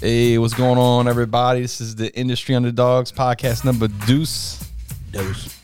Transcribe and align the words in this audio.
Hey, 0.00 0.38
what's 0.38 0.54
going 0.54 0.78
on, 0.78 1.08
everybody? 1.08 1.60
This 1.60 1.78
is 1.78 1.94
the 1.94 2.10
Industry 2.18 2.54
Underdogs 2.54 3.12
podcast 3.12 3.66
number 3.66 3.86
deuce. 4.06 4.66
Dose. 5.10 5.54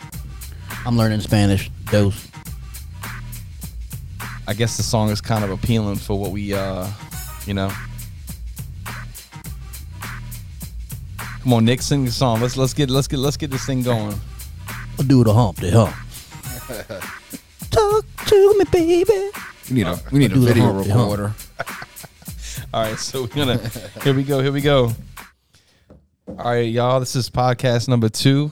I'm 0.85 0.99
learning 0.99 1.21
Spanish. 1.23 1.71
Dose. 1.91 2.29
I 4.47 4.53
guess 4.53 4.77
the 4.77 4.83
song 4.83 5.09
is 5.09 5.23
kind 5.23 5.43
of 5.43 5.49
appealing 5.49 5.97
for 5.97 6.19
what 6.19 6.33
we, 6.33 6.53
uh, 6.53 6.87
you 7.47 7.55
know. 7.55 7.73
Come 11.17 11.55
on, 11.55 11.65
Nick, 11.65 11.81
sing 11.81 12.05
the 12.05 12.11
song. 12.11 12.43
Let's 12.43 12.59
let's 12.59 12.75
get 12.75 12.91
let's 12.91 13.09
get 13.09 13.21
let's 13.21 13.39
get 13.39 13.51
this 13.51 13.65
thing 13.65 13.81
going. 13.81 14.21
I'll 14.99 15.07
do 15.07 15.25
the 15.25 15.33
hump, 15.33 15.57
the 15.61 15.71
hump. 15.71 15.97
Talk 17.71 18.05
to 18.27 18.59
me, 18.59 18.65
baby. 18.71 19.31
We 19.71 19.77
need 19.77 19.87
a 19.87 19.99
we 20.13 20.19
need 20.19 20.33
a 20.33 20.39
video 20.39 20.65
hump, 20.65 20.85
the 20.85 20.93
hump. 20.93 21.11
recorder. 21.11 21.35
All 22.75 22.83
right, 22.83 22.99
so 22.99 23.23
we're 23.23 23.29
gonna 23.29 23.59
here 24.03 24.13
we 24.13 24.25
go, 24.25 24.43
here 24.43 24.53
we 24.53 24.61
go. 24.61 24.93
All 26.29 26.51
right, 26.51 26.69
y'all. 26.69 26.99
This 27.01 27.15
is 27.15 27.31
podcast 27.31 27.89
number 27.89 28.09
two. 28.09 28.51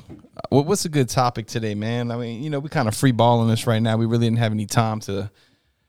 What, 0.48 0.66
what's 0.66 0.84
a 0.84 0.88
good 0.88 1.09
topic 1.09 1.46
today, 1.46 1.74
man? 1.74 2.10
I 2.10 2.16
mean, 2.16 2.42
you 2.42 2.48
know, 2.48 2.60
we 2.60 2.69
kind 2.69 2.86
of 2.86 2.96
free 2.96 3.12
balling 3.12 3.48
this 3.48 3.66
right 3.66 3.80
now. 3.82 3.96
We 3.96 4.06
really 4.06 4.27
didn't 4.27 4.38
have 4.38 4.52
any 4.52 4.66
time 4.66 5.00
to. 5.00 5.30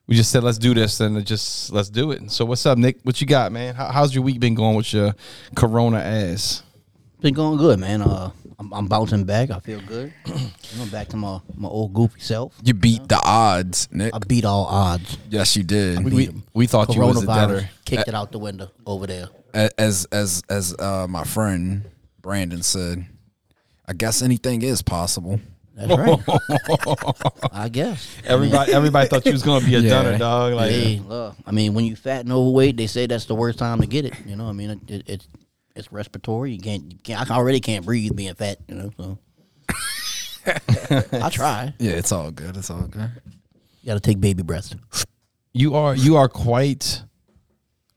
We 0.08 0.16
just 0.16 0.32
said 0.32 0.44
let's 0.44 0.58
do 0.58 0.74
this, 0.74 1.00
and 1.00 1.24
just 1.26 1.72
let's 1.72 1.90
do 1.90 2.12
it. 2.12 2.32
So, 2.32 2.46
what's 2.46 2.66
up, 2.66 2.78
Nick? 2.78 3.00
What 3.04 3.22
you 3.22 3.28
got, 3.28 3.52
man? 3.52 3.76
How, 3.76 3.92
how's 3.92 4.14
your 4.14 4.24
week 4.24 4.40
been 4.40 4.56
going 4.56 4.76
with 4.76 4.92
your 4.92 5.16
Corona 5.56 6.00
ass? 6.00 6.64
Been 7.22 7.34
going 7.36 7.58
good, 7.58 7.80
man. 7.80 8.02
Uh, 8.02 8.32
I'm, 8.58 8.74
I'm 8.74 8.88
bouncing 8.88 9.26
back. 9.26 9.52
I 9.52 9.60
feel 9.60 9.82
good. 9.82 10.14
I'm 10.82 10.90
back 10.90 11.10
to 11.10 11.18
my, 11.18 11.40
my 11.56 11.68
old 11.68 11.94
goofy 11.94 12.20
self. 12.22 12.56
You 12.64 12.74
beat 12.74 13.08
the 13.10 13.20
odds, 13.24 13.90
Nick. 13.92 14.14
I 14.16 14.20
beat 14.20 14.46
all 14.46 14.66
odds. 14.66 15.18
Yes, 15.30 15.56
you 15.58 15.64
did. 15.64 16.04
beat 16.06 16.14
We 16.14 16.28
'em. 16.30 16.44
we 16.54 16.68
thought 16.68 16.94
you 16.96 17.02
was 17.02 17.22
a 17.24 17.26
Coronavirus 17.26 17.48
debtor. 17.50 17.70
kicked 17.86 18.08
it 18.08 18.14
out 18.16 18.32
the 18.32 18.40
window 18.40 18.72
over 18.86 19.08
there. 19.08 19.28
As 19.54 20.06
as 20.06 20.42
as 20.50 20.74
uh, 20.80 21.06
my 21.10 21.24
friend 21.24 21.84
Brandon 22.22 22.62
said, 22.62 23.06
I 23.86 23.94
guess 23.94 24.22
anything 24.22 24.62
is 24.62 24.82
possible. 24.82 25.40
That's 25.76 25.98
right. 25.98 26.20
I 27.52 27.68
guess. 27.70 28.08
Everybody 28.26 28.72
everybody 28.74 29.08
thought 29.10 29.26
you 29.26 29.34
was 29.34 29.44
gonna 29.44 29.66
be 29.66 29.76
a 29.76 29.80
Yeah. 29.80 29.90
dunner, 29.90 30.18
dog. 30.18 30.54
Like, 30.54 30.72
Hey, 30.72 31.02
look, 31.06 31.36
I 31.46 31.52
mean, 31.52 31.74
when 31.74 31.84
you 31.86 31.96
fat 31.98 32.22
and 32.22 32.32
overweight, 32.32 32.78
they 32.78 32.88
say 32.88 33.06
that's 33.08 33.26
the 33.26 33.36
worst 33.36 33.60
time 33.60 33.82
to 33.82 33.88
get 33.88 34.06
it. 34.06 34.14
You 34.26 34.36
know, 34.38 34.48
I 34.48 34.54
mean, 34.54 34.70
it, 34.72 34.80
it, 34.90 35.04
it's 35.08 35.28
it's 35.76 35.92
respiratory. 35.92 36.54
You 36.54 36.60
can't, 36.60 36.92
you 36.92 36.98
can't. 37.04 37.30
I 37.30 37.36
already 37.36 37.60
can't 37.60 37.86
breathe 37.86 38.16
being 38.16 38.34
fat. 38.36 38.60
You 38.68 38.76
know, 38.76 38.92
so 38.98 39.18
I 41.12 41.30
try. 41.30 41.74
Yeah, 41.80 41.92
it's 41.94 42.12
all 42.12 42.32
good. 42.32 42.56
It's 42.58 42.70
all 42.70 42.84
good. 42.88 43.10
You 43.82 43.88
got 43.88 43.94
to 43.96 44.00
take 44.00 44.20
baby 44.20 44.44
breaths. 44.44 44.76
you 45.54 45.76
are 45.76 45.96
you 45.96 46.18
are 46.18 46.28
quite 46.30 47.04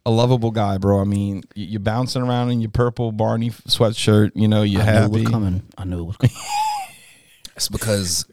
a 0.04 0.10
lovable 0.10 0.50
guy, 0.50 0.78
bro. 0.78 1.00
I 1.00 1.04
mean, 1.04 1.42
you're 1.54 1.80
bouncing 1.80 2.22
around 2.22 2.50
in 2.50 2.60
your 2.60 2.70
purple 2.70 3.12
Barney 3.12 3.50
sweatshirt. 3.50 4.32
You 4.34 4.48
know, 4.48 4.64
knew 4.64 4.78
it 4.78 4.84
happy. 4.84 5.22
was 5.22 5.28
coming. 5.28 5.62
I 5.76 5.84
knew 5.84 6.00
it 6.00 6.04
was 6.04 6.16
coming. 6.16 6.34
It's 7.56 7.68
because 7.68 8.24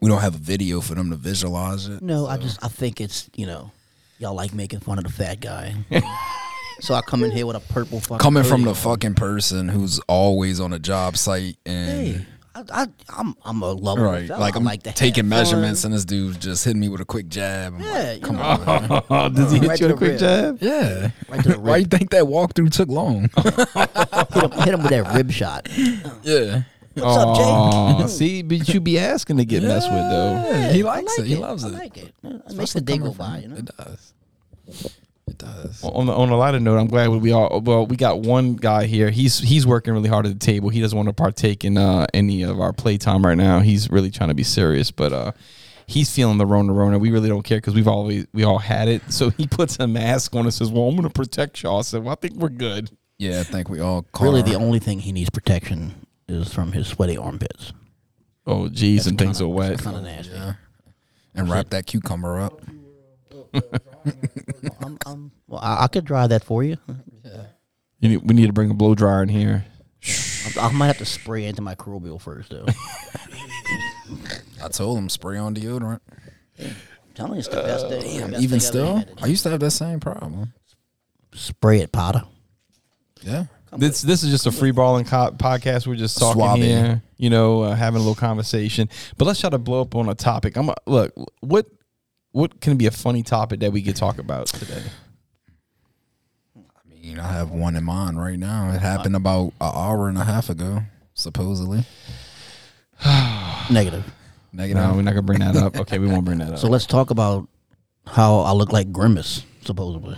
we 0.00 0.08
don't 0.08 0.20
have 0.20 0.34
a 0.34 0.38
video 0.38 0.80
for 0.80 0.96
them 0.96 1.10
to 1.10 1.16
visualize 1.16 1.86
it. 1.86 2.02
No, 2.02 2.26
I 2.26 2.38
just 2.38 2.58
I 2.64 2.66
think 2.66 3.00
it's 3.00 3.30
you 3.36 3.46
know, 3.46 3.70
y'all 4.18 4.34
like 4.34 4.52
making 4.52 4.80
fun 4.80 4.98
of 4.98 5.04
the 5.04 5.10
fat 5.10 5.38
guy. 5.40 5.76
so 6.82 6.94
I 6.94 7.00
come 7.02 7.24
in 7.24 7.30
here 7.30 7.46
with 7.46 7.56
a 7.56 7.60
purple 7.60 8.00
fucking 8.00 8.18
Coming 8.18 8.44
from 8.44 8.62
the 8.62 8.70
on. 8.70 8.74
fucking 8.74 9.14
person 9.14 9.68
who's 9.68 9.98
always 10.00 10.60
on 10.60 10.72
a 10.72 10.78
job 10.78 11.16
site 11.16 11.56
and 11.64 11.88
Hey, 11.90 12.26
I, 12.54 12.64
I 12.82 12.86
I'm 13.18 13.34
I'm 13.44 13.62
a 13.62 13.72
lovable 13.72 14.10
right, 14.10 14.28
fella. 14.28 14.38
like 14.40 14.54
I 14.54 14.58
I'm 14.58 14.64
like 14.64 14.82
to 14.82 14.90
have 14.90 14.96
taking 14.96 15.22
fun. 15.24 15.28
measurements 15.30 15.84
and 15.84 15.94
this 15.94 16.04
dude 16.04 16.38
just 16.40 16.64
hitting 16.64 16.80
me 16.80 16.88
with 16.90 17.00
a 17.00 17.04
quick 17.06 17.28
jab. 17.28 17.74
I'm 17.74 17.80
Yeah, 17.80 17.90
like, 17.92 18.20
you 18.20 18.26
come 18.26 18.36
know. 18.36 18.42
on. 18.42 19.04
man. 19.08 19.34
Does 19.34 19.52
he 19.52 19.58
hit 19.58 19.68
Right 19.68 19.80
you 19.80 19.88
to 19.88 19.94
with 19.94 20.02
a 20.02 20.12
the 20.12 20.18
quick 20.18 20.20
rib. 20.20 20.20
jab? 20.20 20.58
Yeah. 20.60 21.10
Right 21.30 21.42
to 21.44 21.48
the 21.48 21.60
Why 21.60 21.76
you 21.78 21.82
rib. 21.84 21.90
think 21.90 22.10
that 22.10 22.24
walkthrough 22.24 22.70
took 22.72 22.88
long? 22.90 23.22
hit, 23.36 24.42
him, 24.42 24.50
hit 24.60 24.74
him 24.74 24.82
with 24.82 24.90
that 24.90 25.14
rib 25.14 25.30
shot. 25.30 25.68
yeah. 26.22 26.62
What's 26.94 27.16
up, 27.16 27.36
Jay? 27.36 27.42
Aw, 27.42 28.06
see, 28.06 28.42
but 28.42 28.68
you 28.68 28.78
be 28.78 28.98
asking 28.98 29.38
to 29.38 29.46
get 29.46 29.62
messed 29.62 29.90
with 29.90 29.98
though. 30.10 30.44
Yeah, 30.50 30.72
he 30.72 30.82
I 30.82 30.84
likes 30.84 31.16
like 31.18 31.26
it. 31.26 31.30
He 31.30 31.36
loves 31.36 31.64
it. 31.64 31.68
I 31.68 31.70
it. 31.70 31.72
like 31.78 31.96
it. 31.96 32.14
It 32.22 32.54
makes 32.54 32.74
the 32.74 32.82
day 32.82 32.98
go 32.98 33.12
by. 33.14 33.38
You 33.38 33.48
know. 33.48 33.56
It 33.56 33.70
does. 33.78 34.12
It 35.26 35.38
does. 35.38 35.82
On 35.84 36.06
the 36.06 36.12
on 36.12 36.30
a 36.30 36.36
lighter 36.36 36.58
note, 36.58 36.78
I'm 36.78 36.88
glad 36.88 37.08
we 37.08 37.32
all 37.32 37.60
well 37.60 37.86
we 37.86 37.96
got 37.96 38.20
one 38.20 38.54
guy 38.54 38.86
here. 38.86 39.10
He's 39.10 39.38
he's 39.38 39.66
working 39.66 39.94
really 39.94 40.08
hard 40.08 40.26
at 40.26 40.32
the 40.32 40.44
table. 40.44 40.68
He 40.68 40.80
doesn't 40.80 40.96
want 40.96 41.08
to 41.08 41.12
partake 41.12 41.64
in 41.64 41.78
uh, 41.78 42.06
any 42.12 42.42
of 42.42 42.60
our 42.60 42.72
playtime 42.72 43.24
right 43.24 43.36
now. 43.36 43.60
He's 43.60 43.88
really 43.90 44.10
trying 44.10 44.30
to 44.30 44.34
be 44.34 44.42
serious, 44.42 44.90
but 44.90 45.12
uh, 45.12 45.32
he's 45.86 46.12
feeling 46.12 46.38
the 46.38 46.46
Rona 46.46 46.72
Rona. 46.72 46.98
We 46.98 47.12
really 47.12 47.28
don't 47.28 47.42
care 47.42 47.58
because 47.58 47.74
we've 47.74 47.88
always 47.88 48.26
we 48.32 48.42
all 48.42 48.58
had 48.58 48.88
it. 48.88 49.12
So 49.12 49.30
he 49.30 49.46
puts 49.50 49.78
a 49.78 49.86
mask 49.86 50.34
on 50.34 50.44
and 50.44 50.52
says, 50.52 50.72
"Well, 50.72 50.88
I'm 50.88 50.96
going 50.96 51.08
to 51.08 51.10
protect 51.10 51.62
y'all." 51.62 51.78
I 51.78 51.82
said, 51.82 52.02
"Well, 52.02 52.12
I 52.12 52.16
think 52.16 52.34
we're 52.34 52.48
good." 52.48 52.90
Yeah, 53.18 53.40
I 53.40 53.44
think 53.44 53.68
we 53.68 53.78
all 53.78 54.02
call 54.02 54.26
Really, 54.32 54.42
the 54.42 54.56
only 54.56 54.80
thing 54.80 54.98
he 54.98 55.12
needs 55.12 55.30
protection 55.30 56.06
is 56.26 56.52
from 56.52 56.72
his 56.72 56.88
sweaty 56.88 57.16
armpits. 57.16 57.72
Oh, 58.44 58.68
geez, 58.68 59.06
and 59.06 59.16
things 59.16 59.40
are 59.40 59.46
wet. 59.46 59.78
Kind 59.78 59.96
of 59.96 60.02
nasty. 60.02 60.32
Yeah. 60.32 60.54
And 61.34 61.48
wrap 61.48 61.70
that 61.70 61.86
cucumber 61.86 62.40
up. 62.40 62.60
I'm, 64.80 64.98
I'm, 65.06 65.32
well, 65.46 65.60
I, 65.62 65.84
I 65.84 65.86
could 65.88 66.04
dry 66.04 66.26
that 66.26 66.44
for 66.44 66.62
you. 66.62 66.76
You 68.00 68.08
need, 68.08 68.16
we 68.18 68.34
need 68.34 68.46
to 68.46 68.52
bring 68.52 68.70
a 68.70 68.74
blow 68.74 68.94
dryer 68.94 69.22
in 69.22 69.28
here. 69.28 69.64
I, 70.04 70.66
I 70.66 70.72
might 70.72 70.88
have 70.88 70.98
to 70.98 71.04
spray 71.04 71.44
into 71.44 71.62
my 71.62 71.74
antimicrobial 71.74 72.20
first, 72.20 72.50
though. 72.50 72.66
I 74.64 74.68
told 74.68 74.98
him 74.98 75.08
spray 75.08 75.38
on 75.38 75.54
deodorant. 75.54 76.00
I'm 76.58 76.74
telling 77.14 77.34
you, 77.34 77.38
it's 77.38 77.48
the 77.48 77.56
best 77.56 77.88
thing. 77.88 78.00
Damn, 78.02 78.30
best 78.32 78.42
even 78.42 78.58
thing 78.58 78.68
still, 78.68 78.98
ever. 78.98 79.10
I 79.22 79.26
used 79.26 79.44
to 79.44 79.50
have 79.50 79.60
that 79.60 79.70
same 79.70 80.00
problem. 80.00 80.52
spray 81.32 81.80
it, 81.80 81.92
Potter. 81.92 82.22
Yeah. 83.22 83.44
This 83.74 84.02
this 84.02 84.22
is 84.22 84.30
just 84.30 84.46
a 84.46 84.52
free 84.52 84.70
balling 84.70 85.06
co- 85.06 85.30
podcast. 85.30 85.86
We're 85.86 85.94
just 85.94 86.18
talking 86.18 86.42
Suave. 86.42 86.58
here, 86.58 87.02
you 87.16 87.30
know, 87.30 87.62
uh, 87.62 87.74
having 87.74 87.96
a 87.96 88.00
little 88.00 88.14
conversation. 88.14 88.90
But 89.16 89.24
let's 89.24 89.40
try 89.40 89.48
to 89.48 89.58
blow 89.58 89.80
up 89.80 89.94
on 89.94 90.10
a 90.10 90.14
topic. 90.14 90.56
I'm 90.56 90.68
a, 90.68 90.74
look 90.86 91.14
what 91.40 91.66
what 92.32 92.60
can 92.60 92.76
be 92.76 92.86
a 92.86 92.90
funny 92.90 93.22
topic 93.22 93.60
that 93.60 93.72
we 93.72 93.82
could 93.82 93.96
talk 93.96 94.18
about 94.18 94.46
today. 94.48 94.82
I 96.56 96.88
mean, 96.88 97.18
I 97.18 97.32
have 97.32 97.50
one 97.50 97.76
in 97.76 97.84
mind 97.84 98.18
right 98.20 98.38
now. 98.38 98.70
It 98.72 98.80
happened 98.80 99.16
about 99.16 99.52
an 99.60 99.72
hour 99.74 100.08
and 100.08 100.18
a 100.18 100.24
half 100.24 100.48
ago, 100.50 100.80
supposedly. 101.14 101.84
Negative. 103.70 104.04
Negative. 104.52 104.82
No, 104.82 104.94
we're 104.94 105.02
not 105.02 105.12
gonna 105.12 105.22
bring 105.22 105.40
that 105.40 105.56
up. 105.56 105.76
Okay, 105.76 105.98
we 105.98 106.06
won't 106.06 106.24
bring 106.24 106.38
that 106.38 106.52
up. 106.54 106.58
So 106.58 106.68
let's 106.68 106.86
talk 106.86 107.10
about 107.10 107.48
how 108.06 108.40
I 108.40 108.52
look 108.52 108.72
like 108.72 108.92
Grimace, 108.92 109.44
supposedly. 109.62 110.16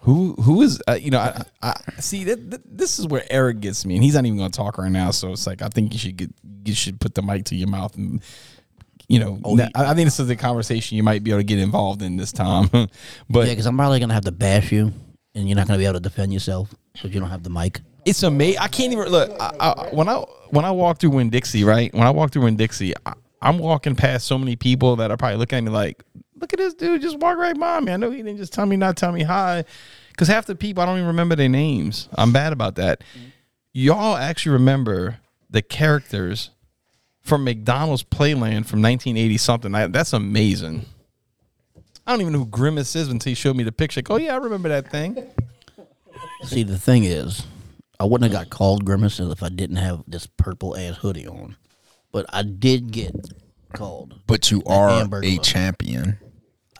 who 0.00 0.34
who 0.34 0.62
is 0.62 0.82
uh, 0.88 0.94
you 0.94 1.10
know 1.10 1.18
I, 1.20 1.42
I 1.62 1.74
see 2.00 2.24
that, 2.24 2.50
that 2.50 2.78
this 2.78 2.98
is 2.98 3.06
where 3.06 3.24
Eric 3.30 3.60
gets 3.60 3.84
me, 3.86 3.94
and 3.94 4.04
he's 4.04 4.14
not 4.14 4.26
even 4.26 4.38
gonna 4.38 4.50
talk 4.50 4.78
right 4.78 4.90
now. 4.90 5.10
So 5.10 5.32
it's 5.32 5.46
like 5.46 5.62
I 5.62 5.68
think 5.68 5.92
you 5.92 5.98
should 5.98 6.16
get 6.16 6.30
you 6.64 6.74
should 6.74 7.00
put 7.00 7.14
the 7.14 7.22
mic 7.22 7.44
to 7.46 7.56
your 7.56 7.68
mouth 7.68 7.96
and. 7.96 8.22
You 9.08 9.20
know, 9.20 9.40
oh, 9.42 9.58
I, 9.58 9.70
I 9.74 9.94
think 9.94 10.06
this 10.06 10.20
is 10.20 10.28
a 10.28 10.36
conversation 10.36 10.96
you 10.96 11.02
might 11.02 11.24
be 11.24 11.30
able 11.30 11.40
to 11.40 11.44
get 11.44 11.58
involved 11.58 12.02
in 12.02 12.16
this 12.16 12.30
time. 12.30 12.68
but 13.30 13.46
Yeah, 13.46 13.52
because 13.52 13.66
I'm 13.66 13.76
probably 13.76 14.00
gonna 14.00 14.14
have 14.14 14.24
to 14.24 14.32
bash 14.32 14.70
you, 14.70 14.92
and 15.34 15.48
you're 15.48 15.56
not 15.56 15.66
gonna 15.66 15.78
be 15.78 15.86
able 15.86 15.94
to 15.94 16.00
defend 16.00 16.32
yourself 16.32 16.74
because 16.92 17.14
you 17.14 17.20
don't 17.20 17.30
have 17.30 17.42
the 17.42 17.50
mic. 17.50 17.80
it's 18.04 18.22
amazing. 18.22 18.58
I 18.58 18.68
can't 18.68 18.92
even 18.92 19.08
look. 19.08 19.30
I, 19.40 19.52
I, 19.60 19.88
when 19.94 20.08
I 20.08 20.16
when 20.50 20.64
I 20.66 20.70
walk 20.70 20.98
through 20.98 21.10
Winn 21.10 21.30
Dixie, 21.30 21.64
right? 21.64 21.92
When 21.94 22.06
I 22.06 22.10
walk 22.10 22.32
through 22.32 22.42
Winn 22.42 22.56
Dixie, 22.56 22.92
I'm 23.40 23.58
walking 23.58 23.96
past 23.96 24.26
so 24.26 24.36
many 24.36 24.56
people 24.56 24.96
that 24.96 25.10
are 25.10 25.16
probably 25.16 25.38
looking 25.38 25.58
at 25.58 25.64
me 25.64 25.70
like, 25.70 26.02
"Look 26.38 26.52
at 26.52 26.58
this 26.58 26.74
dude, 26.74 27.00
just 27.00 27.18
walk 27.18 27.38
right 27.38 27.58
by 27.58 27.80
me." 27.80 27.92
I 27.92 27.96
know 27.96 28.10
he 28.10 28.18
didn't 28.18 28.36
just 28.36 28.52
tell 28.52 28.66
me 28.66 28.76
not 28.76 28.98
tell 28.98 29.12
me 29.12 29.22
hi, 29.22 29.64
because 30.10 30.28
half 30.28 30.44
the 30.44 30.54
people 30.54 30.82
I 30.82 30.86
don't 30.86 30.96
even 30.96 31.08
remember 31.08 31.34
their 31.34 31.48
names. 31.48 32.10
I'm 32.16 32.32
bad 32.32 32.52
about 32.52 32.74
that. 32.74 33.00
Mm-hmm. 33.16 33.28
Y'all 33.72 34.16
actually 34.16 34.52
remember 34.52 35.20
the 35.48 35.62
characters 35.62 36.50
from 37.28 37.44
McDonald's 37.44 38.02
Playland 38.02 38.66
from 38.66 38.82
1980 38.82 39.36
something. 39.36 39.74
I, 39.74 39.86
that's 39.86 40.12
amazing. 40.12 40.86
I 42.06 42.12
don't 42.12 42.22
even 42.22 42.32
know 42.32 42.40
who 42.40 42.46
Grimace 42.46 42.96
is 42.96 43.08
until 43.08 43.30
he 43.30 43.34
showed 43.34 43.54
me 43.54 43.64
the 43.64 43.72
picture. 43.72 43.98
Like, 43.98 44.10
oh 44.10 44.16
yeah, 44.16 44.32
I 44.32 44.38
remember 44.38 44.70
that 44.70 44.90
thing. 44.90 45.22
See, 46.42 46.62
the 46.62 46.78
thing 46.78 47.04
is, 47.04 47.44
I 48.00 48.04
wouldn't 48.04 48.32
have 48.32 48.40
got 48.40 48.50
called 48.50 48.84
Grimace 48.86 49.20
if 49.20 49.42
I 49.42 49.50
didn't 49.50 49.76
have 49.76 50.04
this 50.08 50.26
purple 50.26 50.76
ass 50.76 50.96
hoodie 50.96 51.26
on. 51.26 51.56
But 52.10 52.24
I 52.30 52.42
did 52.42 52.90
get 52.90 53.14
called. 53.74 54.20
But 54.26 54.50
you 54.50 54.62
are 54.66 54.88
a 54.88 55.04
look. 55.04 55.42
champion. 55.42 56.18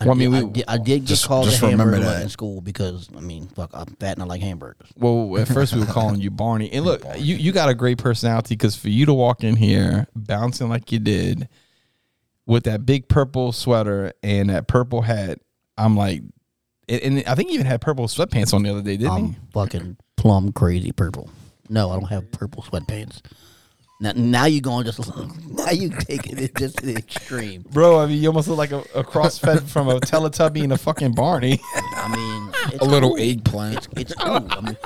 I, 0.00 0.04
Well, 0.04 0.14
I 0.14 0.18
mean, 0.18 0.30
did, 0.30 0.38
I, 0.40 0.44
we- 0.44 0.52
did, 0.52 0.64
I 0.68 0.76
did 0.78 0.84
get 1.00 1.04
just- 1.04 1.26
called 1.26 1.46
just 1.46 1.62
a 1.62 1.68
hamburger 1.68 1.98
that. 2.00 2.22
in 2.22 2.28
school 2.28 2.60
because 2.60 3.08
I 3.16 3.20
mean, 3.20 3.48
fuck, 3.48 3.70
I'm 3.74 3.86
fat 3.98 4.12
and 4.14 4.22
I 4.22 4.26
like 4.26 4.40
hamburgers. 4.40 4.88
Well, 4.96 5.36
at 5.38 5.48
first 5.48 5.74
we 5.74 5.80
were 5.80 5.86
calling 5.86 6.20
you 6.20 6.30
Barney, 6.30 6.70
and 6.72 6.84
look, 6.84 7.02
you 7.16 7.36
you 7.36 7.50
got 7.52 7.68
a 7.68 7.74
great 7.74 7.98
personality 7.98 8.54
because 8.54 8.76
for 8.76 8.88
you 8.90 9.06
to 9.06 9.14
walk 9.14 9.42
in 9.42 9.56
here 9.56 10.06
bouncing 10.14 10.68
like 10.68 10.92
you 10.92 10.98
did, 11.00 11.48
with 12.46 12.64
that 12.64 12.86
big 12.86 13.08
purple 13.08 13.52
sweater 13.52 14.12
and 14.22 14.50
that 14.50 14.68
purple 14.68 15.02
hat, 15.02 15.40
I'm 15.76 15.96
like, 15.96 16.22
and, 16.88 17.02
and 17.02 17.24
I 17.26 17.34
think 17.34 17.48
you 17.50 17.54
even 17.54 17.66
had 17.66 17.80
purple 17.80 18.06
sweatpants 18.06 18.54
on 18.54 18.62
the 18.62 18.70
other 18.70 18.82
day, 18.82 18.96
didn't 18.96 19.12
I'm 19.12 19.24
you? 19.26 19.34
fucking 19.52 19.96
plum 20.16 20.52
crazy 20.52 20.92
purple. 20.92 21.28
No, 21.68 21.90
I 21.90 21.94
don't 21.94 22.08
have 22.08 22.30
purple 22.32 22.62
sweatpants. 22.62 23.20
Now, 24.00 24.12
now 24.14 24.44
you're 24.44 24.60
going 24.60 24.84
just 24.84 25.00
now 25.48 25.70
you 25.70 25.88
taking 25.90 26.38
it 26.38 26.54
just 26.56 26.78
to 26.78 26.86
the 26.86 26.94
extreme. 26.96 27.64
Bro, 27.72 27.98
I 27.98 28.06
mean, 28.06 28.22
you 28.22 28.28
almost 28.28 28.46
look 28.46 28.56
like 28.58 28.70
a, 28.70 28.78
a 28.94 29.02
crossfed 29.02 29.68
from 29.68 29.88
a 29.88 29.98
Teletubby 29.98 30.62
and 30.62 30.72
a 30.72 30.78
fucking 30.78 31.14
Barney. 31.14 31.60
I 31.74 32.08
mean, 32.14 32.50
it's 32.74 32.80
A 32.80 32.84
little 32.84 33.16
cool. 33.16 33.20
eggplant. 33.20 33.88
It's 33.96 34.14
cool. 34.14 34.46
I 34.50 34.60
mean, 34.60 34.76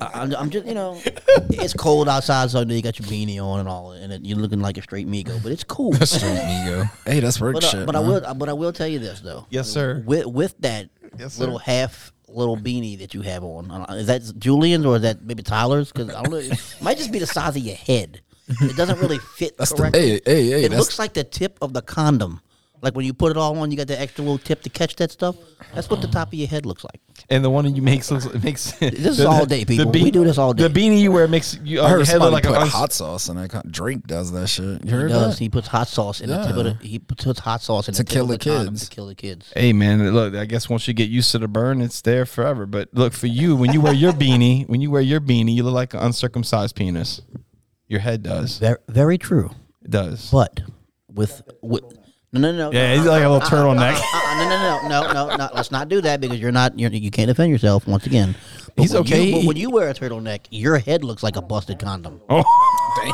I, 0.00 0.34
I'm, 0.38 0.50
just 0.50 0.66
you 0.66 0.74
know, 0.74 1.00
it's 1.04 1.74
cold 1.74 2.08
outside, 2.08 2.50
so 2.52 2.60
you 2.60 2.80
got 2.80 2.96
your 3.00 3.08
beanie 3.08 3.40
on 3.44 3.58
and 3.58 3.68
all, 3.68 3.90
and 3.90 4.12
it, 4.12 4.24
you're 4.24 4.38
looking 4.38 4.60
like 4.60 4.78
a 4.78 4.82
straight 4.82 5.08
migo. 5.08 5.42
But 5.42 5.50
it's 5.50 5.64
cool. 5.64 5.92
Straight 5.94 6.38
Migo. 6.38 6.88
Hey, 7.04 7.18
that's 7.18 7.40
work 7.40 7.54
But, 7.54 7.64
uh, 7.64 7.70
shit. 7.70 7.86
but 7.86 7.96
I 7.96 8.00
will, 8.00 8.34
but 8.34 8.48
I 8.48 8.52
will 8.52 8.72
tell 8.72 8.86
you 8.88 9.00
this 9.00 9.18
though. 9.20 9.46
Yes, 9.50 9.68
sir. 9.68 10.00
With 10.06 10.26
with 10.26 10.56
that 10.60 10.90
Yes, 11.18 11.38
little 11.40 11.58
half 11.58 12.12
little 12.34 12.56
beanie 12.56 12.98
that 12.98 13.14
you 13.14 13.22
have 13.22 13.44
on, 13.44 13.70
uh, 13.70 13.86
is 13.90 14.06
that 14.06 14.22
Julian's 14.38 14.84
or 14.84 14.96
is 14.96 15.02
that 15.02 15.22
maybe 15.22 15.42
Tyler's? 15.42 15.92
Because 15.92 16.10
I 16.10 16.22
don't 16.22 16.30
know. 16.32 16.38
It 16.38 16.76
might 16.80 16.98
just 16.98 17.12
be 17.12 17.18
the 17.18 17.26
size 17.26 17.56
of 17.56 17.62
your 17.62 17.76
head. 17.76 18.20
It 18.48 18.76
doesn't 18.76 18.98
really 19.00 19.18
fit 19.18 19.56
That's 19.56 19.70
the 19.70 19.76
correctly. 19.76 20.00
hey 20.00 20.20
hey 20.26 20.50
hey. 20.50 20.64
it 20.64 20.72
looks 20.72 20.98
like 20.98 21.14
the 21.14 21.24
tip 21.24 21.58
of 21.62 21.72
the 21.72 21.82
condom. 21.82 22.40
Like 22.82 22.96
when 22.96 23.06
you 23.06 23.14
put 23.14 23.30
it 23.30 23.36
all 23.36 23.56
on, 23.58 23.70
you 23.70 23.76
got 23.76 23.86
the 23.86 23.98
extra 23.98 24.24
little 24.24 24.38
tip 24.38 24.62
to 24.62 24.68
catch 24.68 24.96
that 24.96 25.12
stuff. 25.12 25.36
That's 25.72 25.88
what 25.88 26.00
the 26.02 26.08
top 26.08 26.28
of 26.28 26.34
your 26.34 26.48
head 26.48 26.66
looks 26.66 26.82
like. 26.82 27.00
And 27.30 27.44
the 27.44 27.48
one 27.48 27.64
that 27.64 27.70
you 27.76 27.80
make 27.80 28.10
looks 28.10 28.26
it 28.26 28.42
makes 28.42 28.72
this 28.72 28.92
is 28.92 29.20
all 29.24 29.46
day, 29.46 29.64
people. 29.64 29.92
We 29.92 30.10
do 30.10 30.24
this 30.24 30.36
all 30.36 30.52
day. 30.52 30.66
The 30.66 30.80
beanie 30.80 31.00
you 31.00 31.12
wear 31.12 31.28
makes 31.28 31.56
you 31.62 31.80
uh, 31.80 31.84
I 31.84 31.88
your 31.90 31.98
heard 31.98 32.08
head 32.08 32.18
look 32.20 32.32
like 32.32 32.42
put 32.42 32.56
a 32.56 32.64
hot 32.66 32.92
sauce 32.92 33.28
in 33.28 33.36
that. 33.36 33.50
kind- 33.50 33.70
Drake 33.70 34.04
does 34.08 34.32
that 34.32 34.48
shit. 34.48 34.64
You 34.64 34.78
He 34.84 34.90
heard 34.90 35.10
does. 35.10 35.34
that? 35.36 35.38
He 35.38 35.48
puts 35.48 35.68
hot 35.68 35.86
sauce 35.86 36.20
in 36.20 36.28
the 36.28 36.42
tip 36.44 36.56
of 36.56 36.66
Yeah. 36.66 36.72
the, 36.80 36.86
he 36.88 36.98
puts 36.98 37.38
hot 37.38 37.62
sauce 37.62 37.86
in 37.88 37.94
To 37.94 38.02
the 38.02 38.10
kill 38.12 38.24
of 38.24 38.30
the 38.30 38.38
kids. 38.38 38.88
to 38.88 38.94
kill 38.94 39.06
the 39.06 39.14
kids. 39.14 39.52
Hey 39.54 39.72
man, 39.72 40.12
look, 40.12 40.34
I 40.34 40.44
guess 40.44 40.68
once 40.68 40.88
you 40.88 40.94
get 40.94 41.08
used 41.08 41.30
to 41.32 41.38
the 41.38 41.46
burn, 41.48 41.80
it's 41.80 42.00
there 42.00 42.26
forever. 42.26 42.66
But 42.66 42.88
look, 42.92 43.12
for 43.12 43.28
you, 43.28 43.54
when 43.54 43.72
you 43.72 43.80
wear 43.80 43.92
your 43.94 44.12
beanie, 44.12 44.68
when 44.68 44.80
you 44.80 44.90
wear 44.90 45.02
your 45.02 45.20
beanie, 45.20 45.54
you 45.54 45.62
look 45.62 45.74
like 45.74 45.94
an 45.94 46.00
uncircumcised 46.00 46.74
penis. 46.74 47.20
Your 47.86 48.00
head 48.00 48.24
does. 48.24 48.58
Very, 48.58 48.78
very 48.88 49.18
true. 49.18 49.50
It 49.84 49.90
does. 49.92 50.30
But 50.32 50.60
with 51.08 51.42
with 51.62 51.84
no 52.32 52.40
no 52.40 52.52
no 52.52 52.72
Yeah, 52.72 52.88
no, 52.94 52.96
he's 52.96 53.06
like 53.06 53.22
a 53.24 53.28
little 53.28 53.46
turtleneck. 53.48 53.94
uh, 53.94 54.20
uh, 54.24 54.44
no 54.44 54.48
no 54.48 54.88
no 54.88 54.88
no 54.88 55.12
no 55.28 55.36
no 55.36 55.48
let's 55.54 55.70
not 55.70 55.88
do 55.88 56.00
that 56.00 56.20
because 56.20 56.40
you're 56.40 56.52
not 56.52 56.78
you're, 56.78 56.90
you 56.90 57.10
can't 57.10 57.28
defend 57.28 57.50
yourself 57.50 57.86
once 57.86 58.06
again. 58.06 58.34
But 58.74 58.82
He's 58.82 58.92
when 58.94 59.02
okay. 59.02 59.24
You, 59.24 59.36
but 59.36 59.44
when 59.44 59.56
you 59.58 59.68
wear 59.70 59.90
a 59.90 59.94
turtleneck, 59.94 60.46
your 60.50 60.78
head 60.78 61.04
looks 61.04 61.22
like 61.22 61.36
a 61.36 61.42
busted 61.42 61.78
condom. 61.78 62.22
Oh, 62.30 62.42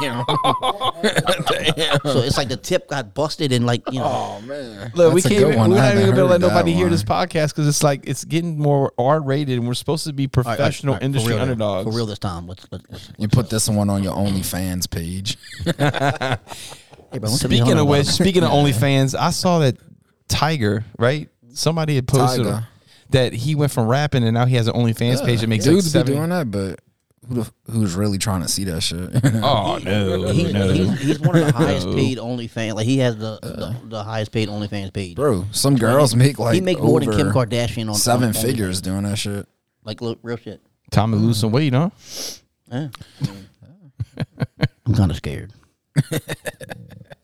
Damn. 0.01 0.25
damn. 1.75 1.99
So 2.05 2.21
it's 2.21 2.37
like 2.37 2.49
the 2.49 2.57
tip 2.57 2.89
got 2.89 3.13
busted 3.13 3.51
and 3.51 3.67
like 3.67 3.83
you 3.91 3.99
know. 3.99 4.05
oh 4.07 4.41
man. 4.43 4.93
look, 4.95 5.13
we 5.15 5.21
That's 5.21 5.27
a 5.27 5.29
can't. 5.35 5.41
good 5.41 5.49
Even, 5.49 5.59
one. 5.59 5.71
we're 5.71 5.77
not 5.79 5.95
even 5.97 6.11
gonna 6.11 6.23
let 6.23 6.31
heard 6.31 6.41
that 6.43 6.49
nobody 6.49 6.73
hear 6.75 6.89
this 6.89 7.03
podcast 7.03 7.49
because 7.49 7.67
it's 7.67 7.83
like 7.83 8.07
it's 8.07 8.25
getting 8.25 8.57
more 8.57 8.93
R 8.99 9.21
rated, 9.21 9.59
and 9.59 9.67
we're 9.67 9.75
supposed 9.75 10.07
to 10.07 10.13
be 10.13 10.25
All 10.37 10.43
right, 10.43 10.47
all 10.47 10.51
right, 10.53 10.57
professional 10.59 10.93
all 10.93 10.95
right, 10.95 11.01
for 11.01 11.05
industry 11.07 11.33
real, 11.33 11.43
underdogs. 11.43 11.91
For 11.91 11.97
real 11.97 12.07
this 12.07 12.19
time. 12.21 12.47
Let's, 12.47 12.67
let's, 12.71 12.85
let's, 12.89 13.11
You 13.19 13.27
put 13.27 13.51
this 13.51 13.69
one 13.69 13.91
on 13.91 14.05
your 14.05 14.15
OnlyFans 14.15 14.89
page. 14.89 15.37
hey, 17.13 17.19
bro, 17.19 17.29
don't 17.31 17.39
tell 17.39 17.51
me 17.51 17.57
Speaking 17.59 17.79
of 17.79 17.87
which, 17.87 18.07
speaking 18.07 18.43
of 18.45 18.51
OnlyFans, 18.51 19.15
I 19.19 19.31
saw 19.31 19.61
that 19.61 19.77
Tiger, 20.29 20.85
right? 20.99 21.29
Somebody 21.53 21.95
had 21.97 22.07
posted 22.07 22.47
Tyga. 22.47 22.67
that 23.11 23.33
he 23.33 23.55
went 23.55 23.73
from 23.73 23.89
rapping 23.89 24.23
and 24.25 24.35
now 24.35 24.47
he 24.47 24.57
has 24.57 24.69
an 24.69 24.75
OnlyFans 24.75 25.25
page 25.25 25.41
that 25.41 25.47
makes 25.49 25.67
like 25.67 25.75
Dudes 25.75 25.87
be 25.87 25.91
seven. 25.91 26.15
doing 26.15 26.29
that, 26.31 26.51
but 26.51 26.81
who 27.29 27.35
the, 27.43 27.53
who's 27.71 27.95
really 27.95 28.17
trying 28.17 28.43
to 28.43 28.49
see 28.49 28.65
that 28.65 28.81
shit? 28.83 29.11
Oh 29.43 29.79
no, 29.83 30.29
He's, 30.33 30.53
no. 30.53 30.69
he's, 30.73 31.01
he's 31.01 31.21
one 31.21 31.37
of 31.37 31.47
the 31.47 31.53
highest 31.53 31.87
No. 31.87 31.95
paid 31.95 32.19
OnlyFans. 32.19 32.75
Like 32.75 32.87
he 32.87 32.99
has 32.99 33.17
the, 33.19 33.39
uh. 33.43 33.57
the, 33.57 33.77
the 33.85 34.05
highest 34.05 34.33
paid 34.33 34.49
OnlyFans 34.49 34.93
page. 34.93 35.17
Bro, 35.17 35.47
some 35.53 35.77
girls 35.77 36.15
make 36.15 36.39
like 36.39 36.55
he 36.55 36.61
make 36.61 36.81
more 36.81 37.01
than 37.01 37.11
Kim 37.11 37.31
Kardashian 37.31 37.89
on 37.89 37.95
seven 37.97 38.29
on 38.29 38.35
OnlyFans. 38.35 38.43
figures 38.43 38.81
doing 38.81 39.03
that 39.03 39.17
shit. 39.19 39.47
Like 39.85 40.01
look, 40.01 40.19
real 40.23 40.37
shit. 40.37 40.61
Time 40.91 41.11
to 41.11 41.17
lose 41.19 41.39
some 41.39 41.51
weight, 41.53 41.75
huh? 41.75 41.91
Yeah. 42.71 42.89
I'm 44.87 44.95
kind 44.95 45.11
of 45.11 45.17
scared. 45.19 45.53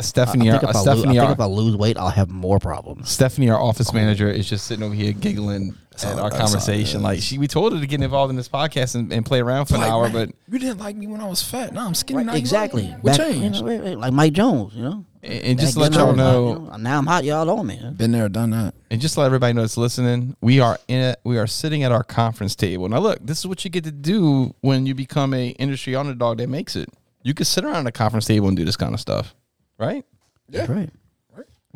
Stephanie, 0.01 0.51
I 0.51 0.55
our, 0.55 0.61
think, 0.61 0.71
if 0.71 0.77
I, 0.77 0.81
Stephanie, 0.81 1.07
lose, 1.07 1.17
I 1.17 1.21
our, 1.21 1.27
think 1.29 1.39
if 1.39 1.41
I 1.41 1.47
lose 1.47 1.77
weight, 1.77 1.97
I'll 1.97 2.11
have 2.11 2.31
more 2.31 2.59
problems. 2.59 3.11
Stephanie, 3.11 3.49
our 3.49 3.61
office 3.61 3.91
oh. 3.91 3.95
manager, 3.95 4.29
is 4.29 4.49
just 4.49 4.67
sitting 4.67 4.83
over 4.85 4.95
here 4.95 5.13
giggling 5.13 5.77
at 5.95 6.05
all- 6.05 6.21
our 6.21 6.31
that's 6.31 6.35
all 6.35 6.41
it 6.41 6.41
conversation. 6.41 7.03
Like 7.03 7.21
she, 7.21 7.39
we 7.39 7.47
told 7.47 7.73
her 7.73 7.81
to 7.81 7.87
get 7.87 8.03
involved 8.03 8.31
in 8.31 8.37
this 8.37 8.49
podcast 8.49 8.97
and, 8.97 9.13
and 9.13 9.25
play 9.25 9.41
around 9.41 9.67
for 9.67 9.77
an 9.77 9.83
hour, 9.83 10.09
man, 10.09 10.13
but 10.13 10.53
you 10.53 10.59
didn't 10.59 10.79
like 10.79 10.97
me 10.97 11.07
when 11.07 11.21
I 11.21 11.29
was 11.29 11.43
fat. 11.43 11.73
Now 11.73 11.87
I'm 11.87 11.95
skinny. 11.95 12.25
now 12.25 12.33
you 12.33 12.39
exactly. 12.39 12.89
like. 12.89 13.05
What 13.05 13.19
Back- 13.19 13.29
you 13.29 13.35
changed? 13.35 13.61
know, 13.63 13.69
right, 13.69 13.81
right, 13.83 13.99
like 13.99 14.13
Mike 14.13 14.33
Jones, 14.33 14.75
you 14.75 14.83
know. 14.83 15.05
and, 15.23 15.33
and 15.45 15.59
just 15.61 15.77
Back 15.77 15.93
let 15.93 15.95
y'all 15.95 16.13
know, 16.13 16.55
know, 16.55 16.77
Now 16.77 16.99
I'm 16.99 17.07
hot, 17.07 17.25
y'all 17.25 17.49
on 17.49 17.67
me. 17.67 17.77
huh? 17.77 17.91
Been 17.91 18.11
there, 18.13 18.29
done 18.29 18.51
that. 18.51 18.75
and 18.91 19.01
just 19.01 19.17
let 19.17 19.27
everybody 19.27 19.53
know 19.53 19.61
that's 19.63 19.77
listening. 19.77 20.37
We 20.41 20.59
are 20.61 20.79
in 20.89 21.01
it. 21.01 21.21
We 21.25 21.39
are 21.39 21.47
sitting 21.47 21.85
at 21.85 21.93
our 21.93 22.05
conference 22.05 22.57
table. 22.57 22.89
Now, 22.89 22.99
look, 22.99 23.25
this 23.25 23.39
is 23.39 23.47
what 23.47 23.65
you 23.65 23.71
get 23.71 23.85
to 23.85 23.93
do 23.93 24.55
when 24.61 24.87
you 24.87 24.95
become 24.95 25.33
a 25.33 25.51
industry 25.51 25.95
underdog 25.95 26.39
that 26.39 26.49
makes 26.49 26.75
it. 26.75 26.89
You 27.25 27.35
can 27.35 27.45
sit 27.47 27.65
around 27.65 27.87
a 27.89 27.93
conference 27.93 28.27
table 28.27 28.47
and 28.49 28.57
do 28.57 28.65
this 28.65 28.77
kind 28.77 28.95
of 28.95 29.01
stuff, 29.01 29.35
right? 29.79 30.05
That's 30.49 30.69
right. 30.69 30.91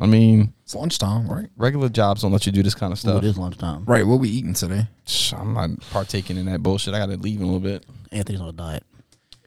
I 0.01 0.05
mean, 0.05 0.53
It's 0.63 0.75
lunchtime, 0.75 1.27
right? 1.27 1.49
regular 1.57 1.89
jobs 1.89 2.21
don't 2.21 2.31
let 2.31 2.45
you 2.45 2.53
do 2.53 2.63
this 2.63 2.73
kind 2.73 2.93
of 2.93 2.99
Ooh, 2.99 3.01
stuff. 3.01 3.17
it 3.23 3.27
is 3.27 3.37
lunchtime. 3.37 3.83
Right. 3.83 4.07
What 4.07 4.21
we 4.21 4.29
eating 4.29 4.53
today? 4.53 4.87
Shh, 5.05 5.33
I'm 5.33 5.53
not 5.53 5.71
partaking 5.91 6.37
in 6.37 6.45
that 6.45 6.63
bullshit. 6.63 6.93
I 6.93 6.99
got 6.99 7.07
to 7.07 7.17
leave 7.17 7.39
in 7.41 7.43
a 7.43 7.45
little 7.47 7.59
bit. 7.59 7.85
Anthony's 8.09 8.39
on 8.39 8.47
a 8.47 8.53
diet. 8.53 8.83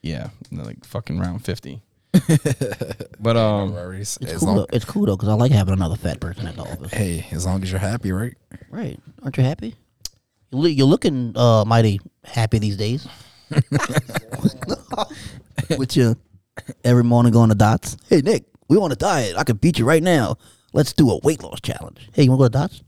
Yeah, 0.02 0.28
like 0.50 0.84
fucking 0.84 1.18
round 1.18 1.42
fifty. 1.44 1.80
but 3.18 3.36
um, 3.38 3.72
Worries. 3.72 4.18
It's 4.20 4.32
As 4.32 4.38
cool. 4.40 4.48
long, 4.48 4.56
Though. 4.58 4.66
It's 4.74 4.84
cool 4.84 5.06
though 5.06 5.16
because 5.16 5.30
I 5.30 5.34
like 5.34 5.52
having 5.52 5.72
another 5.72 5.96
fat 5.96 6.20
person 6.20 6.46
at 6.46 6.56
the 6.56 6.62
office. 6.62 6.92
hey, 6.92 7.24
as 7.30 7.46
long 7.46 7.62
as 7.62 7.70
you're 7.70 7.78
happy, 7.80 8.12
right? 8.12 8.34
Right? 8.68 9.00
Aren't 9.22 9.38
you 9.38 9.44
happy? 9.44 9.74
You 10.50 10.58
look- 10.58 10.76
You're 10.76 10.86
looking 10.86 11.32
uh, 11.34 11.64
mighty 11.64 12.00
happy 12.24 12.58
these 12.58 12.76
days. 12.76 13.08
With 15.78 15.96
you 15.96 16.16
every 16.84 17.04
morning 17.04 17.32
going 17.32 17.48
to 17.50 17.54
dots. 17.54 17.96
Hey 18.08 18.20
Nick, 18.20 18.44
we 18.68 18.76
want 18.76 18.92
a 18.92 18.96
diet. 18.96 19.36
I 19.36 19.44
could 19.44 19.60
beat 19.60 19.78
you 19.78 19.84
right 19.84 20.02
now. 20.02 20.36
Let's 20.74 20.92
do 20.94 21.10
a 21.10 21.18
weight 21.18 21.42
loss 21.42 21.60
challenge. 21.60 22.08
Hey, 22.14 22.22
you 22.24 22.30
want 22.32 22.52
to 22.52 22.58
go 22.58 22.66
to 22.66 22.68
dots? 22.68 22.82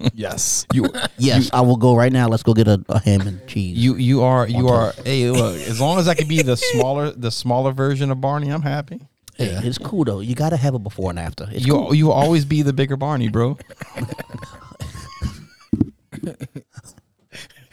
yes, 0.14 0.66
you 0.72 0.86
Yes, 1.18 1.50
I 1.52 1.60
will 1.60 1.76
go 1.76 1.94
right 1.94 2.12
now. 2.12 2.26
Let's 2.28 2.42
go 2.42 2.52
get 2.54 2.68
a, 2.68 2.82
a 2.88 2.98
ham 2.98 3.20
and 3.22 3.46
cheese. 3.46 3.76
you 3.76 3.96
you 3.96 4.22
are 4.22 4.48
you 4.48 4.68
are. 4.68 4.92
Hey, 5.04 5.30
look, 5.30 5.56
as 5.56 5.80
long 5.80 5.98
as 5.98 6.08
I 6.08 6.14
can 6.14 6.26
be 6.26 6.42
the 6.42 6.56
smaller 6.56 7.10
the 7.10 7.30
smaller 7.30 7.72
version 7.72 8.10
of 8.10 8.20
Barney, 8.20 8.48
I'm 8.48 8.62
happy. 8.62 9.00
Hey, 9.36 9.58
it's 9.62 9.76
cool 9.78 10.04
though. 10.04 10.20
You 10.20 10.34
got 10.34 10.50
to 10.50 10.56
have 10.56 10.72
a 10.74 10.78
before 10.78 11.10
and 11.10 11.18
after. 11.18 11.46
It's 11.52 11.66
You 11.66 11.72
cool. 11.74 11.94
you 11.94 12.06
will 12.06 12.12
always 12.14 12.44
be 12.46 12.62
the 12.62 12.72
bigger 12.72 12.96
Barney, 12.96 13.28
bro. 13.28 13.58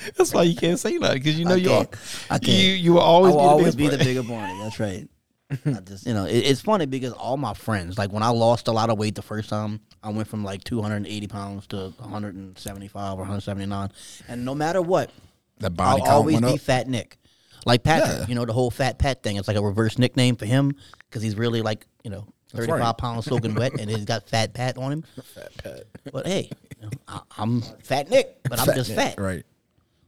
That's 0.17 0.33
why 0.33 0.43
you 0.43 0.55
can't 0.55 0.79
say 0.79 0.97
that 0.97 1.13
because 1.13 1.37
you 1.37 1.45
know 1.45 1.53
I 1.53 1.57
you 1.57 1.71
are. 1.71 1.87
I 2.29 2.39
can't. 2.39 2.57
You 2.57 2.71
you 2.73 2.93
will 2.93 2.99
always 3.01 3.33
I 3.33 3.37
will 3.37 3.41
be 3.41 3.45
the 3.45 3.49
always 3.49 3.75
be 3.75 3.87
the 3.87 3.97
bigger 3.97 4.23
Barney. 4.23 4.59
That's 4.61 4.79
right. 4.79 5.07
I 5.65 5.79
just 5.81 6.05
you 6.05 6.13
know 6.13 6.25
it, 6.25 6.37
it's 6.37 6.61
funny 6.61 6.85
because 6.85 7.13
all 7.13 7.37
my 7.37 7.53
friends 7.53 7.97
like 7.97 8.11
when 8.11 8.23
I 8.23 8.29
lost 8.29 8.67
a 8.67 8.71
lot 8.71 8.89
of 8.89 8.97
weight 8.97 9.15
the 9.15 9.21
first 9.21 9.49
time 9.49 9.81
I 10.01 10.09
went 10.09 10.27
from 10.27 10.43
like 10.43 10.63
280 10.63 11.27
pounds 11.27 11.67
to 11.67 11.93
175 11.97 13.13
or 13.13 13.17
179 13.17 13.91
and 14.27 14.45
no 14.45 14.55
matter 14.55 14.81
what 14.81 15.11
That 15.59 15.71
body 15.75 16.01
I'll 16.03 16.17
always 16.17 16.39
be 16.39 16.47
up. 16.47 16.59
Fat 16.59 16.87
Nick 16.87 17.17
like 17.65 17.83
Patrick 17.83 18.19
Yeah. 18.19 18.25
you 18.27 18.35
know 18.35 18.45
the 18.45 18.53
whole 18.53 18.71
Fat 18.71 18.99
Pat 18.99 19.21
thing 19.21 19.35
it's 19.35 19.47
like 19.47 19.57
a 19.57 19.61
reverse 19.61 19.97
nickname 19.97 20.35
for 20.35 20.45
him 20.45 20.75
because 21.09 21.21
he's 21.21 21.35
really 21.35 21.61
like 21.61 21.85
you 22.03 22.09
know 22.09 22.25
35 22.55 22.79
right. 22.79 22.97
pounds 22.97 23.25
soaking 23.25 23.55
wet 23.55 23.73
and 23.79 23.89
he's 23.89 24.05
got 24.05 24.27
Fat 24.29 24.53
Pat 24.53 24.77
on 24.77 24.91
him 24.91 25.03
Fat 25.35 25.51
Pat 25.61 25.83
but 26.11 26.25
hey 26.25 26.49
you 26.79 26.83
know, 26.83 26.89
I, 27.07 27.19
I'm 27.37 27.61
Fat 27.61 28.09
Nick 28.09 28.37
but 28.49 28.59
I'm 28.59 28.73
just 28.75 28.89
Nick, 28.89 28.97
fat 28.97 29.19
Right. 29.19 29.43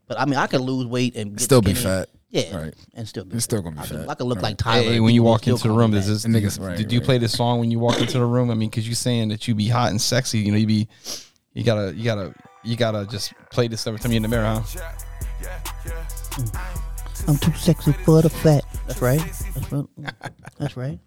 But 0.08 0.20
I 0.20 0.26
mean 0.26 0.36
I 0.36 0.48
could 0.48 0.62
lose 0.62 0.86
weight 0.86 1.16
and 1.16 1.32
get 1.32 1.42
Still 1.42 1.62
be 1.62 1.74
fat. 1.74 2.10
yeah 2.30 2.56
Right. 2.56 2.74
and 2.94 3.08
still 3.08 3.24
be 3.26 3.32
You're 3.34 3.42
still 3.42 3.62
gonna 3.62 3.76
be 3.76 3.82
I 3.82 3.88
could, 3.88 4.00
fat. 4.02 4.10
I 4.10 4.14
could 4.16 4.28
look 4.28 4.38
Right. 4.38 4.44
like 4.44 4.58
Tyler. 4.58 4.84
Hey, 4.84 5.00
when 5.00 5.14
you 5.16 5.24
walk 5.24 5.48
into 5.48 5.68
the 5.68 5.74
room, 5.74 5.92
fat. 5.92 5.98
does 5.98 6.08
this? 6.08 6.26
And 6.26 6.34
niggas- 6.36 6.56
did, 6.58 6.64
right, 6.66 6.78
did 6.78 6.92
you 6.92 7.02
play 7.02 7.18
this 7.18 7.34
song 7.34 7.60
when 7.60 7.72
you 7.72 7.80
walk 7.80 8.00
into 8.00 8.18
the 8.20 8.26
room? 8.26 8.50
I 8.52 8.54
mean, 8.56 8.70
because 8.70 8.88
you're 8.88 8.96
saying 8.96 9.30
that 9.30 9.48
you 9.48 9.56
be 9.56 9.68
hot 9.68 9.90
and 9.92 10.02
sexy, 10.02 10.40
you 10.40 10.52
know, 10.52 10.58
you 10.58 10.68
be, 10.68 10.88
you 11.54 11.64
gotta, 11.64 11.94
you 11.96 12.04
gotta, 12.04 12.34
you 12.64 12.76
gotta 12.76 13.06
just 13.06 13.34
play 13.52 13.68
this 13.68 13.86
every 13.88 14.00
time 14.00 14.12
you're 14.12 14.18
in 14.18 14.24
the 14.24 14.28
mirror, 14.30 14.46
huh? 14.46 14.92
I'm 17.28 17.38
too 17.38 17.54
sexy 17.54 17.92
for 17.92 18.22
the 18.22 18.30
fat. 18.30 18.64
That's 18.88 19.02
right. 19.02 19.20
That's 19.56 19.72
right. 19.72 19.86
That's 20.60 20.78
right. 20.78 21.00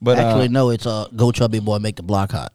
But 0.00 0.18
Actually, 0.18 0.46
uh, 0.46 0.50
no. 0.50 0.70
It's 0.70 0.86
uh, 0.86 1.08
go 1.16 1.32
chubby 1.32 1.58
boy, 1.58 1.78
make 1.78 1.96
the 1.96 2.02
block 2.02 2.32
hot. 2.32 2.54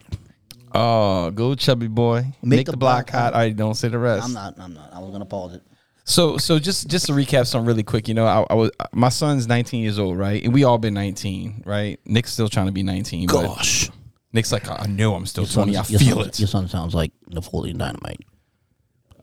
Oh, 0.74 1.30
go 1.30 1.54
chubby 1.54 1.88
boy, 1.88 2.26
make, 2.42 2.66
the, 2.66 2.76
block 2.76 3.10
hot. 3.10 3.34
I 3.34 3.50
don't 3.50 3.74
say 3.74 3.88
the 3.88 3.98
rest. 3.98 4.24
I'm 4.24 4.32
not. 4.32 4.58
I'm 4.58 4.74
not. 4.74 4.92
I 4.92 4.98
was 4.98 5.10
gonna 5.10 5.24
pause 5.24 5.54
it. 5.54 5.62
So, 6.04 6.36
so 6.36 6.58
just 6.58 6.88
just 6.88 7.06
to 7.06 7.12
recap 7.12 7.46
something 7.46 7.66
really 7.66 7.84
quick, 7.84 8.08
you 8.08 8.14
know, 8.14 8.26
I, 8.26 8.44
I 8.50 8.54
was 8.54 8.70
my 8.92 9.08
son's 9.08 9.46
19 9.46 9.82
years 9.82 9.98
old, 9.98 10.18
right? 10.18 10.42
And 10.42 10.52
we 10.52 10.64
all 10.64 10.78
been 10.78 10.94
19, 10.94 11.62
right? 11.64 12.00
Nick's 12.04 12.32
still 12.32 12.48
trying 12.48 12.66
to 12.66 12.72
be 12.72 12.82
19. 12.82 13.28
but 13.28 13.90
Nick's 14.32 14.50
like, 14.50 14.68
I 14.68 14.86
know 14.86 15.14
I'm 15.14 15.26
still 15.26 15.46
20. 15.46 15.76
I 15.76 15.82
feel 15.82 15.98
son, 15.98 16.28
it. 16.28 16.38
Your 16.40 16.48
son 16.48 16.68
sounds 16.68 16.94
like 16.94 17.12
Napoleon 17.28 17.78
Dynamite. 17.78 18.24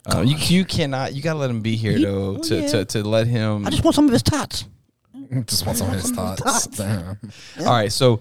Uh, 0.06 0.22
you 0.22 0.38
you 0.38 0.66
cannot. 0.66 1.14
You 1.14 1.22
gotta 1.22 1.40
let 1.40 1.50
him 1.50 1.62
be 1.62 1.76
here 1.76 1.98
He- 1.98 2.04
though 2.06 2.38
oh, 2.38 2.44
to, 2.44 2.62
yeah. 2.62 2.68
to 2.68 2.86
to 2.86 3.04
let 3.04 3.28
him. 3.28 3.68
I 3.68 3.70
just 3.70 3.84
want 3.84 3.96
some 3.96 4.06
of 4.06 4.12
his 4.12 4.24
tots. 4.24 4.66
Just 5.46 5.64
want 5.64 5.78
some 5.78 5.90
of 5.90 5.94
his 5.94 6.10
thoughts. 6.16 6.66
Damn. 6.68 7.20
All 7.60 7.66
right, 7.66 7.92
so 7.92 8.20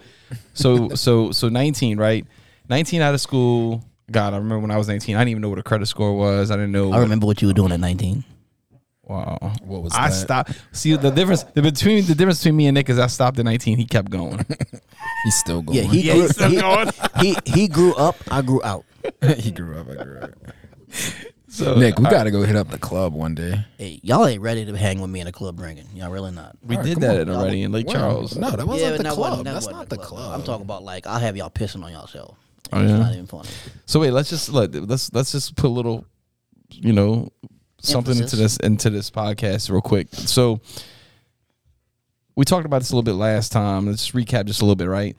so 0.53 0.91
so 0.91 1.31
so 1.33 1.49
19, 1.49 1.97
right? 1.97 2.27
19 2.69 3.01
out 3.03 3.15
of 3.15 3.21
school. 3.21 3.85
God, 4.11 4.33
I 4.33 4.37
remember 4.37 4.61
when 4.61 4.71
I 4.71 4.77
was 4.79 4.89
19. 4.89 5.17
I 5.17 5.19
didn't 5.21 5.29
even 5.31 5.43
know 5.43 5.49
what 5.51 5.59
a 5.59 5.63
credit 5.63 5.87
score 5.87 6.17
was. 6.17 6.51
I 6.51 6.57
didn't 6.57 6.73
know. 6.73 6.87
I 6.87 6.97
what- 6.97 7.01
remember 7.01 7.27
what 7.27 7.43
you 7.43 7.49
were 7.49 7.55
doing 7.55 7.73
at 7.73 7.81
19. 7.81 8.25
Wow. 9.05 9.39
What 9.65 9.83
was 9.83 9.93
that? 9.95 10.01
I 10.03 10.09
that? 10.11 10.15
stopped. 10.15 10.53
See 10.73 10.95
the 10.95 11.11
difference. 11.11 11.43
The 11.55 11.63
between 11.63 12.05
the 12.05 12.15
difference 12.15 12.41
between 12.41 12.57
me 12.57 12.67
and 12.67 12.75
Nick 12.75 12.91
is 12.91 12.99
I 12.99 13.07
stopped 13.07 13.39
at 13.39 13.45
19. 13.47 13.79
He 13.79 13.87
kept 13.87 14.11
going. 14.11 14.39
He's 15.25 15.35
still 15.37 15.63
going. 15.63 15.79
Yeah, 15.79 15.85
he 15.85 16.01
Yeah, 16.03 16.13
grew, 16.13 16.23
he's 16.23 16.31
still 16.33 16.51
he, 16.51 16.57
going. 16.61 16.89
he 17.21 17.37
he 17.47 17.69
grew 17.69 17.95
up. 17.95 18.17
I 18.31 18.43
grew 18.43 18.63
out. 18.63 18.85
he 19.39 19.51
grew 19.51 19.79
up. 19.79 19.89
I 19.89 20.03
grew 20.05 20.19
up. 20.21 20.31
So 21.49 21.75
Nick, 21.77 21.99
we 21.99 22.05
got 22.05 22.25
to 22.25 22.31
go 22.31 22.43
hit 22.43 22.55
up 22.57 22.69
the 22.71 22.79
club 22.79 23.15
one 23.15 23.35
day. 23.35 23.65
Hey, 23.79 23.99
y'all 24.03 24.27
ain't 24.27 24.43
ready 24.43 24.67
to 24.67 24.77
hang 24.77 25.01
with 25.01 25.09
me 25.11 25.21
in 25.21 25.27
a 25.27 25.33
club 25.33 25.57
drinking. 25.57 25.87
Y'all 25.95 26.11
really 26.11 26.31
not. 26.31 26.57
we 26.63 26.77
All 26.77 26.83
right, 26.83 26.87
did 26.89 26.95
come 27.01 27.03
that 27.17 27.29
on. 27.31 27.37
already 27.37 27.63
in 27.63 27.73
Lake 27.73 27.89
Charles. 27.89 28.37
No, 28.37 28.51
that 28.51 28.67
wasn't 28.67 28.91
but 28.93 28.97
the 28.99 29.03
that 29.05 29.13
club. 29.15 29.31
wasn't- 29.31 29.45
that 29.47 29.53
That's 29.55 29.67
wasn't 29.67 29.77
not 29.79 29.89
the 29.89 29.97
club. 29.97 30.35
I'm 30.39 30.43
talking 30.45 30.63
about 30.67 30.83
like 30.85 31.07
I'll 31.07 31.19
have 31.19 31.35
y'all 31.37 31.49
pissing 31.51 31.83
on 31.83 31.91
yourself. 31.93 32.37
Oh, 32.73 32.81
It's 32.83 32.91
yeah? 32.91 32.99
not 32.99 33.13
even 33.13 33.27
funny. 33.27 33.49
So 33.87 34.01
wait, 34.01 34.11
let's 34.13 34.29
just 34.31 34.49
let 34.51 34.75
let's 34.75 35.13
let's 35.13 35.33
just 35.33 35.57
put 35.57 35.67
a 35.69 35.73
little, 35.73 36.05
you 36.71 36.93
know, 36.93 37.31
something 37.81 38.17
into 38.17 38.37
this 38.37 38.57
into 38.59 38.91
this 38.91 39.11
podcast 39.11 39.71
real 39.71 39.81
quick. 39.81 40.09
So 40.13 40.61
we 42.37 42.45
talked 42.45 42.67
about 42.67 42.79
this 42.81 42.91
a 42.91 42.95
little 42.95 43.03
bit 43.03 43.15
last 43.19 43.51
time. 43.53 43.87
Let's 43.87 44.11
recap 44.13 44.47
just 44.47 44.61
a 44.61 44.65
little 44.65 44.77
bit, 44.77 44.89
right? 44.89 45.17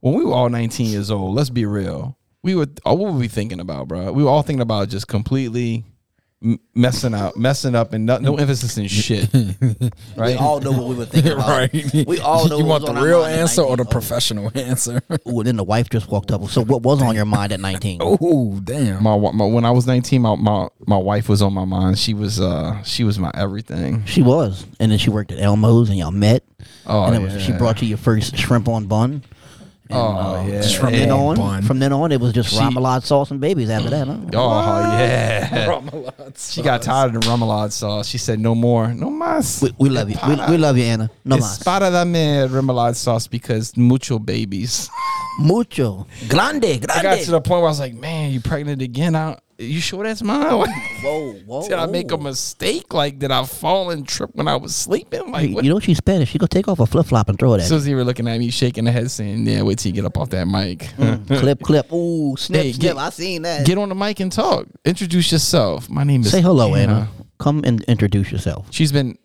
When 0.00 0.14
we 0.14 0.24
were 0.24 0.32
all 0.32 0.48
19 0.48 0.86
years 0.86 1.10
old, 1.10 1.34
let's 1.34 1.50
be 1.50 1.66
real. 1.66 2.16
We 2.42 2.54
were 2.54 2.66
oh, 2.84 2.94
what 2.94 3.12
were 3.12 3.18
we 3.18 3.28
thinking 3.28 3.60
about, 3.60 3.88
bro? 3.88 4.12
We 4.12 4.22
were 4.24 4.30
all 4.30 4.42
thinking 4.42 4.62
about 4.62 4.88
just 4.88 5.08
completely 5.08 5.84
messing 6.74 7.14
out, 7.14 7.36
messing 7.36 7.74
up, 7.74 7.92
and 7.92 8.06
no, 8.06 8.18
no 8.18 8.36
emphasis 8.36 8.78
in 8.78 8.88
shit, 8.88 9.28
Right? 9.34 9.52
We 9.82 9.90
right? 10.16 10.36
all 10.36 10.60
know 10.60 10.72
what 10.72 10.86
we 10.86 10.94
were 10.94 11.04
thinking 11.04 11.32
about. 11.32 11.48
right. 11.48 12.06
We 12.06 12.18
all 12.20 12.48
know 12.48 12.58
you 12.58 12.64
want 12.64 12.86
the 12.86 12.94
real 12.94 13.24
answer 13.24 13.62
or 13.62 13.76
the 13.76 13.84
professional 13.84 14.50
answer? 14.58 15.02
Ooh, 15.28 15.40
and 15.40 15.46
then 15.46 15.56
the 15.56 15.64
wife 15.64 15.90
just 15.90 16.08
walked 16.08 16.30
up. 16.30 16.44
So 16.48 16.64
what 16.64 16.82
was 16.82 17.02
on 17.02 17.14
your 17.14 17.26
mind 17.26 17.52
at 17.52 17.60
19? 17.60 17.98
oh, 18.02 18.58
damn. 18.64 19.02
my, 19.02 19.16
my 19.16 19.44
when 19.44 19.64
I 19.64 19.70
was 19.70 19.86
19, 19.86 20.22
my, 20.22 20.34
my 20.36 20.68
my 20.86 20.96
wife 20.96 21.28
was 21.28 21.42
on 21.42 21.52
my 21.52 21.64
mind. 21.64 21.98
She 21.98 22.14
was 22.14 22.40
uh 22.40 22.82
she 22.84 23.04
was 23.04 23.18
my 23.18 23.30
everything. 23.34 24.04
She 24.06 24.22
was, 24.22 24.66
and 24.78 24.90
then 24.90 24.98
she 24.98 25.10
worked 25.10 25.32
at 25.32 25.38
Elmo's, 25.38 25.90
and 25.90 25.98
y'all 25.98 26.10
met. 26.10 26.42
Oh 26.86 27.04
and 27.04 27.16
it 27.16 27.18
was, 27.20 27.42
she 27.42 27.52
brought 27.52 27.82
you 27.82 27.88
your 27.88 27.98
first 27.98 28.36
shrimp 28.36 28.68
on 28.68 28.86
bun. 28.86 29.22
And, 29.90 29.98
Oh, 29.98 30.36
uh, 30.36 30.44
yeah. 30.46 30.60
From 30.62 30.68
Shrimp 30.70 30.92
then 30.96 31.10
on 31.10 31.18
on, 31.30 31.36
bun. 31.36 31.62
from 31.62 31.78
then 31.80 31.92
on, 31.92 32.12
it 32.12 32.20
was 32.20 32.32
just 32.32 32.50
She- 32.50 32.56
remoulade 32.56 33.02
sauce 33.02 33.30
and 33.32 33.40
babies. 33.40 33.68
After 33.70 33.90
that, 33.90 34.06
huh? 34.06 34.16
Oh 34.34 34.80
yeah. 34.98 35.80
She 36.36 36.62
got 36.62 36.82
tired 36.82 37.14
of 37.16 37.22
the 37.22 37.28
remoulade 37.28 37.72
sauce. 37.72 38.06
She 38.06 38.16
said, 38.18 38.38
"No 38.38 38.54
more, 38.54 38.94
no 38.94 39.10
más." 39.10 39.62
We, 39.62 39.74
we 39.78 39.88
love 39.90 40.08
you. 40.08 40.16
We, 40.28 40.36
we 40.52 40.56
love 40.58 40.76
you, 40.78 40.84
Anna. 40.84 41.10
No 41.24 41.36
it's 41.36 41.58
más. 41.58 41.64
para 41.64 41.90
darme 41.90 42.46
remoulade 42.48 42.94
sauce 42.94 43.26
because 43.26 43.76
mucho 43.76 44.18
babies. 44.20 44.88
Mucho. 45.40 46.06
Grande. 46.28 46.64
I 46.88 47.02
got 47.02 47.18
to 47.20 47.30
the 47.32 47.40
point 47.40 47.60
where 47.62 47.66
I 47.68 47.70
was 47.70 47.80
like, 47.80 47.94
"Man, 47.94 48.30
you 48.30 48.40
pregnant 48.40 48.80
again? 48.82 49.16
I, 49.16 49.38
you 49.60 49.80
sure 49.80 50.02
that's 50.04 50.22
mine? 50.22 50.66
Whoa, 51.02 51.32
whoa. 51.46 51.62
did 51.68 51.72
I 51.78 51.86
make 51.86 52.10
a 52.12 52.16
mistake? 52.18 52.92
Like, 52.94 53.18
did 53.18 53.30
I 53.30 53.44
fall 53.44 53.90
and 53.90 54.06
trip 54.06 54.30
when 54.34 54.48
I 54.48 54.56
was 54.56 54.74
sleeping? 54.74 55.30
Like, 55.30 55.50
what?" 55.52 55.64
you 55.64 55.70
know 55.70 55.80
she's 55.80 55.98
Spanish. 55.98 56.30
She 56.30 56.38
gonna 56.38 56.48
take 56.48 56.68
off 56.68 56.80
a 56.80 56.86
flip 56.86 57.06
flop 57.06 57.28
and 57.28 57.38
throw 57.38 57.52
it 57.54 57.56
at 57.56 57.60
you. 57.62 57.68
Susie 57.68 57.94
were 57.94 58.04
looking 58.04 58.26
at 58.28 58.38
me, 58.38 58.50
shaking 58.50 58.86
her 58.86 58.92
head, 58.92 59.10
saying, 59.10 59.46
"Yeah, 59.46 59.62
wait 59.62 59.78
till 59.78 59.90
you 59.90 59.94
get 59.94 60.04
up 60.04 60.18
off 60.18 60.30
that 60.30 60.46
mic. 60.46 60.88
clip, 61.28 61.60
clip. 61.62 61.92
Ooh, 61.92 62.36
snip, 62.36 62.62
Hey, 62.62 62.72
snip. 62.72 62.82
get- 62.94 62.96
I 62.98 63.10
seen 63.10 63.42
that. 63.42 63.64
get 63.66 63.78
on 63.78 63.88
the 63.88 63.94
mic 63.94 64.20
and 64.20 64.30
talk. 64.32 64.66
Introduce 64.84 65.32
yourself. 65.32 65.88
My 65.88 66.04
name 66.04 66.22
is 66.22 66.30
Say 66.30 66.40
hello, 66.42 66.74
Anna. 66.74 67.08
Come 67.38 67.62
and 67.64 67.82
introduce 67.84 68.30
yourself. 68.32 68.66
She's 68.70 68.92
been 68.92 69.16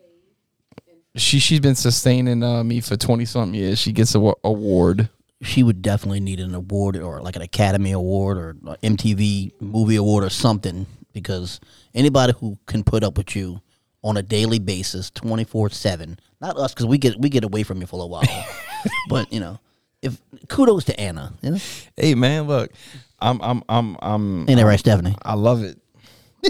she 1.15 1.39
she's 1.39 1.59
been 1.61 1.75
sustaining 1.75 2.43
uh, 2.43 2.63
me 2.63 2.81
for 2.81 2.97
twenty 2.97 3.25
something 3.25 3.53
years. 3.59 3.79
She 3.79 3.91
gets 3.91 4.15
a 4.15 4.19
wa- 4.19 4.33
award. 4.43 5.09
She 5.41 5.63
would 5.63 5.81
definitely 5.81 6.21
need 6.21 6.39
an 6.39 6.55
award 6.55 6.95
or 6.97 7.21
like 7.21 7.35
an 7.35 7.41
Academy 7.41 7.91
Award 7.91 8.37
or 8.37 8.53
MTV 8.83 9.53
Movie 9.59 9.97
Award 9.97 10.23
or 10.23 10.29
something 10.29 10.85
because 11.13 11.59
anybody 11.93 12.33
who 12.39 12.57
can 12.67 12.83
put 12.83 13.03
up 13.03 13.17
with 13.17 13.35
you 13.35 13.61
on 14.03 14.17
a 14.17 14.21
daily 14.21 14.59
basis, 14.59 15.09
twenty 15.09 15.43
four 15.43 15.69
seven. 15.69 16.19
Not 16.39 16.57
us 16.57 16.73
because 16.73 16.85
we 16.85 16.97
get 16.97 17.19
we 17.19 17.29
get 17.29 17.43
away 17.43 17.63
from 17.63 17.81
you 17.81 17.87
for 17.87 18.01
a 18.01 18.07
while, 18.07 18.23
but 19.09 19.31
you 19.31 19.39
know, 19.39 19.59
if 20.01 20.17
kudos 20.47 20.85
to 20.85 20.99
Anna. 20.99 21.33
You 21.41 21.51
know? 21.51 21.57
Hey 21.97 22.15
man, 22.15 22.43
look, 22.43 22.71
I'm 23.19 23.41
I'm 23.41 23.63
I'm 23.67 23.97
I'm 24.01 24.49
Ain't 24.49 24.57
that 24.57 24.65
right, 24.65 24.79
Stephanie? 24.79 25.15
I 25.23 25.33
love 25.33 25.63
it. 25.63 25.79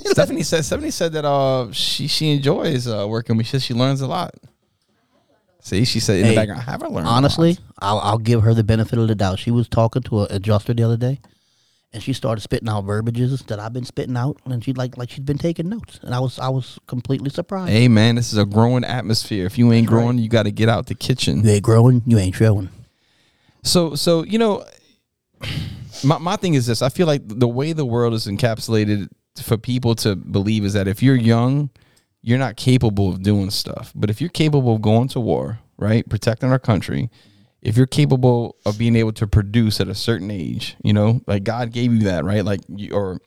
Stephanie 0.05 0.43
said 0.43 0.65
Stephanie 0.65 0.91
said 0.91 1.13
that 1.13 1.25
uh 1.25 1.71
she 1.71 2.07
she 2.07 2.31
enjoys 2.31 2.87
uh, 2.87 3.05
working 3.07 3.37
with. 3.37 3.45
She 3.47 3.51
says 3.51 3.63
she 3.63 3.73
learns 3.73 4.01
a 4.01 4.07
lot. 4.07 4.35
See, 5.65 5.83
she 5.83 5.99
said 5.99 6.19
in 6.19 6.25
Hey, 6.25 6.29
the 6.29 6.35
background, 6.35 6.61
have. 6.61 6.83
Honestly, 6.83 7.57
I'll, 7.79 7.97
I'll 7.97 8.19
give 8.19 8.43
her 8.43 8.53
the 8.53 8.63
benefit 8.63 8.99
of 8.99 9.07
the 9.07 9.15
doubt. 9.15 9.39
She 9.39 9.49
was 9.49 9.67
talking 9.67 10.03
to 10.03 10.21
an 10.21 10.27
adjuster 10.29 10.75
the 10.75 10.83
other 10.83 10.95
day, 10.95 11.19
and 11.91 12.03
she 12.03 12.13
started 12.13 12.41
spitting 12.41 12.69
out 12.69 12.83
verbiages 12.83 13.41
that 13.47 13.59
I've 13.59 13.73
been 13.73 13.83
spitting 13.83 14.15
out, 14.15 14.37
and 14.45 14.63
she 14.63 14.73
like 14.73 14.95
like 14.95 15.09
she'd 15.09 15.25
been 15.25 15.39
taking 15.39 15.67
notes, 15.67 15.99
and 16.03 16.13
I 16.13 16.19
was 16.19 16.37
I 16.37 16.49
was 16.49 16.77
completely 16.85 17.31
surprised. 17.31 17.71
Hey 17.71 17.87
man, 17.87 18.13
this 18.13 18.31
is 18.31 18.37
a 18.37 18.45
growing 18.45 18.83
atmosphere. 18.83 19.47
If 19.47 19.57
you 19.57 19.73
ain't 19.73 19.87
growing, 19.87 20.19
you 20.19 20.29
got 20.29 20.43
to 20.43 20.51
get 20.51 20.69
out 20.69 20.85
the 20.85 20.93
kitchen. 20.93 21.43
You 21.43 21.49
ain't 21.49 21.63
growing, 21.63 22.03
you 22.05 22.19
ain't 22.19 22.35
showing. 22.35 22.69
So 23.63 23.95
so 23.95 24.23
you 24.23 24.37
know, 24.37 24.63
my 26.03 26.19
my 26.19 26.35
thing 26.35 26.53
is 26.53 26.67
this. 26.67 26.83
I 26.83 26.89
feel 26.89 27.07
like 27.07 27.23
the 27.25 27.47
way 27.47 27.73
the 27.73 27.87
world 27.87 28.13
is 28.13 28.27
encapsulated 28.27 29.09
for 29.41 29.57
people 29.57 29.95
to 29.95 30.15
believe 30.15 30.63
is 30.63 30.73
that 30.73 30.87
if 30.87 31.01
you're 31.01 31.15
young, 31.15 31.71
you're 32.25 32.39
not 32.39 32.57
capable 32.57 33.09
of 33.09 33.21
doing 33.21 33.51
stuff. 33.51 33.91
But 33.93 34.09
if 34.09 34.19
you're 34.19 34.31
capable 34.31 34.73
of 34.73 34.81
going 34.81 35.09
to 35.09 35.19
war, 35.19 35.59
right, 35.77 36.09
protecting 36.09 36.49
our 36.49 36.57
country, 36.57 37.11
if 37.61 37.77
you're 37.77 37.85
capable 37.85 38.55
of 38.65 38.79
being 38.79 38.95
able 38.95 39.13
to 39.13 39.27
produce 39.27 39.79
at 39.79 39.87
a 39.87 39.93
certain 39.93 40.31
age, 40.31 40.75
you 40.83 40.91
know, 40.91 41.21
like 41.27 41.43
God 41.43 41.71
gave 41.71 41.93
you 41.93 42.05
that, 42.05 42.25
right? 42.25 42.43
Like 42.43 42.61
or 42.91 43.21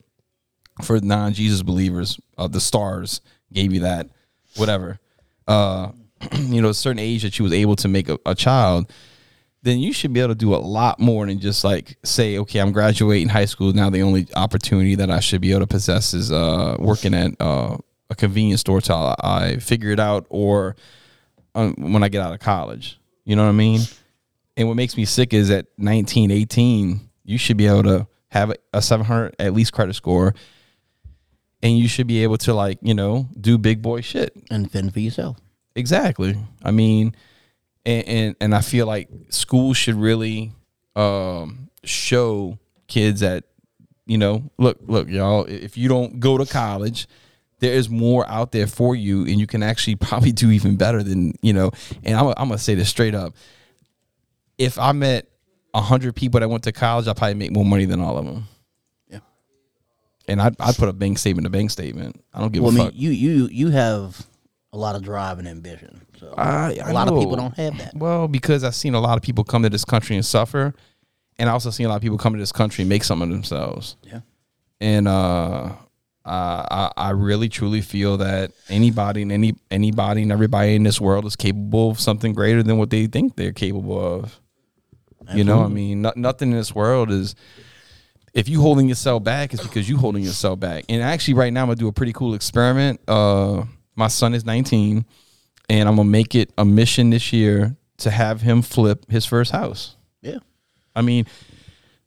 for 0.83 0.99
non-Jesus 0.99 1.61
believers, 1.61 2.19
uh, 2.37 2.49
the 2.49 2.59
stars 2.59 3.21
gave 3.53 3.71
you 3.71 3.79
that, 3.79 4.09
whatever. 4.57 4.99
Uh, 5.47 5.93
you 6.35 6.61
know, 6.61 6.67
a 6.67 6.73
certain 6.73 6.99
age 6.99 7.23
that 7.23 7.39
you 7.39 7.43
was 7.43 7.53
able 7.53 7.77
to 7.77 7.87
make 7.87 8.09
a, 8.09 8.19
a 8.25 8.35
child 8.35 8.91
then 9.61 9.79
you 9.79 9.91
should 9.91 10.13
be 10.13 10.21
able 10.21 10.29
to 10.29 10.35
do 10.35 10.55
a 10.55 10.57
lot 10.57 10.99
more 11.01 11.25
than 11.25 11.37
just 11.37 11.65
like 11.65 11.97
say, 12.03 12.37
okay, 12.37 12.59
I'm 12.59 12.71
graduating 12.71 13.27
high 13.27 13.43
school. 13.43 13.73
Now 13.73 13.89
the 13.89 14.01
only 14.01 14.27
opportunity 14.35 14.95
that 14.95 15.11
I 15.11 15.19
should 15.19 15.41
be 15.41 15.51
able 15.51 15.61
to 15.61 15.67
possess 15.67 16.13
is 16.13 16.31
uh, 16.31 16.77
working 16.79 17.13
at 17.13 17.33
uh, 17.41 17.75
a 18.09 18.15
convenience 18.15 18.61
store 18.61 18.81
till 18.81 18.95
I, 18.95 19.15
I 19.23 19.57
figure 19.57 19.91
it 19.91 19.99
out 19.99 20.25
or 20.29 20.75
um, 21.55 21.75
when 21.77 22.03
I 22.03 22.09
get 22.09 22.21
out 22.21 22.33
of 22.33 22.39
college. 22.39 22.99
You 23.25 23.35
know 23.35 23.43
what 23.43 23.49
I 23.49 23.53
mean? 23.53 23.81
And 24.57 24.67
what 24.67 24.75
makes 24.75 24.97
me 24.97 25.05
sick 25.05 25.33
is 25.33 25.49
at 25.51 25.67
19, 25.77 26.31
18, 26.31 26.99
you 27.23 27.37
should 27.37 27.57
be 27.57 27.67
able 27.67 27.83
to 27.83 28.07
have 28.29 28.51
a, 28.51 28.55
a 28.73 28.81
700 28.81 29.35
at 29.39 29.53
least 29.53 29.73
credit 29.73 29.93
score 29.93 30.33
and 31.61 31.77
you 31.77 31.87
should 31.87 32.07
be 32.07 32.23
able 32.23 32.37
to 32.37 32.53
like, 32.53 32.79
you 32.81 32.93
know, 32.93 33.27
do 33.39 33.57
big 33.57 33.81
boy 33.81 34.01
shit. 34.01 34.33
And 34.49 34.71
fend 34.71 34.93
for 34.93 34.99
yourself. 34.99 35.37
Exactly. 35.75 36.37
I 36.63 36.71
mean, 36.71 37.15
and 37.85 38.07
and, 38.07 38.35
and 38.41 38.55
I 38.55 38.61
feel 38.61 38.87
like 38.87 39.09
schools 39.29 39.77
should 39.77 39.95
really 39.95 40.53
um, 40.95 41.69
show 41.83 42.57
kids 42.87 43.21
that 43.21 43.45
you 44.05 44.17
know, 44.17 44.49
look, 44.57 44.79
look, 44.87 45.07
y'all. 45.07 45.45
If 45.45 45.77
you 45.77 45.87
don't 45.87 46.19
go 46.19 46.37
to 46.37 46.45
college, 46.45 47.07
there 47.59 47.73
is 47.73 47.89
more 47.89 48.27
out 48.27 48.51
there 48.51 48.67
for 48.67 48.95
you, 48.95 49.21
and 49.21 49.39
you 49.39 49.47
can 49.47 49.63
actually 49.63 49.95
probably 50.07 50.31
do 50.31 50.51
even 50.51 50.75
better 50.75 51.03
than 51.03 51.33
you 51.41 51.53
know. 51.53 51.71
And 52.03 52.17
I'm 52.17 52.27
I'm 52.37 52.47
gonna 52.49 52.57
say 52.57 52.75
this 52.75 52.89
straight 52.89 53.15
up. 53.15 53.33
If 54.57 54.77
I 54.77 54.91
met 54.91 55.27
a 55.73 55.81
hundred 55.81 56.15
people 56.15 56.39
that 56.39 56.49
went 56.49 56.63
to 56.63 56.71
college, 56.71 57.07
I'd 57.07 57.15
probably 57.17 57.35
make 57.35 57.51
more 57.51 57.65
money 57.65 57.85
than 57.85 58.01
all 58.01 58.17
of 58.17 58.25
them. 58.25 58.45
Yeah. 59.09 59.19
And 60.27 60.41
I'd, 60.41 60.55
I'd 60.59 60.75
put 60.75 60.89
a 60.89 60.93
bank 60.93 61.17
statement 61.19 61.45
to 61.45 61.49
bank 61.49 61.71
statement. 61.71 62.21
I 62.33 62.39
don't 62.41 62.51
give 62.51 62.63
Well, 62.63 62.71
I 62.71 62.75
a 62.75 62.77
mean, 62.77 62.87
fuck. 62.87 62.93
you 62.95 63.11
you 63.11 63.47
you 63.51 63.69
have 63.69 64.25
a 64.73 64.77
lot 64.77 64.95
of 64.95 65.01
drive 65.03 65.39
and 65.39 65.47
ambition. 65.47 66.01
So 66.19 66.33
I- 66.37 66.77
I 66.83 66.89
a 66.89 66.93
lot 66.93 67.07
of 67.07 67.17
people 67.17 67.35
don't 67.35 67.55
have 67.55 67.77
that. 67.77 67.95
Well, 67.95 68.27
because 68.27 68.63
I've 68.63 68.75
seen 68.75 68.93
a 68.95 68.99
lot 68.99 69.17
of 69.17 69.23
people 69.23 69.43
come 69.43 69.63
to 69.63 69.69
this 69.69 69.85
country 69.85 70.15
and 70.15 70.25
suffer, 70.25 70.73
and 71.37 71.49
I 71.49 71.53
also 71.53 71.69
seen 71.69 71.85
a 71.85 71.89
lot 71.89 71.95
of 71.95 72.01
people 72.01 72.17
come 72.17 72.33
to 72.33 72.39
this 72.39 72.51
country 72.51 72.81
and 72.83 72.89
make 72.89 73.03
something 73.03 73.29
of 73.29 73.33
themselves. 73.33 73.95
Yeah. 74.03 74.21
And 74.81 75.07
uh, 75.07 75.71
I, 76.25 76.91
I 76.97 77.07
I 77.07 77.09
really 77.11 77.49
truly 77.49 77.81
feel 77.81 78.17
that 78.17 78.51
anybody 78.69 79.21
and 79.21 79.31
any 79.31 79.55
anybody 79.71 80.23
and 80.23 80.31
everybody 80.31 80.75
in 80.75 80.83
this 80.83 80.99
world 80.99 81.25
is 81.25 81.35
capable 81.35 81.91
of 81.91 81.99
something 81.99 82.33
greater 82.33 82.61
than 82.61 82.77
what 82.77 82.89
they 82.89 83.07
think 83.07 83.35
they're 83.35 83.53
capable 83.53 83.99
of. 83.99 84.39
You 85.33 85.43
know, 85.43 85.63
I 85.63 85.67
mean, 85.67 86.01
no, 86.01 86.11
nothing 86.15 86.51
in 86.51 86.57
this 86.57 86.73
world 86.73 87.11
is. 87.11 87.35
If 88.33 88.47
you 88.47 88.61
holding 88.61 88.87
yourself 88.87 89.23
back, 89.23 89.53
it's 89.53 89.63
because 89.63 89.89
you 89.89 89.97
holding 89.97 90.23
yourself 90.23 90.59
back. 90.59 90.85
And 90.87 91.01
actually, 91.01 91.33
right 91.33 91.51
now, 91.51 91.61
I'm 91.61 91.67
gonna 91.67 91.77
do 91.77 91.87
a 91.87 91.91
pretty 91.91 92.13
cool 92.13 92.35
experiment. 92.35 93.01
Uh, 93.07 93.63
my 93.95 94.07
son 94.07 94.33
is 94.33 94.45
19, 94.45 95.05
and 95.69 95.89
I'm 95.89 95.95
gonna 95.95 96.09
make 96.09 96.35
it 96.35 96.51
a 96.57 96.63
mission 96.63 97.09
this 97.09 97.33
year 97.33 97.75
to 97.97 98.11
have 98.11 98.41
him 98.41 98.61
flip 98.61 99.09
his 99.09 99.25
first 99.25 99.51
house. 99.51 99.97
Yeah. 100.21 100.39
I 100.95 101.01
mean, 101.01 101.25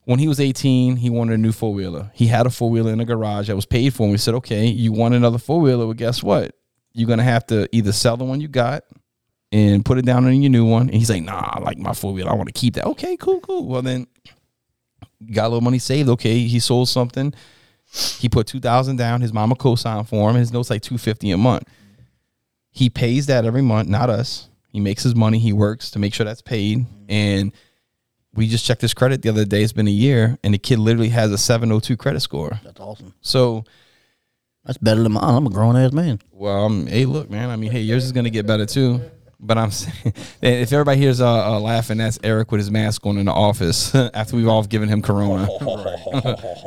when 0.04 0.18
he 0.18 0.28
was 0.28 0.40
18, 0.40 0.96
he 0.96 1.10
wanted 1.10 1.34
a 1.34 1.38
new 1.38 1.52
four 1.52 1.72
wheeler. 1.72 2.10
He 2.14 2.26
had 2.26 2.46
a 2.46 2.50
four 2.50 2.70
wheeler 2.70 2.92
in 2.92 2.98
the 2.98 3.04
garage 3.04 3.48
that 3.48 3.56
was 3.56 3.66
paid 3.66 3.94
for. 3.94 4.02
And 4.04 4.12
we 4.12 4.18
said, 4.18 4.34
okay, 4.34 4.66
you 4.66 4.92
want 4.92 5.14
another 5.14 5.38
four 5.38 5.60
wheeler? 5.60 5.86
Well, 5.86 5.94
guess 5.94 6.22
what? 6.22 6.56
You're 6.92 7.08
gonna 7.08 7.22
have 7.22 7.46
to 7.46 7.68
either 7.72 7.92
sell 7.92 8.16
the 8.16 8.24
one 8.24 8.40
you 8.40 8.48
got 8.48 8.84
and 9.52 9.84
put 9.84 9.98
it 9.98 10.04
down 10.04 10.26
on 10.26 10.42
your 10.42 10.50
new 10.50 10.64
one. 10.64 10.88
And 10.88 10.94
he's 10.94 11.10
like, 11.10 11.22
nah, 11.22 11.50
I 11.52 11.60
like 11.60 11.78
my 11.78 11.92
four 11.92 12.12
wheeler. 12.12 12.30
I 12.30 12.34
want 12.34 12.48
to 12.48 12.58
keep 12.58 12.74
that. 12.74 12.86
Okay, 12.86 13.16
cool, 13.16 13.40
cool. 13.40 13.66
Well, 13.66 13.82
then 13.82 14.06
got 15.30 15.44
a 15.44 15.48
little 15.48 15.60
money 15.60 15.78
saved. 15.78 16.08
Okay, 16.08 16.40
he 16.40 16.58
sold 16.58 16.88
something. 16.88 17.32
He 18.18 18.28
put 18.28 18.46
two 18.46 18.60
thousand 18.60 18.96
down. 18.96 19.20
His 19.20 19.32
mama 19.32 19.54
co-signed 19.54 20.08
for 20.08 20.28
him. 20.28 20.36
His 20.36 20.52
note's 20.52 20.70
like 20.70 20.82
two 20.82 20.98
fifty 20.98 21.30
a 21.30 21.36
month. 21.36 21.64
He 22.70 22.88
pays 22.88 23.26
that 23.26 23.44
every 23.44 23.62
month, 23.62 23.88
not 23.88 24.08
us. 24.10 24.48
He 24.68 24.80
makes 24.80 25.02
his 25.02 25.14
money. 25.14 25.38
He 25.38 25.52
works 25.52 25.90
to 25.90 25.98
make 25.98 26.14
sure 26.14 26.24
that's 26.24 26.40
paid. 26.40 26.86
And 27.08 27.52
we 28.34 28.48
just 28.48 28.64
checked 28.64 28.80
his 28.80 28.94
credit 28.94 29.22
the 29.22 29.28
other 29.28 29.44
day. 29.44 29.62
It's 29.62 29.72
been 29.72 29.88
a 29.88 29.90
year, 29.90 30.38
and 30.42 30.54
the 30.54 30.58
kid 30.58 30.78
literally 30.78 31.10
has 31.10 31.30
a 31.32 31.38
seven 31.38 31.68
hundred 31.70 31.82
two 31.84 31.96
credit 31.96 32.20
score. 32.20 32.60
That's 32.64 32.80
awesome. 32.80 33.14
So 33.20 33.64
That's 34.64 34.78
better 34.78 35.02
than 35.02 35.12
mine. 35.12 35.24
I'm 35.24 35.46
a 35.46 35.50
grown 35.50 35.76
ass 35.76 35.92
man. 35.92 36.20
Well, 36.30 36.64
um, 36.66 36.86
hey, 36.86 37.04
look, 37.04 37.28
man. 37.30 37.50
I 37.50 37.56
mean, 37.56 37.70
hey, 37.72 37.80
yours 37.80 38.04
is 38.04 38.12
gonna 38.12 38.30
get 38.30 38.46
better 38.46 38.66
too. 38.66 39.00
But 39.44 39.58
I'm 39.58 39.72
saying, 39.72 40.14
if 40.42 40.72
everybody 40.72 41.00
hears 41.00 41.20
uh, 41.20 41.54
uh, 41.56 41.58
laughing, 41.60 41.98
that's 41.98 42.18
Eric 42.22 42.52
with 42.52 42.60
his 42.60 42.70
mask 42.70 43.04
on 43.04 43.18
in 43.18 43.26
the 43.26 43.32
office 43.32 43.92
after 44.14 44.36
we've 44.36 44.46
all 44.46 44.62
given 44.64 44.88
him 44.88 45.02
corona. 45.02 45.48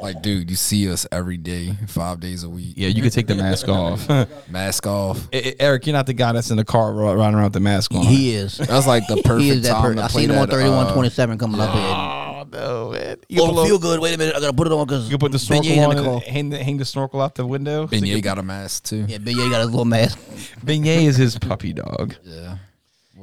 Like, 0.01 0.21
dude, 0.21 0.49
you 0.49 0.55
see 0.55 0.89
us 0.91 1.07
every 1.11 1.37
day, 1.37 1.73
five 1.87 2.19
days 2.19 2.43
a 2.43 2.49
week. 2.49 2.73
Yeah, 2.77 2.89
you 2.89 3.01
can 3.01 3.11
take 3.11 3.27
the 3.27 3.35
mask 3.35 3.67
off. 3.67 4.07
Mask 4.49 4.85
off. 4.85 5.27
Eric, 5.31 5.85
you're 5.87 5.93
not 5.93 6.05
the 6.05 6.13
guy 6.13 6.31
that's 6.33 6.51
in 6.51 6.57
the 6.57 6.65
car 6.65 6.93
ri- 6.93 7.13
riding 7.13 7.35
around 7.35 7.43
with 7.45 7.53
the 7.53 7.59
mask 7.59 7.93
on. 7.93 8.03
He 8.05 8.33
is. 8.35 8.57
That's 8.57 8.85
like 8.87 9.07
the 9.07 9.15
He 9.15 9.21
perfect 9.23 9.49
is 9.49 9.61
that 9.63 9.71
time 9.73 9.81
person. 9.81 9.97
to 9.97 10.03
I 10.03 10.07
play 10.07 10.21
seen 10.23 10.29
him 10.31 10.37
on 10.39 10.49
that, 10.49 10.55
uh, 10.55 10.57
3127 10.57 11.37
coming 11.37 11.61
up 11.61 11.71
here. 11.73 11.81
Oh 11.83 12.45
no, 12.51 12.91
man! 12.91 13.17
You 13.29 13.41
Oh, 13.43 13.53
can 13.55 13.65
feel 13.65 13.79
good. 13.79 13.99
Wait 13.99 14.13
a 14.13 14.17
minute. 14.17 14.35
I 14.35 14.39
gotta 14.39 14.53
put 14.53 14.67
it 14.67 14.73
on 14.73 14.85
because 14.85 15.05
you 15.05 15.11
can 15.11 15.19
put 15.19 15.31
the 15.31 15.39
snorkel 15.39 15.71
in 15.71 15.79
on 15.83 15.95
the 15.95 16.19
hang 16.19 16.49
the, 16.49 16.63
hang 16.63 16.77
the 16.77 16.85
snorkel 16.85 17.21
out 17.21 17.35
the 17.35 17.45
window. 17.45 17.87
Beignet 17.87 18.21
got 18.21 18.37
a 18.37 18.43
mask 18.43 18.83
too. 18.85 19.05
Yeah, 19.07 19.17
Beignet 19.17 19.49
got 19.51 19.61
his 19.61 19.69
little 19.69 19.85
mask. 19.85 20.19
Beignet 20.65 21.03
is 21.05 21.15
his 21.17 21.37
puppy 21.39 21.73
dog. 21.73 22.15
Yeah. 22.23 22.57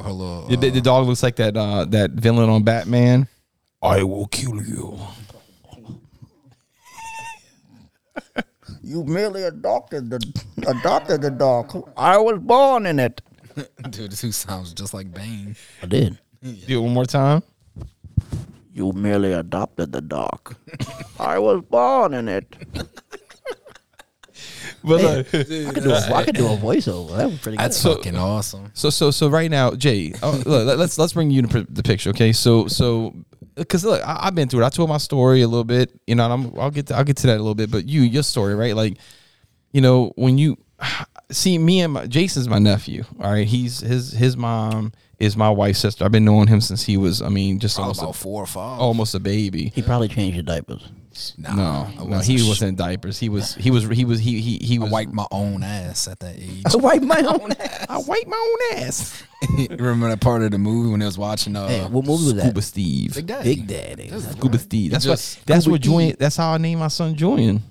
Well, 0.03 0.09
her 0.09 0.13
little, 0.13 0.49
The, 0.49 0.57
the- 0.57 0.71
the 0.71 0.79
uh, 0.79 0.83
dog 0.83 1.07
looks 1.07 1.23
like 1.23 1.37
that 1.37 1.57
uh, 1.57 1.85
that 1.87 2.11
villain 2.13 2.49
on 2.49 2.63
Batman. 2.63 3.29
I 3.83 4.03
will 4.03 4.27
kill 4.27 4.63
you. 4.63 4.99
You 8.83 9.05
merely 9.05 9.45
adopted 9.45 10.11
the 10.11 10.21
adopted 10.67 11.23
the 11.23 11.31
dog. 11.31 11.89
I 11.97 12.19
was 12.19 12.39
born 12.41 12.87
in 12.87 12.99
it. 12.99 13.21
dude, 13.91 14.11
this 14.11 14.21
who 14.21 14.33
sounds 14.33 14.73
just 14.75 14.93
like 14.93 15.13
Bane. 15.13 15.57
I 15.83 15.87
did. 15.87 16.19
Do 16.43 16.79
it 16.79 16.83
one 16.83 16.93
more 16.95 17.05
time. 17.07 17.43
You 18.75 18.93
merely 18.93 19.33
adopted 19.33 19.93
the 19.93 20.01
dog. 20.01 20.57
I 21.21 21.39
was 21.39 21.63
born 21.71 22.15
in 22.15 22.29
it. 22.29 22.57
But 24.85 25.01
look, 25.03 25.27
I 25.29 25.73
could 25.73 25.83
do 25.85 25.91
a, 25.93 26.15
I 26.15 26.25
could 26.25 26.35
do 26.35 26.47
a 26.47 26.57
voiceover. 26.57 27.17
That 27.17 27.31
was 27.31 27.39
pretty 27.39 27.57
good. 27.57 27.65
That's 27.65 27.77
So- 27.77 27.95
fucking 27.97 28.17
awesome. 28.17 28.71
So 28.75 28.91
so 28.91 29.11
so 29.11 29.29
right 29.29 29.51
now, 29.51 29.73
Jay, 29.75 30.13
oh, 30.23 30.33
look, 30.47 30.67
let- 30.67 30.79
let's 30.79 30.99
let's 30.99 31.13
bring 31.13 31.31
you 31.31 31.41
into 31.41 31.65
the 31.71 31.83
picture, 31.83 32.11
okay? 32.11 32.33
So 32.33 32.67
so 32.69 33.15
because 33.55 33.85
look, 33.85 34.03
I, 34.07 34.19
I've 34.23 34.35
been 34.35 34.49
through 34.49 34.63
it. 34.63 34.67
I 34.67 34.71
told 34.71 34.89
my 34.89 34.99
story 34.99 35.43
a 35.43 35.49
little 35.49 35.65
bit, 35.65 35.91
you 36.07 36.15
know. 36.15 36.25
And 36.25 36.33
I'm 36.33 36.59
I'll 36.59 36.71
get 36.71 36.87
to, 36.89 36.97
I'll 36.97 37.05
get 37.05 37.17
to 37.19 37.27
that 37.29 37.37
a 37.37 37.43
little 37.43 37.55
bit, 37.55 37.71
but 37.71 37.87
you 37.89 38.01
your 38.03 38.23
story, 38.23 38.55
right? 38.55 38.75
Like, 38.75 38.97
you 39.73 39.81
know, 39.81 40.13
when 40.17 40.39
you 40.39 40.57
see 41.31 41.59
me 41.59 41.81
and 41.81 41.93
my 41.93 42.07
Jason's 42.07 42.49
my 42.49 42.59
nephew. 42.59 43.05
All 43.21 43.31
right, 43.31 43.47
he's 43.47 43.81
his 43.81 44.13
his 44.13 44.37
mom 44.37 44.93
is 45.19 45.37
my 45.37 45.51
wife's 45.51 45.79
sister. 45.79 46.05
I've 46.05 46.11
been 46.11 46.25
knowing 46.25 46.49
him 46.49 46.61
since 46.61 46.83
he 46.83 46.97
was, 46.97 47.23
I 47.23 47.29
mean, 47.29 47.61
just 47.61 47.77
Probably 47.77 47.87
almost 47.91 48.01
about 48.03 48.11
a, 48.17 48.19
four 48.19 48.43
or 48.43 48.47
five. 48.47 48.81
almost 48.81 49.15
a 49.15 49.21
baby. 49.21 49.71
he 49.73 49.81
probably 49.81 50.09
changed 50.09 50.35
your 50.35 50.43
diapers. 50.43 50.83
Nah, 51.39 51.55
No, 51.55 51.89
I 52.01 52.05
no, 52.05 52.19
he 52.21 52.39
sh- 52.39 52.49
wasn't 52.49 52.71
in 52.71 52.75
diapers. 52.77 53.19
He 53.19 53.29
was 53.29 53.55
he 53.55 53.71
was 53.71 53.89
he 53.89 54.05
was 54.05 54.19
he 54.21 54.41
he 54.41 54.59
he 54.59 54.79
I 54.79 54.85
wiped 54.85 55.13
my 55.13 55.27
own 55.31 55.63
ass 55.63 56.09
at 56.09 56.19
that 56.21 56.37
age. 56.37 56.63
I 56.73 56.77
wiped 56.77 57.05
my 57.05 57.21
own 57.21 57.53
ass. 57.59 57.87
I 57.89 57.99
wiped 57.99 58.27
my 58.29 58.37
own 58.73 58.79
ass. 58.83 59.23
Remember 59.71 60.09
that 60.09 60.21
part 60.21 60.43
of 60.43 60.51
the 60.53 60.59
movie 60.59 60.91
when 60.91 61.01
they 61.01 61.07
was 61.07 61.19
watching 61.19 61.57
uh, 61.57 61.67
Hey, 61.69 61.81
what 61.83 62.05
movie 62.07 62.25
was 62.27 62.35
that? 62.35 62.43
Scuba 62.45 62.63
Steve. 62.63 63.15
Big 63.15 63.27
Daddy? 63.27 63.55
Big 63.57 63.67
Daddy. 63.67 64.09
Scuba 64.21 64.59
Steve. 64.59 64.91
That's 64.93 65.05
just- 65.05 65.39
what. 65.41 65.47
That's 65.47 65.65
Scuba 65.65 65.73
what 65.75 65.81
Julian. 65.81 66.17
That's 66.19 66.37
how 66.37 66.53
I 66.53 66.59
named 66.59 66.81
my 66.81 66.89
son 66.89 67.15
Julian. 67.15 67.63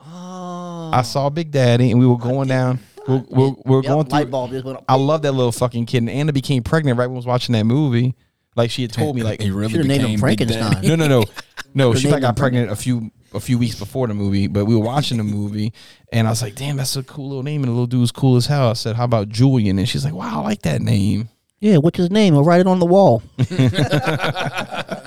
Oh. 0.00 0.90
I 0.92 1.02
saw 1.02 1.30
Big 1.30 1.50
Daddy, 1.50 1.90
and 1.90 2.00
we 2.00 2.06
were 2.06 2.18
going 2.18 2.48
down. 2.48 2.78
We're, 3.08 3.24
we're, 3.30 3.54
we're 3.64 3.82
Yep, 3.82 3.84
going 3.92 4.08
light 4.08 4.22
through. 4.22 4.30
bulb 4.30 4.50
just 4.50 4.64
went 4.64 4.78
up. 4.78 4.84
I 4.88 4.94
love 4.96 5.22
that 5.22 5.32
little 5.32 5.52
fucking 5.52 5.86
kid. 5.86 5.98
And 5.98 6.10
Anna 6.10 6.32
became 6.32 6.62
pregnant 6.62 6.98
right 6.98 7.06
when 7.06 7.16
I 7.16 7.16
was 7.16 7.26
watching 7.26 7.52
that 7.54 7.64
movie. 7.64 8.14
Like 8.54 8.70
she 8.70 8.82
had 8.82 8.92
told 8.92 9.16
me, 9.16 9.22
like 9.22 9.40
he 9.40 9.50
really 9.50 9.72
Should've 9.72 9.86
named 9.86 10.02
him 10.02 10.06
became 10.20 10.36
Big 10.36 10.48
Frankenstein. 10.48 10.72
Daddy. 10.82 10.88
no, 10.88 10.96
no, 10.96 11.08
no, 11.08 11.24
no. 11.74 11.92
Her 11.92 11.98
She 11.98 12.04
name 12.04 12.12
like 12.12 12.20
got 12.22 12.34
was 12.34 12.40
pregnant 12.40 12.70
a 12.70 12.76
few 12.76 13.10
a 13.34 13.40
few 13.40 13.56
weeks 13.58 13.78
before 13.78 14.06
the 14.08 14.14
movie, 14.14 14.46
but 14.46 14.66
we 14.66 14.76
were 14.76 14.84
watching 14.84 15.16
the 15.16 15.24
movie, 15.24 15.72
and 16.12 16.26
I 16.26 16.30
was 16.30 16.42
like, 16.42 16.54
"Damn, 16.54 16.76
that's 16.76 16.96
a 16.96 17.02
cool 17.02 17.28
little 17.28 17.42
name." 17.42 17.62
And 17.62 17.68
the 17.68 17.72
little 17.72 17.86
dude 17.86 18.00
was 18.02 18.12
cool 18.12 18.36
as 18.36 18.44
hell. 18.46 18.68
I 18.68 18.72
said, 18.74 18.96
"How 18.96 19.04
about 19.04 19.30
Julian?" 19.30 19.78
And 19.78 19.88
she's 19.88 20.04
like, 20.04 20.12
"Wow, 20.14 20.40
I 20.40 20.44
like 20.44 20.62
that 20.62 20.82
name." 20.82 21.30
Yeah, 21.60 21.76
what's 21.78 21.96
his 21.96 22.10
name? 22.10 22.34
I'll 22.34 22.44
write 22.44 22.60
it 22.60 22.66
on 22.66 22.78
the 22.80 22.86
wall. 22.86 23.22
I 23.38 25.00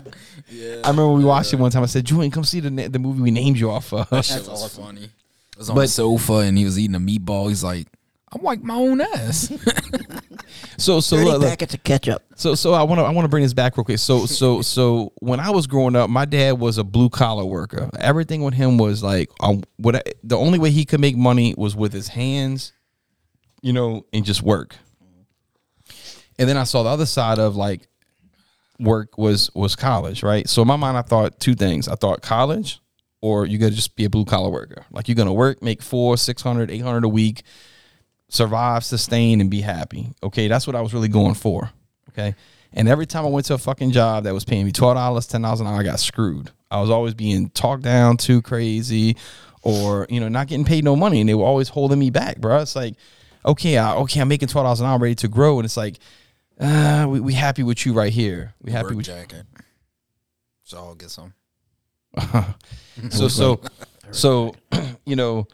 remember 0.85 1.11
we 1.13 1.25
watched 1.25 1.53
it 1.53 1.57
one 1.57 1.71
time. 1.71 1.83
I 1.83 1.87
said, 1.87 2.05
"Julian, 2.05 2.31
come 2.31 2.43
see 2.43 2.59
the 2.59 2.71
na- 2.71 2.87
the 2.87 2.99
movie 2.99 3.21
we 3.21 3.31
named 3.31 3.57
you 3.57 3.71
off 3.71 3.93
of." 3.93 4.09
That 4.09 4.25
shit 4.25 4.47
was 4.47 4.77
funny. 4.77 5.03
It 5.03 5.57
was 5.57 5.69
on 5.69 5.75
But- 5.75 5.81
the 5.83 5.87
sofa 5.89 6.33
and 6.39 6.57
he 6.57 6.65
was 6.65 6.77
eating 6.79 6.95
a 6.95 6.99
meatball. 6.99 7.49
He's 7.49 7.63
like, 7.63 7.87
I 8.33 8.37
wiped 8.39 8.63
my 8.63 8.75
own 8.75 9.01
ass. 9.01 9.51
So, 10.77 10.99
so 10.99 11.17
Thirty 11.17 11.29
look, 11.29 11.41
look, 11.41 11.49
packets 11.49 11.73
of 11.73 11.83
ketchup. 11.83 12.23
So 12.35 12.55
so 12.55 12.73
I 12.73 12.83
want 12.83 12.99
to 12.99 13.05
I 13.05 13.11
want 13.11 13.25
to 13.25 13.29
bring 13.29 13.43
this 13.43 13.53
back 13.53 13.77
real 13.77 13.83
quick. 13.83 13.99
So 13.99 14.25
so 14.25 14.61
so 14.61 15.13
when 15.19 15.39
I 15.39 15.49
was 15.49 15.67
growing 15.67 15.95
up, 15.95 16.09
my 16.09 16.25
dad 16.25 16.59
was 16.59 16.77
a 16.77 16.83
blue 16.83 17.09
collar 17.09 17.45
worker. 17.45 17.89
Everything 17.99 18.43
with 18.43 18.53
him 18.53 18.77
was 18.77 19.01
like 19.03 19.29
uh, 19.39 19.55
what 19.77 19.95
I, 19.95 20.01
the 20.23 20.37
only 20.37 20.59
way 20.59 20.71
he 20.71 20.85
could 20.85 20.99
make 20.99 21.15
money 21.15 21.55
was 21.57 21.75
with 21.75 21.93
his 21.93 22.09
hands, 22.09 22.73
you 23.61 23.73
know, 23.73 24.05
and 24.11 24.25
just 24.25 24.41
work. 24.41 24.75
And 26.37 26.49
then 26.49 26.57
I 26.57 26.63
saw 26.63 26.83
the 26.83 26.89
other 26.89 27.05
side 27.05 27.39
of 27.39 27.55
like 27.55 27.87
work 28.79 29.17
was 29.17 29.49
was 29.55 29.75
college, 29.75 30.23
right? 30.23 30.47
So 30.49 30.61
in 30.61 30.67
my 30.67 30.75
mind 30.75 30.97
I 30.97 31.01
thought 31.01 31.39
two 31.39 31.55
things. 31.55 31.87
I 31.87 31.95
thought 31.95 32.21
college 32.21 32.79
or 33.21 33.45
you 33.45 33.57
got 33.57 33.69
to 33.69 33.75
just 33.75 33.95
be 33.95 34.05
a 34.05 34.09
blue 34.09 34.25
collar 34.25 34.49
worker. 34.49 34.85
Like 34.91 35.07
you're 35.07 35.15
going 35.15 35.27
to 35.27 35.33
work, 35.33 35.63
make 35.63 35.81
4, 35.81 36.17
six 36.17 36.41
hundred, 36.41 36.69
eight 36.69 36.81
hundred 36.81 37.05
a 37.05 37.09
week, 37.09 37.43
survive, 38.35 38.83
sustain, 38.83 39.41
and 39.41 39.49
be 39.49 39.61
happy. 39.61 40.13
Okay, 40.21 40.47
that's 40.47 40.67
what 40.67 40.75
I 40.75 40.81
was 40.81 40.93
really 40.93 41.07
going 41.07 41.35
for. 41.35 41.71
Okay, 42.09 42.35
and 42.73 42.87
every 42.87 43.05
time 43.05 43.25
I 43.25 43.29
went 43.29 43.45
to 43.47 43.55
a 43.55 43.57
fucking 43.57 43.91
job 43.91 44.25
that 44.25 44.33
was 44.33 44.45
paying 44.45 44.65
me 44.65 44.71
twelve 44.71 44.95
dollars, 44.95 45.27
ten 45.27 45.41
dollars 45.41 45.61
an 45.61 45.67
hour, 45.67 45.79
I 45.79 45.83
got 45.83 45.99
screwed. 45.99 46.51
I 46.69 46.81
was 46.81 46.89
always 46.89 47.13
being 47.13 47.49
talked 47.49 47.83
down 47.83 48.17
too 48.17 48.41
crazy, 48.41 49.17
or 49.61 50.05
you 50.09 50.19
know, 50.19 50.27
not 50.27 50.47
getting 50.47 50.65
paid 50.65 50.83
no 50.83 50.95
money, 50.95 51.21
and 51.21 51.29
they 51.29 51.33
were 51.33 51.45
always 51.45 51.69
holding 51.69 51.99
me 51.99 52.09
back, 52.09 52.37
bro. 52.37 52.59
It's 52.59 52.75
like, 52.75 52.95
okay, 53.45 53.77
I, 53.77 53.95
okay, 53.95 54.19
I'm 54.19 54.27
making 54.27 54.49
twelve 54.49 54.65
dollars 54.65 54.81
an 54.81 54.87
hour, 54.87 54.99
ready 54.99 55.15
to 55.15 55.27
grow, 55.27 55.57
and 55.57 55.65
it's 55.65 55.77
like, 55.77 55.95
uh, 56.59 57.05
we, 57.09 57.19
we 57.19 57.33
happy 57.33 57.63
with 57.63 57.85
you 57.85 57.93
right 57.93 58.11
here. 58.13 58.53
We 58.61 58.71
happy 58.71 58.87
Work 58.87 58.95
with 58.97 59.05
jacket. 59.05 59.45
So 60.63 60.77
I'll 60.77 60.95
get 60.95 61.11
some. 61.11 61.33
so 63.09 63.27
so 63.27 63.61
so 64.11 64.55
you 65.05 65.15
know 65.15 65.47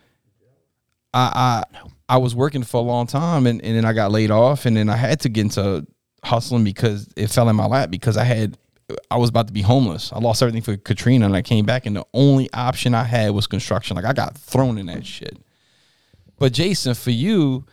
I 1.14 1.64
I 1.74 1.80
I 2.12 2.18
was 2.18 2.36
working 2.36 2.64
for 2.64 2.76
a 2.76 2.84
long 2.84 3.08
time 3.08 3.48
and, 3.48 3.64
and 3.64 3.74
then 3.74 3.86
I 3.86 3.94
got 3.94 4.12
laid 4.12 4.32
off 4.32 4.66
and 4.66 4.76
then 4.76 4.90
I 4.90 4.98
had 4.98 5.22
to 5.22 5.30
get 5.30 5.44
into 5.44 5.88
hustling 6.26 6.66
because 6.66 7.08
it 7.16 7.28
fell 7.28 7.48
in 7.48 7.56
my 7.56 7.66
lap 7.66 7.90
because 7.90 8.18
I 8.18 8.26
had 8.26 8.58
I 9.10 9.16
was 9.16 9.30
about 9.30 9.48
to 9.48 9.54
be 9.54 9.62
homeless. 9.62 10.12
I 10.12 10.20
lost 10.20 10.42
everything 10.42 10.62
for 10.62 10.76
Katrina 10.76 11.26
and 11.26 11.34
I 11.38 11.42
came 11.42 11.66
back 11.66 11.86
and 11.86 11.96
the 11.96 12.06
only 12.14 12.50
option 12.52 12.94
I 12.94 13.06
had 13.06 13.32
was 13.32 13.48
construction. 13.48 13.96
Like 13.96 14.04
I 14.04 14.12
got 14.12 14.38
thrown 14.38 14.78
in 14.78 14.88
that 14.88 15.06
shit. 15.06 15.38
But 16.38 16.52
Jason, 16.52 16.96
for 16.96 17.12
you, 17.12 17.66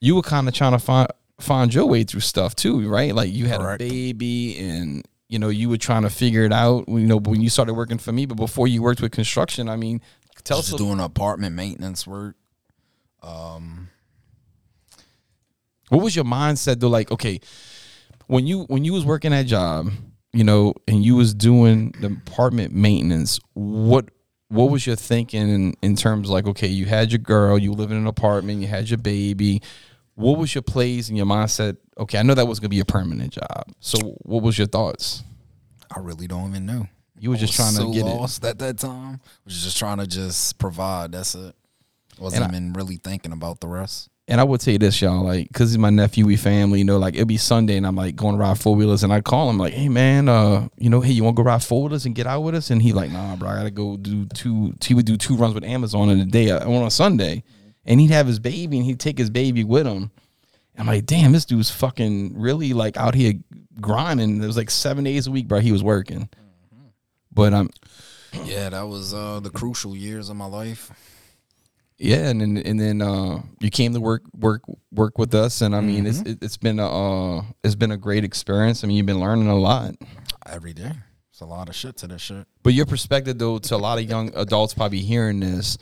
you 0.00 0.16
were 0.16 0.22
kind 0.22 0.48
of 0.48 0.54
trying 0.54 0.72
to 0.72 0.80
find 0.80 1.08
find 1.38 1.72
your 1.72 1.86
way 1.86 2.02
through 2.02 2.22
stuff 2.22 2.56
too, 2.56 2.88
right? 2.88 3.14
Like 3.14 3.32
you 3.32 3.46
had 3.46 3.60
Correct. 3.60 3.80
a 3.80 3.88
baby 3.88 4.58
and 4.58 5.06
you 5.28 5.38
know 5.38 5.50
you 5.50 5.68
were 5.68 5.78
trying 5.78 6.02
to 6.02 6.10
figure 6.10 6.42
it 6.42 6.52
out. 6.52 6.88
You 6.88 6.98
know 6.98 7.18
when 7.18 7.40
you 7.40 7.48
started 7.48 7.74
working 7.74 7.98
for 7.98 8.10
me, 8.10 8.26
but 8.26 8.38
before 8.38 8.66
you 8.66 8.82
worked 8.82 9.00
with 9.00 9.12
construction, 9.12 9.68
I 9.68 9.76
mean, 9.76 10.00
tell 10.42 10.58
us. 10.58 10.70
Just 10.70 10.80
a- 10.80 10.84
doing 10.84 10.98
apartment 10.98 11.54
maintenance 11.54 12.08
work. 12.08 12.34
Um, 13.24 13.88
what 15.88 16.02
was 16.02 16.14
your 16.14 16.24
mindset 16.24 16.80
though? 16.80 16.88
Like, 16.88 17.10
okay, 17.10 17.40
when 18.26 18.46
you 18.46 18.62
when 18.64 18.84
you 18.84 18.92
was 18.92 19.04
working 19.04 19.30
that 19.30 19.46
job, 19.46 19.88
you 20.32 20.44
know, 20.44 20.74
and 20.86 21.04
you 21.04 21.16
was 21.16 21.34
doing 21.34 21.94
the 22.00 22.08
apartment 22.08 22.74
maintenance, 22.74 23.40
what 23.54 24.10
what 24.48 24.70
was 24.70 24.86
your 24.86 24.96
thinking 24.96 25.48
in, 25.48 25.74
in 25.82 25.96
terms 25.96 26.28
like, 26.28 26.46
okay, 26.46 26.68
you 26.68 26.86
had 26.86 27.10
your 27.10 27.18
girl, 27.18 27.58
you 27.58 27.72
live 27.72 27.90
in 27.90 27.96
an 27.96 28.06
apartment, 28.06 28.60
you 28.60 28.66
had 28.66 28.88
your 28.88 28.98
baby. 28.98 29.62
What 30.14 30.38
was 30.38 30.54
your 30.54 30.62
plays 30.62 31.08
and 31.08 31.16
your 31.16 31.26
mindset? 31.26 31.76
Okay, 31.98 32.18
I 32.18 32.22
know 32.22 32.34
that 32.34 32.46
was 32.46 32.60
gonna 32.60 32.68
be 32.68 32.80
a 32.80 32.84
permanent 32.84 33.32
job. 33.32 33.64
So 33.80 33.98
what 34.22 34.42
was 34.42 34.58
your 34.58 34.66
thoughts? 34.66 35.24
I 35.94 36.00
really 36.00 36.26
don't 36.26 36.50
even 36.50 36.66
know. 36.66 36.88
You 37.18 37.30
were 37.30 37.36
just 37.36 37.54
trying 37.54 37.74
to 37.74 37.80
so 37.80 37.92
get 37.92 38.06
it. 38.06 38.10
lost 38.10 38.44
at 38.44 38.58
that 38.58 38.78
time. 38.78 39.20
Was 39.44 39.62
just 39.62 39.78
trying 39.78 39.98
to 39.98 40.06
just 40.06 40.58
provide. 40.58 41.12
That's 41.12 41.34
it. 41.34 41.54
Wasn't 42.18 42.42
And 42.44 42.52
I- 42.52 42.56
even 42.56 42.72
really 42.72 42.96
thinking 42.96 43.32
about 43.32 43.60
the 43.60 43.68
rest. 43.68 44.08
And 44.26 44.40
I 44.40 44.44
would 44.44 44.62
say 44.62 44.78
this, 44.78 45.02
y'all, 45.02 45.22
like, 45.22 45.52
cause 45.52 45.70
he's 45.72 45.76
my 45.78 45.90
nephew, 45.90 46.24
we 46.24 46.36
family, 46.36 46.78
you 46.78 46.84
know, 46.86 46.96
like 46.96 47.12
it'll 47.12 47.26
be 47.26 47.36
Sunday 47.36 47.76
and 47.76 47.86
I'm 47.86 47.94
like 47.94 48.16
going 48.16 48.34
to 48.34 48.38
ride 48.40 48.58
four 48.58 48.74
wheelers 48.74 49.02
and 49.04 49.12
I 49.12 49.20
call 49.20 49.50
him 49.50 49.58
like, 49.58 49.74
hey 49.74 49.90
man, 49.90 50.30
uh, 50.30 50.68
you 50.78 50.88
know, 50.88 51.02
hey, 51.02 51.12
you 51.12 51.22
want 51.22 51.36
to 51.36 51.42
go 51.42 51.46
ride 51.46 51.62
four 51.62 51.82
wheelers 51.82 52.06
and 52.06 52.14
get 52.14 52.26
out 52.26 52.40
with 52.40 52.54
us? 52.54 52.70
And 52.70 52.80
he 52.80 52.94
like, 52.94 53.10
nah, 53.10 53.36
bro, 53.36 53.50
I 53.50 53.56
gotta 53.56 53.70
go 53.70 53.98
do 53.98 54.24
two. 54.26 54.72
He 54.82 54.94
would 54.94 55.04
do 55.04 55.18
two 55.18 55.36
runs 55.36 55.52
with 55.54 55.62
Amazon 55.62 56.08
in 56.08 56.20
a 56.20 56.24
day 56.24 56.50
uh, 56.50 56.66
on 56.66 56.86
a 56.86 56.90
Sunday, 56.90 57.44
and 57.84 58.00
he'd 58.00 58.12
have 58.12 58.26
his 58.26 58.38
baby 58.38 58.78
and 58.78 58.86
he'd 58.86 58.98
take 58.98 59.18
his 59.18 59.28
baby 59.28 59.62
with 59.62 59.86
him. 59.86 60.10
I'm 60.78 60.86
like, 60.86 61.04
damn, 61.04 61.32
this 61.32 61.44
dude's 61.44 61.70
fucking 61.70 62.32
really 62.40 62.72
like 62.72 62.96
out 62.96 63.14
here 63.14 63.34
grinding. 63.78 64.42
It 64.42 64.46
was 64.46 64.56
like 64.56 64.70
seven 64.70 65.04
days 65.04 65.26
a 65.26 65.30
week, 65.30 65.48
bro. 65.48 65.60
He 65.60 65.70
was 65.70 65.82
working, 65.82 66.30
but 67.30 67.52
um, 67.52 67.68
Yeah, 68.44 68.70
that 68.70 68.88
was 68.88 69.12
uh, 69.12 69.40
the 69.40 69.50
crucial 69.50 69.94
years 69.94 70.30
of 70.30 70.36
my 70.36 70.46
life. 70.46 70.90
Yeah, 71.98 72.28
and 72.28 72.40
then 72.40 72.56
and 72.56 72.80
then 72.80 73.02
uh, 73.02 73.42
you 73.60 73.70
came 73.70 73.94
to 73.94 74.00
work 74.00 74.22
work 74.36 74.62
work 74.92 75.18
with 75.18 75.34
us, 75.34 75.60
and 75.60 75.74
I 75.74 75.80
mean, 75.80 76.06
it's 76.06 76.20
it, 76.20 76.38
it's 76.42 76.56
been 76.56 76.78
a 76.78 76.88
uh, 77.38 77.42
it's 77.62 77.76
been 77.76 77.92
a 77.92 77.96
great 77.96 78.24
experience. 78.24 78.82
I 78.82 78.88
mean, 78.88 78.96
you've 78.96 79.06
been 79.06 79.20
learning 79.20 79.48
a 79.48 79.56
lot. 79.56 79.94
Every 80.46 80.72
day. 80.72 80.92
It's 81.30 81.40
a 81.40 81.46
lot 81.46 81.68
of 81.68 81.74
shit 81.74 81.96
to 81.96 82.06
this 82.06 82.22
shit. 82.22 82.46
But 82.62 82.74
your 82.74 82.86
perspective, 82.86 83.38
though, 83.38 83.58
to 83.58 83.74
a 83.74 83.76
lot 83.76 83.98
of 83.98 84.04
young 84.04 84.30
adults 84.36 84.72
probably 84.72 85.00
hearing 85.00 85.40
this, 85.40 85.78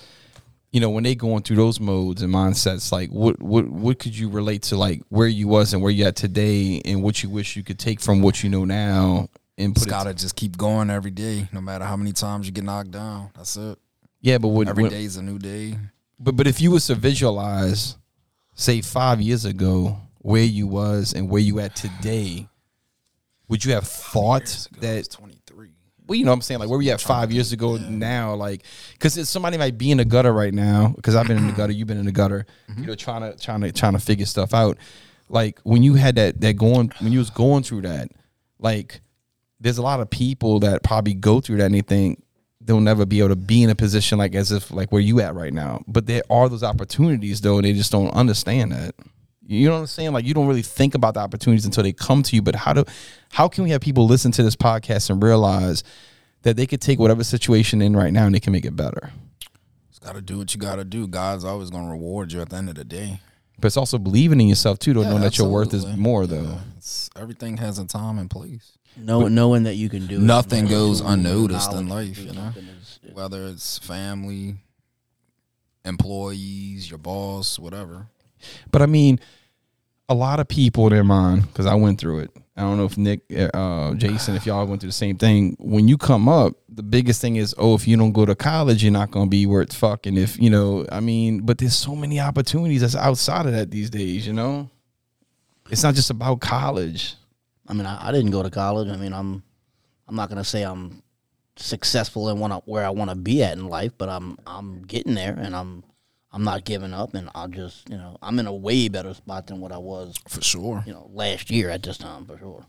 you 0.70 0.80
know, 0.80 0.88
when 0.88 1.04
they 1.04 1.14
going 1.14 1.42
through 1.42 1.56
those 1.56 1.78
modes 1.78 2.22
and 2.22 2.32
mindsets, 2.32 2.90
like 2.90 3.10
what 3.10 3.40
what 3.42 3.68
what 3.68 3.98
could 3.98 4.16
you 4.16 4.30
relate 4.30 4.62
to 4.64 4.76
like 4.76 5.02
where 5.10 5.26
you 5.26 5.48
was 5.48 5.74
and 5.74 5.82
where 5.82 5.92
you 5.92 6.06
at 6.06 6.16
today 6.16 6.80
and 6.86 7.02
what 7.02 7.22
you 7.22 7.28
wish 7.28 7.54
you 7.54 7.62
could 7.62 7.78
take 7.78 8.00
from 8.00 8.22
what 8.22 8.42
you 8.42 8.48
know 8.48 8.64
now 8.64 9.28
and 9.58 9.74
put 9.74 9.80
Just 9.80 9.86
it 9.88 9.90
gotta 9.90 10.14
just 10.14 10.36
keep 10.36 10.56
going 10.56 10.88
every 10.88 11.10
day, 11.10 11.48
no 11.52 11.60
matter 11.60 11.84
how 11.84 11.96
many 11.96 12.12
times 12.12 12.46
you 12.46 12.52
get 12.52 12.64
knocked 12.64 12.90
down. 12.90 13.30
That's 13.36 13.56
it. 13.56 13.78
Yeah, 14.22 14.38
but 14.38 14.48
when, 14.48 14.68
Every 14.68 14.88
day's 14.88 15.16
a 15.16 15.22
new 15.22 15.38
day. 15.38 15.76
But 16.18 16.36
but 16.36 16.46
if 16.46 16.60
you 16.60 16.70
was 16.70 16.86
to 16.86 16.94
visualize, 16.94 17.96
say 18.54 18.80
five 18.80 19.20
years 19.20 19.44
ago, 19.44 19.98
where 20.18 20.44
you 20.44 20.66
was 20.66 21.12
and 21.12 21.28
where 21.28 21.40
you 21.42 21.58
at 21.60 21.74
today, 21.76 22.48
would 23.48 23.64
you 23.64 23.72
have 23.72 23.86
thought 23.86 24.68
that? 24.80 25.10
twenty 25.10 25.40
three. 25.46 25.70
Well, 26.06 26.18
you 26.18 26.24
know 26.24 26.32
what 26.32 26.36
I'm 26.36 26.42
saying? 26.42 26.60
Like 26.60 26.68
where 26.68 26.78
we 26.78 26.90
at 26.90 27.00
five 27.00 27.30
years 27.32 27.52
ago 27.52 27.76
now, 27.76 28.34
like 28.34 28.64
because 28.92 29.28
somebody 29.28 29.56
might 29.56 29.78
be 29.78 29.90
in 29.90 29.98
the 29.98 30.04
gutter 30.04 30.32
right 30.32 30.52
now. 30.52 30.92
Because 30.96 31.14
I've 31.14 31.28
been 31.28 31.38
in 31.38 31.46
the 31.46 31.52
gutter, 31.52 31.72
you've 31.72 31.88
been 31.88 31.98
in 31.98 32.06
the 32.06 32.12
gutter. 32.12 32.44
You 32.76 32.86
know, 32.86 32.94
trying 32.94 33.22
to 33.22 33.38
trying 33.38 33.60
to 33.60 33.72
trying 33.72 33.92
to 33.92 33.98
figure 33.98 34.26
stuff 34.26 34.52
out. 34.52 34.78
Like 35.28 35.60
when 35.62 35.82
you 35.82 35.94
had 35.94 36.16
that 36.16 36.40
that 36.40 36.54
going 36.54 36.92
when 37.00 37.12
you 37.12 37.18
was 37.18 37.30
going 37.30 37.62
through 37.62 37.82
that, 37.82 38.10
like 38.58 39.00
there's 39.60 39.78
a 39.78 39.82
lot 39.82 40.00
of 40.00 40.10
people 40.10 40.58
that 40.60 40.82
probably 40.82 41.14
go 41.14 41.40
through 41.40 41.58
that 41.58 41.66
and 41.66 41.74
they 41.74 41.82
think 41.82 42.22
they'll 42.64 42.80
never 42.80 43.04
be 43.04 43.18
able 43.18 43.30
to 43.30 43.36
be 43.36 43.62
in 43.62 43.70
a 43.70 43.74
position 43.74 44.18
like 44.18 44.34
as 44.34 44.52
if 44.52 44.70
like 44.70 44.92
where 44.92 45.00
you 45.00 45.20
at 45.20 45.34
right 45.34 45.52
now. 45.52 45.82
But 45.86 46.06
there 46.06 46.22
are 46.30 46.48
those 46.48 46.62
opportunities 46.62 47.40
though, 47.40 47.56
and 47.56 47.64
they 47.64 47.72
just 47.72 47.92
don't 47.92 48.10
understand 48.10 48.72
that. 48.72 48.94
You 49.46 49.68
know 49.68 49.74
what 49.74 49.80
I'm 49.80 49.86
saying? 49.86 50.12
Like 50.12 50.24
you 50.24 50.34
don't 50.34 50.46
really 50.46 50.62
think 50.62 50.94
about 50.94 51.14
the 51.14 51.20
opportunities 51.20 51.64
until 51.64 51.82
they 51.82 51.92
come 51.92 52.22
to 52.22 52.36
you. 52.36 52.42
But 52.42 52.54
how 52.54 52.72
do 52.72 52.84
how 53.30 53.48
can 53.48 53.64
we 53.64 53.70
have 53.70 53.80
people 53.80 54.06
listen 54.06 54.32
to 54.32 54.42
this 54.42 54.56
podcast 54.56 55.10
and 55.10 55.22
realize 55.22 55.82
that 56.42 56.56
they 56.56 56.66
could 56.66 56.80
take 56.80 56.98
whatever 56.98 57.24
situation 57.24 57.82
in 57.82 57.96
right 57.96 58.12
now 58.12 58.26
and 58.26 58.34
they 58.34 58.40
can 58.40 58.52
make 58.52 58.64
it 58.64 58.76
better? 58.76 59.10
Just 59.90 60.02
gotta 60.02 60.20
do 60.20 60.38
what 60.38 60.54
you 60.54 60.60
gotta 60.60 60.84
do. 60.84 61.06
God's 61.06 61.44
always 61.44 61.70
gonna 61.70 61.90
reward 61.90 62.32
you 62.32 62.40
at 62.40 62.50
the 62.50 62.56
end 62.56 62.68
of 62.68 62.76
the 62.76 62.84
day. 62.84 63.20
But 63.58 63.66
it's 63.66 63.76
also 63.76 63.98
believing 63.98 64.40
in 64.40 64.48
yourself 64.48 64.78
too, 64.78 64.92
though, 64.92 65.02
Yeah, 65.02 65.10
knowing 65.10 65.22
that 65.22 65.38
your 65.38 65.48
worth 65.48 65.72
is 65.74 65.86
more 65.96 66.26
though. 66.26 66.42
Yeah, 66.42 66.58
it's, 66.78 67.10
everything 67.16 67.58
has 67.58 67.78
a 67.78 67.86
time 67.86 68.18
and 68.18 68.28
place. 68.30 68.78
Know, 68.96 69.26
knowing 69.28 69.62
that 69.62 69.76
you 69.76 69.88
can 69.88 70.06
do 70.06 70.18
Nothing 70.18 70.64
knowing 70.64 70.70
goes 70.70 71.00
unnoticed 71.00 71.72
in 71.72 71.88
life, 71.88 72.18
you 72.18 72.26
know? 72.26 72.52
something 72.52 72.64
is- 72.64 72.98
Whether 73.12 73.46
it's 73.46 73.78
family, 73.78 74.56
employees, 75.84 76.88
your 76.90 76.98
boss, 76.98 77.58
whatever. 77.58 78.06
But 78.70 78.82
I 78.82 78.86
mean, 78.86 79.18
a 80.08 80.14
lot 80.14 80.40
of 80.40 80.48
people 80.48 80.86
in 80.86 80.92
their 80.92 81.04
mind, 81.04 81.42
because 81.42 81.66
I 81.66 81.74
went 81.74 82.00
through 82.00 82.20
it. 82.20 82.30
I 82.56 82.60
don't 82.62 82.76
know 82.76 82.84
if 82.84 82.98
Nick, 82.98 83.22
uh, 83.54 83.94
Jason, 83.94 84.36
if 84.36 84.44
y'all 84.44 84.66
went 84.66 84.82
through 84.82 84.90
the 84.90 84.92
same 84.94 85.16
thing. 85.16 85.56
When 85.58 85.88
you 85.88 85.96
come 85.96 86.28
up, 86.28 86.52
the 86.68 86.82
biggest 86.82 87.20
thing 87.20 87.36
is, 87.36 87.54
oh, 87.56 87.74
if 87.74 87.88
you 87.88 87.96
don't 87.96 88.12
go 88.12 88.26
to 88.26 88.34
college, 88.34 88.82
you're 88.82 88.92
not 88.92 89.10
going 89.10 89.26
to 89.26 89.30
be 89.30 89.46
where 89.46 89.62
it's 89.62 89.74
fucking. 89.74 90.18
If 90.18 90.38
you 90.38 90.50
know, 90.50 90.84
I 90.92 91.00
mean, 91.00 91.40
but 91.40 91.56
there's 91.58 91.74
so 91.74 91.96
many 91.96 92.20
opportunities 92.20 92.82
that's 92.82 92.94
outside 92.94 93.46
of 93.46 93.52
that 93.52 93.70
these 93.70 93.88
days. 93.88 94.26
You 94.26 94.34
know, 94.34 94.68
it's 95.70 95.82
not 95.82 95.94
just 95.94 96.10
about 96.10 96.40
college. 96.40 97.14
I 97.72 97.74
mean, 97.74 97.86
I, 97.86 98.08
I 98.08 98.12
didn't 98.12 98.32
go 98.32 98.42
to 98.42 98.50
college. 98.50 98.88
I 98.88 98.96
mean, 98.96 99.14
I'm, 99.14 99.42
I'm 100.06 100.14
not 100.14 100.28
gonna 100.28 100.44
say 100.44 100.62
I'm 100.62 101.02
successful 101.56 102.28
and 102.28 102.38
want 102.38 102.68
where 102.68 102.84
I 102.84 102.90
want 102.90 103.08
to 103.08 103.16
be 103.16 103.42
at 103.42 103.56
in 103.56 103.66
life, 103.66 103.92
but 103.96 104.10
I'm, 104.10 104.36
I'm 104.46 104.82
getting 104.82 105.14
there, 105.14 105.34
and 105.38 105.56
I'm, 105.56 105.82
I'm 106.32 106.44
not 106.44 106.66
giving 106.66 106.92
up, 106.92 107.14
and 107.14 107.30
I'll 107.34 107.48
just, 107.48 107.88
you 107.88 107.96
know, 107.96 108.18
I'm 108.20 108.38
in 108.38 108.46
a 108.46 108.52
way 108.52 108.88
better 108.88 109.14
spot 109.14 109.46
than 109.46 109.58
what 109.58 109.72
I 109.72 109.78
was, 109.78 110.16
For 110.28 110.42
sure. 110.42 110.84
you 110.86 110.92
know, 110.92 111.08
last 111.14 111.50
year 111.50 111.70
at 111.70 111.82
this 111.82 111.96
time 111.96 112.26
for 112.26 112.36
sure. 112.36 112.66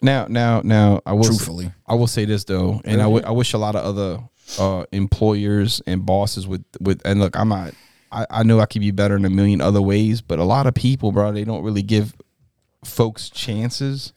Now, 0.00 0.26
now, 0.28 0.60
now, 0.62 1.00
I 1.04 1.14
will 1.14 1.24
Truthfully. 1.24 1.72
I 1.84 1.96
will 1.96 2.06
say 2.06 2.24
this 2.24 2.44
though, 2.44 2.80
and 2.84 3.02
I 3.02 3.06
I 3.06 3.30
wish 3.32 3.54
a 3.54 3.58
lot 3.58 3.74
of 3.74 3.84
other 3.84 4.22
uh, 4.60 4.84
employers 4.92 5.82
and 5.84 6.06
bosses 6.06 6.46
would 6.46 6.64
would 6.80 7.00
and 7.04 7.18
look, 7.18 7.36
I'm 7.36 7.48
not. 7.48 7.74
I, 8.12 8.26
I 8.30 8.42
know 8.44 8.60
I 8.60 8.66
could 8.66 8.82
be 8.82 8.92
better 8.92 9.16
in 9.16 9.24
a 9.24 9.30
million 9.30 9.60
other 9.60 9.82
ways, 9.82 10.20
but 10.20 10.38
a 10.38 10.44
lot 10.44 10.68
of 10.68 10.74
people, 10.74 11.10
bro, 11.10 11.32
they 11.32 11.42
don't 11.42 11.64
really 11.64 11.82
give 11.82 12.14
folks 12.84 13.30
chances 13.30 14.12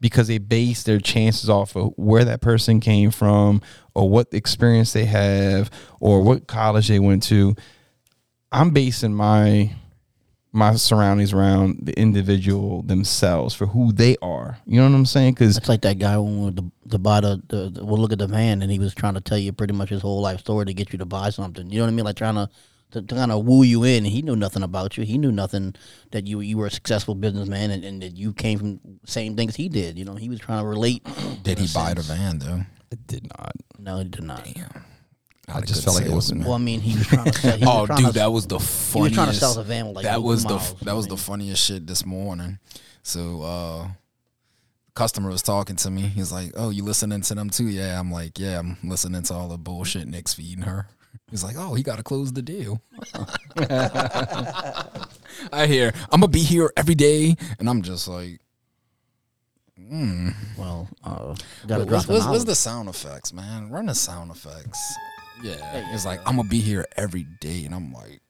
because 0.00 0.28
they 0.28 0.38
base 0.38 0.82
their 0.84 0.98
chances 0.98 1.50
off 1.50 1.74
of 1.76 1.92
where 1.96 2.24
that 2.24 2.40
person 2.40 2.80
came 2.80 3.10
from 3.10 3.60
or 3.94 4.08
what 4.08 4.28
experience 4.32 4.92
they 4.92 5.04
have 5.04 5.70
or 6.00 6.22
what 6.22 6.46
college 6.46 6.88
they 6.88 7.00
went 7.00 7.22
to. 7.24 7.54
I'm 8.52 8.70
basing 8.70 9.14
my 9.14 9.74
my 10.50 10.74
surroundings 10.74 11.32
around 11.32 11.78
the 11.82 11.92
individual 11.98 12.82
themselves 12.82 13.54
for 13.54 13.66
who 13.66 13.92
they 13.92 14.16
are. 14.22 14.58
You 14.66 14.80
know 14.80 14.88
what 14.88 14.96
I'm 14.96 15.06
saying? 15.06 15.34
Because 15.34 15.58
It's 15.58 15.68
like 15.68 15.82
that 15.82 15.98
guy 15.98 16.16
when 16.16 16.54
we 16.54 16.90
to 16.90 16.98
buy 16.98 17.20
the, 17.20 17.42
the, 17.48 17.70
the 17.70 17.84
well, 17.84 17.98
look 17.98 18.12
at 18.12 18.18
the 18.18 18.26
van, 18.26 18.62
and 18.62 18.70
he 18.70 18.78
was 18.78 18.94
trying 18.94 19.14
to 19.14 19.20
tell 19.20 19.36
you 19.36 19.52
pretty 19.52 19.74
much 19.74 19.90
his 19.90 20.00
whole 20.00 20.22
life 20.22 20.40
story 20.40 20.64
to 20.64 20.74
get 20.74 20.92
you 20.92 20.98
to 20.98 21.04
buy 21.04 21.30
something. 21.30 21.70
You 21.70 21.78
know 21.78 21.84
what 21.84 21.92
I 21.92 21.94
mean? 21.94 22.04
Like 22.04 22.16
trying 22.16 22.36
to 22.36 22.48
to, 22.92 23.02
to 23.02 23.14
kind 23.14 23.32
of 23.32 23.44
woo 23.44 23.62
you 23.62 23.84
in. 23.84 24.04
He 24.04 24.22
knew 24.22 24.36
nothing 24.36 24.62
about 24.62 24.96
you. 24.96 25.04
He 25.04 25.18
knew 25.18 25.32
nothing 25.32 25.74
that 26.12 26.26
you 26.26 26.40
you 26.40 26.56
were 26.58 26.66
a 26.66 26.70
successful 26.70 27.14
businessman 27.14 27.70
and, 27.70 27.84
and 27.84 28.02
that 28.02 28.16
you 28.16 28.32
came 28.32 28.58
from 28.58 28.80
same 29.04 29.36
things 29.36 29.56
he 29.56 29.68
did. 29.68 29.98
You 29.98 30.04
know, 30.04 30.14
he 30.14 30.28
was 30.28 30.40
trying 30.40 30.62
to 30.62 30.66
relate. 30.66 31.06
Did 31.42 31.58
he 31.58 31.66
a 31.66 31.74
buy 31.74 31.94
the 31.94 32.02
van 32.02 32.38
though? 32.38 32.62
it 32.90 33.06
did 33.06 33.28
not. 33.28 33.52
No, 33.78 33.98
he 33.98 34.04
did 34.04 34.22
not. 34.24 34.46
I 35.50 35.60
just 35.62 35.84
felt 35.84 35.96
like 35.96 36.06
it 36.06 36.12
wasn't. 36.12 36.44
Well, 36.44 36.54
I 36.54 36.58
mean, 36.58 36.80
he 36.80 36.96
was 36.96 37.06
trying 37.06 37.24
to. 37.24 37.32
Sell, 37.32 37.56
he 37.56 37.64
Oh, 37.66 37.86
dude, 37.86 38.06
to, 38.06 38.12
that 38.12 38.32
was 38.32 38.46
the 38.46 38.58
he 38.58 38.64
funniest. 38.64 38.94
was 38.94 39.12
trying 39.12 39.28
to 39.28 39.34
sell 39.34 39.54
the 39.54 39.62
van 39.62 39.86
with 39.86 39.96
like 39.96 40.04
that 40.04 40.16
no 40.16 40.20
was 40.20 40.42
the 40.42 40.50
miles. 40.50 40.74
that 40.82 40.94
was 40.94 41.06
I 41.06 41.10
the 41.10 41.16
funniest 41.16 41.64
shit 41.64 41.86
this 41.86 42.04
morning. 42.04 42.58
So, 43.02 43.42
uh 43.42 43.88
customer 44.94 45.30
was 45.30 45.42
talking 45.42 45.76
to 45.76 45.90
me. 45.90 46.02
He's 46.02 46.32
like, 46.32 46.52
"Oh, 46.56 46.70
you 46.70 46.82
listening 46.82 47.20
to 47.22 47.34
them 47.34 47.50
too?" 47.50 47.68
Yeah, 47.68 47.98
I'm 47.98 48.10
like, 48.10 48.38
"Yeah, 48.38 48.58
I'm 48.58 48.76
listening 48.82 49.22
to 49.22 49.34
all 49.34 49.48
the 49.48 49.56
bullshit 49.56 50.08
Nick's 50.08 50.34
feeding 50.34 50.64
her." 50.64 50.88
He's 51.30 51.44
like, 51.44 51.56
"Oh, 51.58 51.74
he 51.74 51.82
got 51.82 51.96
to 51.96 52.02
close 52.02 52.32
the 52.32 52.42
deal." 52.42 52.80
I 55.52 55.66
hear, 55.66 55.92
"I'm 56.10 56.20
gonna 56.20 56.28
be 56.28 56.42
here 56.42 56.72
every 56.76 56.94
day," 56.94 57.36
and 57.58 57.68
I'm 57.68 57.82
just 57.82 58.08
like, 58.08 58.40
well, 60.56 60.88
uh, 61.04 61.34
got 61.66 61.78
to 61.78 61.84
drop 61.84 62.06
What's, 62.08 62.24
the 62.24 62.30
what's, 62.30 62.44
the 62.44 62.54
sound 62.54 62.88
effects, 62.88 63.32
man? 63.32 63.70
Run 63.70 63.86
the 63.86 63.94
sound 63.94 64.30
effects. 64.30 64.78
Yeah, 65.42 65.92
it's 65.94 66.04
like 66.04 66.20
I'm 66.26 66.36
gonna 66.36 66.48
be 66.48 66.60
here 66.60 66.86
every 66.96 67.26
day, 67.40 67.64
and 67.64 67.74
I'm 67.74 67.92
like, 67.92 68.20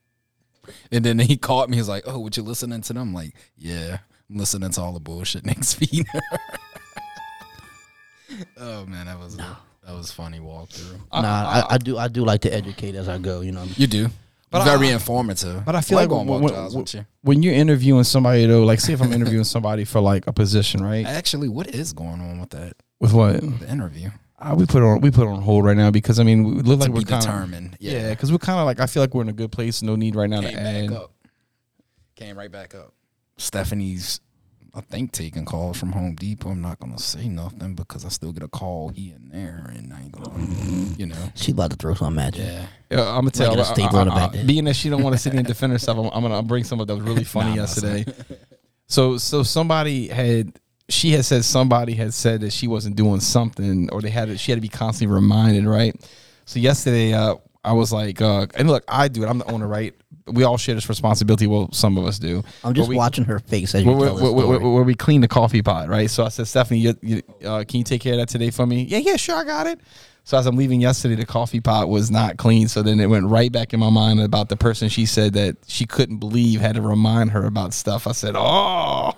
and 0.93 1.05
then 1.05 1.19
he 1.19 1.37
caught 1.37 1.71
me. 1.71 1.79
He's 1.79 1.89
like, 1.89 2.05
"Oh, 2.07 2.19
what 2.19 2.37
you 2.37 2.43
listening 2.43 2.83
to 2.83 2.93
them?" 2.93 3.09
I'm 3.09 3.15
like, 3.15 3.35
"Yeah, 3.57 3.99
I'm 4.29 4.37
listening 4.37 4.71
to 4.71 4.81
all 4.81 4.93
the 4.93 5.01
bullshit 5.01 5.47
Nick's 5.47 5.73
feeding." 5.73 6.05
oh 8.59 8.85
man, 8.87 9.07
that 9.07 9.19
was 9.19 9.39
a, 9.39 9.57
that 9.89 9.97
was 9.97 10.13
funny 10.13 10.39
walkthrough. 10.39 11.01
Nah, 11.13 11.21
I, 11.23 11.65
I 11.75 11.79
do. 11.79 11.97
I 11.97 12.09
do 12.09 12.25
like 12.25 12.43
to 12.43 12.53
educate 12.55 12.95
as 12.95 13.09
I 13.09 13.17
go. 13.19 13.41
You 13.41 13.53
know, 13.53 13.65
You 13.77 13.87
do, 13.87 14.09
But 14.51 14.65
very 14.65 14.89
I- 14.91 14.93
informative. 14.93 15.65
But 15.65 15.75
I 15.77 15.81
feel 15.81 15.97
I 15.99 16.03
like 16.03 16.11
gonna 16.11 16.31
when, 16.31 16.43
when, 16.43 16.53
jobs 16.53 16.77
with 16.77 16.95
you. 16.95 17.07
when 17.23 17.43
you're 17.43 17.55
interviewing 17.55 18.05
somebody 18.05 18.45
though, 18.47 18.65
like 18.65 18.81
say 18.81 18.93
if 18.93 19.01
I'm 19.01 19.13
interviewing 19.15 19.45
somebody 19.57 19.85
for 19.85 20.01
like 20.01 20.27
a 20.27 20.33
position, 20.33 20.83
right? 20.85 21.07
Actually, 21.07 21.49
what 21.49 21.69
is 21.75 21.93
going 21.95 22.21
on 22.21 22.39
with 22.41 22.51
that 22.51 22.75
With 23.01 23.13
what? 23.15 23.41
the 23.41 23.71
interview? 23.71 24.11
Uh, 24.39 24.55
we 24.57 24.67
put 24.67 24.83
on 24.83 25.01
we 25.01 25.11
put 25.11 25.27
on 25.27 25.41
hold 25.43 25.65
right 25.65 25.77
now 25.77 25.91
because 25.91 26.21
I 26.21 26.23
mean 26.23 26.45
we 26.45 26.63
look 26.63 26.79
like 26.81 26.91
we're 26.91 27.01
be 27.01 27.05
kind 27.07 27.25
of 27.25 27.31
determined. 27.33 27.77
yeah 27.81 28.11
because 28.11 28.31
we're 28.31 28.39
kind 28.39 28.61
of 28.61 28.67
like 28.67 28.79
I 28.79 28.87
feel 28.87 29.03
like 29.03 29.13
we're 29.15 29.23
in 29.23 29.29
a 29.31 29.33
good 29.33 29.51
place. 29.51 29.83
No 29.83 29.97
need 29.97 30.15
right 30.15 30.31
now 30.31 30.43
Came 30.43 30.53
to 30.53 30.61
add. 30.61 30.93
up. 30.93 31.13
Came 32.15 32.37
right 32.39 32.51
back 32.53 32.75
up. 32.75 32.93
Stephanie's, 33.37 34.21
I 34.75 34.81
think, 34.83 35.13
taking 35.13 35.45
calls 35.45 35.79
from 35.79 35.93
Home 35.93 36.15
Depot. 36.15 36.51
I'm 36.51 36.61
not 36.61 36.79
gonna 36.79 36.99
say 36.99 37.29
nothing 37.29 37.75
because 37.75 38.05
I 38.05 38.09
still 38.09 38.33
get 38.33 38.43
a 38.43 38.49
call 38.49 38.91
here 38.91 39.15
and 39.17 39.31
there, 39.33 39.71
and 39.75 39.93
I 39.93 40.03
ain't 40.03 40.13
gonna, 40.13 40.39
you 40.97 41.07
know. 41.07 41.33
She 41.35 41.53
about 41.53 41.71
to 41.71 41.77
throw 41.77 41.95
something 41.95 42.23
at 42.23 42.37
you. 42.37 42.45
Yeah. 42.45 42.67
Yeah, 42.91 43.01
I'm 43.09 43.21
gonna 43.21 43.31
tell. 43.31 43.51
Like 43.51 43.59
a 43.59 43.71
I- 43.71 43.75
staple 43.75 43.99
I- 43.99 44.03
I- 44.03 44.05
back 44.15 44.33
there. 44.33 44.45
being 44.45 44.65
that 44.65 44.77
she 44.77 44.89
don't 44.91 45.03
want 45.03 45.15
to 45.15 45.19
sit 45.19 45.33
here 45.33 45.39
and 45.41 45.47
defend 45.49 45.73
herself, 45.73 45.99
I'm, 45.99 46.07
I'm 46.13 46.23
gonna 46.23 46.43
bring 46.43 46.65
something 46.65 46.87
that 46.87 46.95
was 46.95 47.05
really 47.05 47.25
funny 47.37 47.51
Nah, 47.51 47.57
yesterday. 47.63 48.05
So, 48.87 49.19
so 49.19 49.43
somebody 49.43 50.09
had 50.09 50.53
she 50.89 51.11
had 51.13 51.25
said 51.25 51.45
somebody 51.45 51.93
had 51.95 52.15
said 52.15 52.41
that 52.41 52.53
she 52.53 52.67
wasn't 52.67 52.97
doing 52.97 53.21
something, 53.21 53.91
or 53.91 54.01
they 54.01 54.09
had 54.11 54.29
to, 54.29 54.39
she 54.39 54.53
had 54.53 54.57
to 54.57 54.63
be 54.63 54.69
constantly 54.69 55.15
reminded, 55.15 55.67
right? 55.67 55.95
So 56.47 56.59
yesterday, 56.61 57.13
uh, 57.13 57.35
I 57.63 57.73
was 57.73 57.93
like, 57.93 58.23
uh, 58.23 58.47
and 58.55 58.69
look, 58.71 58.85
I 58.89 59.09
do 59.09 59.23
it. 59.23 59.27
I'm 59.29 59.39
the 59.39 59.51
owner, 59.51 59.69
right? 59.69 59.95
We 60.33 60.45
all 60.45 60.57
share 60.59 60.75
this 60.75 60.89
responsibility. 60.89 61.47
Well, 61.47 61.69
some 61.73 61.97
of 61.99 62.05
us 62.07 62.19
do. 62.19 62.43
I'm 62.65 62.75
just 62.75 62.89
we- 62.89 62.97
watching 62.97 63.25
her 63.25 63.39
face 63.39 63.75
as 63.75 63.83
you 63.85 63.91
where, 63.93 63.97
tell 64.09 64.15
where, 64.15 64.23
this 64.25 64.33
where, 64.33 64.43
story. 64.45 64.59
where- 64.59 64.71
where 64.75 64.83
we 64.85 64.95
clean 64.95 65.21
the 65.21 65.29
coffee 65.29 65.63
pot, 65.63 65.89
right? 65.89 66.11
So 66.11 66.25
I 66.25 66.29
said, 66.29 66.47
Stephanie, 66.47 66.81
you, 66.81 66.95
you, 67.03 67.23
uh, 67.45 67.65
can 67.67 67.79
you 67.79 67.85
take 67.85 68.01
care 68.01 68.15
of 68.15 68.19
that 68.21 68.29
today 68.29 68.51
for 68.51 68.67
me? 68.67 68.83
Yeah, 68.83 68.99
yeah, 68.99 69.17
sure, 69.17 69.37
I 69.37 69.45
got 69.45 69.67
it. 69.67 69.81
So 70.25 70.37
as 70.37 70.45
I'm 70.47 70.57
leaving 70.57 70.81
yesterday, 70.83 71.15
the 71.15 71.25
coffee 71.25 71.61
pot 71.61 71.89
was 71.89 72.11
not 72.11 72.37
clean. 72.37 72.69
So 72.69 72.83
then 72.83 73.01
it 73.01 73.07
went 73.07 73.25
right 73.27 73.51
back 73.51 73.73
in 73.73 73.81
my 73.81 73.89
mind 73.89 74.21
about 74.21 74.51
the 74.51 74.57
person 74.57 74.91
she 74.91 75.07
said 75.07 75.33
that 75.33 75.57
she 75.67 75.87
couldn't 75.87 76.19
believe 76.19 76.61
had 76.61 76.75
to 76.75 76.83
remind 76.83 77.31
her 77.31 77.47
about 77.47 77.73
stuff. 77.73 78.07
I 78.07 78.13
said, 78.13 78.35
oh, 78.37 79.13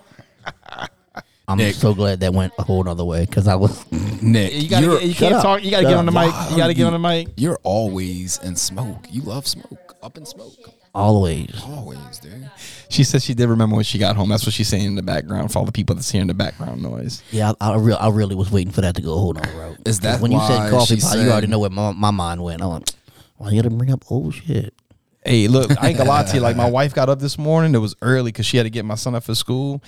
I'm 1.48 1.58
Nick. 1.58 1.74
so 1.74 1.94
glad 1.94 2.20
that 2.20 2.32
went 2.32 2.52
a 2.58 2.62
whole 2.62 2.88
other 2.88 3.04
way 3.04 3.24
because 3.26 3.48
I 3.48 3.56
was. 3.56 3.84
Nick, 4.22 4.52
you 4.54 4.68
gotta, 4.68 4.86
you're, 4.86 4.98
get, 5.00 5.08
you 5.08 5.14
can't 5.16 5.34
up. 5.34 5.42
talk. 5.42 5.64
You 5.64 5.72
gotta 5.72 5.82
Shut 5.82 5.90
get 5.90 5.94
up. 5.94 5.98
on 5.98 6.06
the 6.06 6.12
mic. 6.12 6.50
You 6.50 6.56
gotta 6.56 6.74
get 6.74 6.80
you- 6.82 6.86
on 6.86 6.92
the 6.92 6.98
mic. 7.00 7.28
you're 7.36 7.58
always 7.64 8.38
in 8.44 8.54
smoke. 8.54 9.06
You 9.10 9.22
love 9.22 9.48
smoke. 9.48 9.96
Up 10.02 10.16
in 10.16 10.24
smoke. 10.24 10.54
Always. 10.94 11.62
Always, 11.64 12.18
dude. 12.18 12.50
She 12.88 13.04
said 13.04 13.22
she 13.22 13.34
did 13.34 13.48
remember 13.48 13.76
when 13.76 13.84
she 13.84 13.98
got 13.98 14.16
home. 14.16 14.28
That's 14.28 14.44
what 14.44 14.52
she's 14.52 14.68
saying 14.68 14.84
in 14.86 14.94
the 14.96 15.02
background 15.02 15.52
for 15.52 15.60
all 15.60 15.64
the 15.64 15.70
people 15.72 15.94
that's 15.94 16.10
hearing 16.10 16.26
the 16.26 16.34
background 16.34 16.82
noise. 16.82 17.22
Yeah, 17.30 17.52
I, 17.60 17.70
I, 17.72 17.76
re- 17.76 17.94
I 17.94 18.08
really 18.08 18.34
was 18.34 18.50
waiting 18.50 18.72
for 18.72 18.80
that 18.80 18.96
to 18.96 19.02
go 19.02 19.16
Hold 19.16 19.38
on, 19.38 19.52
bro. 19.52 19.76
Is 19.86 20.00
that 20.00 20.20
when 20.20 20.32
you 20.32 20.40
said 20.40 20.70
coffee 20.70 20.96
she 20.96 21.00
pot? 21.00 21.18
You 21.18 21.30
already 21.30 21.46
know 21.46 21.60
where 21.60 21.70
my, 21.70 21.92
my 21.92 22.10
mind 22.10 22.42
went. 22.42 22.60
I'm 22.62 22.68
like, 22.70 22.88
Why 23.36 23.50
you 23.50 23.62
gotta 23.62 23.74
bring 23.74 23.92
up 23.92 24.10
old 24.10 24.34
shit? 24.34 24.74
Hey, 25.22 25.48
look, 25.48 25.70
I 25.82 25.88
ain't 25.88 25.98
gonna 25.98 26.08
lie 26.08 26.22
to 26.24 26.34
you. 26.34 26.40
Like 26.40 26.56
my 26.56 26.68
wife 26.70 26.94
got 26.94 27.10
up 27.10 27.18
this 27.18 27.36
morning. 27.36 27.74
It 27.74 27.78
was 27.78 27.94
early 28.00 28.32
because 28.32 28.46
she 28.46 28.56
had 28.56 28.62
to 28.62 28.70
get 28.70 28.86
my 28.86 28.94
son 28.94 29.14
up 29.14 29.22
for 29.24 29.34
school, 29.34 29.82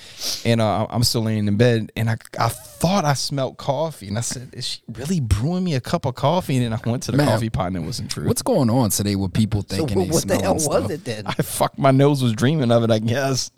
and 0.45 0.61
uh, 0.61 0.87
I'm 0.91 1.03
still 1.05 1.23
laying 1.23 1.49
in 1.49 1.57
bed. 1.57 1.91
And 1.97 2.11
I, 2.11 2.17
I 2.39 2.49
thought 2.49 3.07
I 3.07 3.15
smelled 3.15 3.57
coffee, 3.57 4.09
and 4.09 4.19
I 4.19 4.21
said, 4.21 4.51
"Is 4.53 4.67
she 4.67 4.83
really 4.93 5.21
brewing 5.21 5.65
me 5.65 5.75
a 5.75 5.81
cup 5.81 6.05
of 6.05 6.17
coffee?" 6.17 6.57
And 6.57 6.67
then 6.67 6.73
I 6.75 6.89
went 6.91 7.05
to 7.05 7.13
the 7.13 7.17
Man, 7.17 7.29
coffee 7.29 7.49
pot, 7.49 7.69
and 7.69 7.77
it 7.77 7.81
wasn't 7.81 8.11
true. 8.11 8.27
What's 8.27 8.43
going 8.43 8.69
on 8.69 8.91
today 8.91 9.17
with 9.17 9.33
people 9.33 9.63
So 9.63 9.77
thinking 9.77 10.01
they 10.01 10.09
what 10.11 10.29
the 10.29 10.35
hell 10.35 10.45
and 10.45 10.55
was 10.55 10.65
stuff? 10.65 10.91
it 10.91 11.05
then? 11.07 11.27
I 11.27 11.33
fuck 11.33 11.79
my 11.79 11.93
nose 11.93 12.23
was 12.23 12.35
dreaming 12.35 12.71
of 12.71 12.83
it. 12.85 12.91
I 12.91 12.99
guess. 12.99 13.51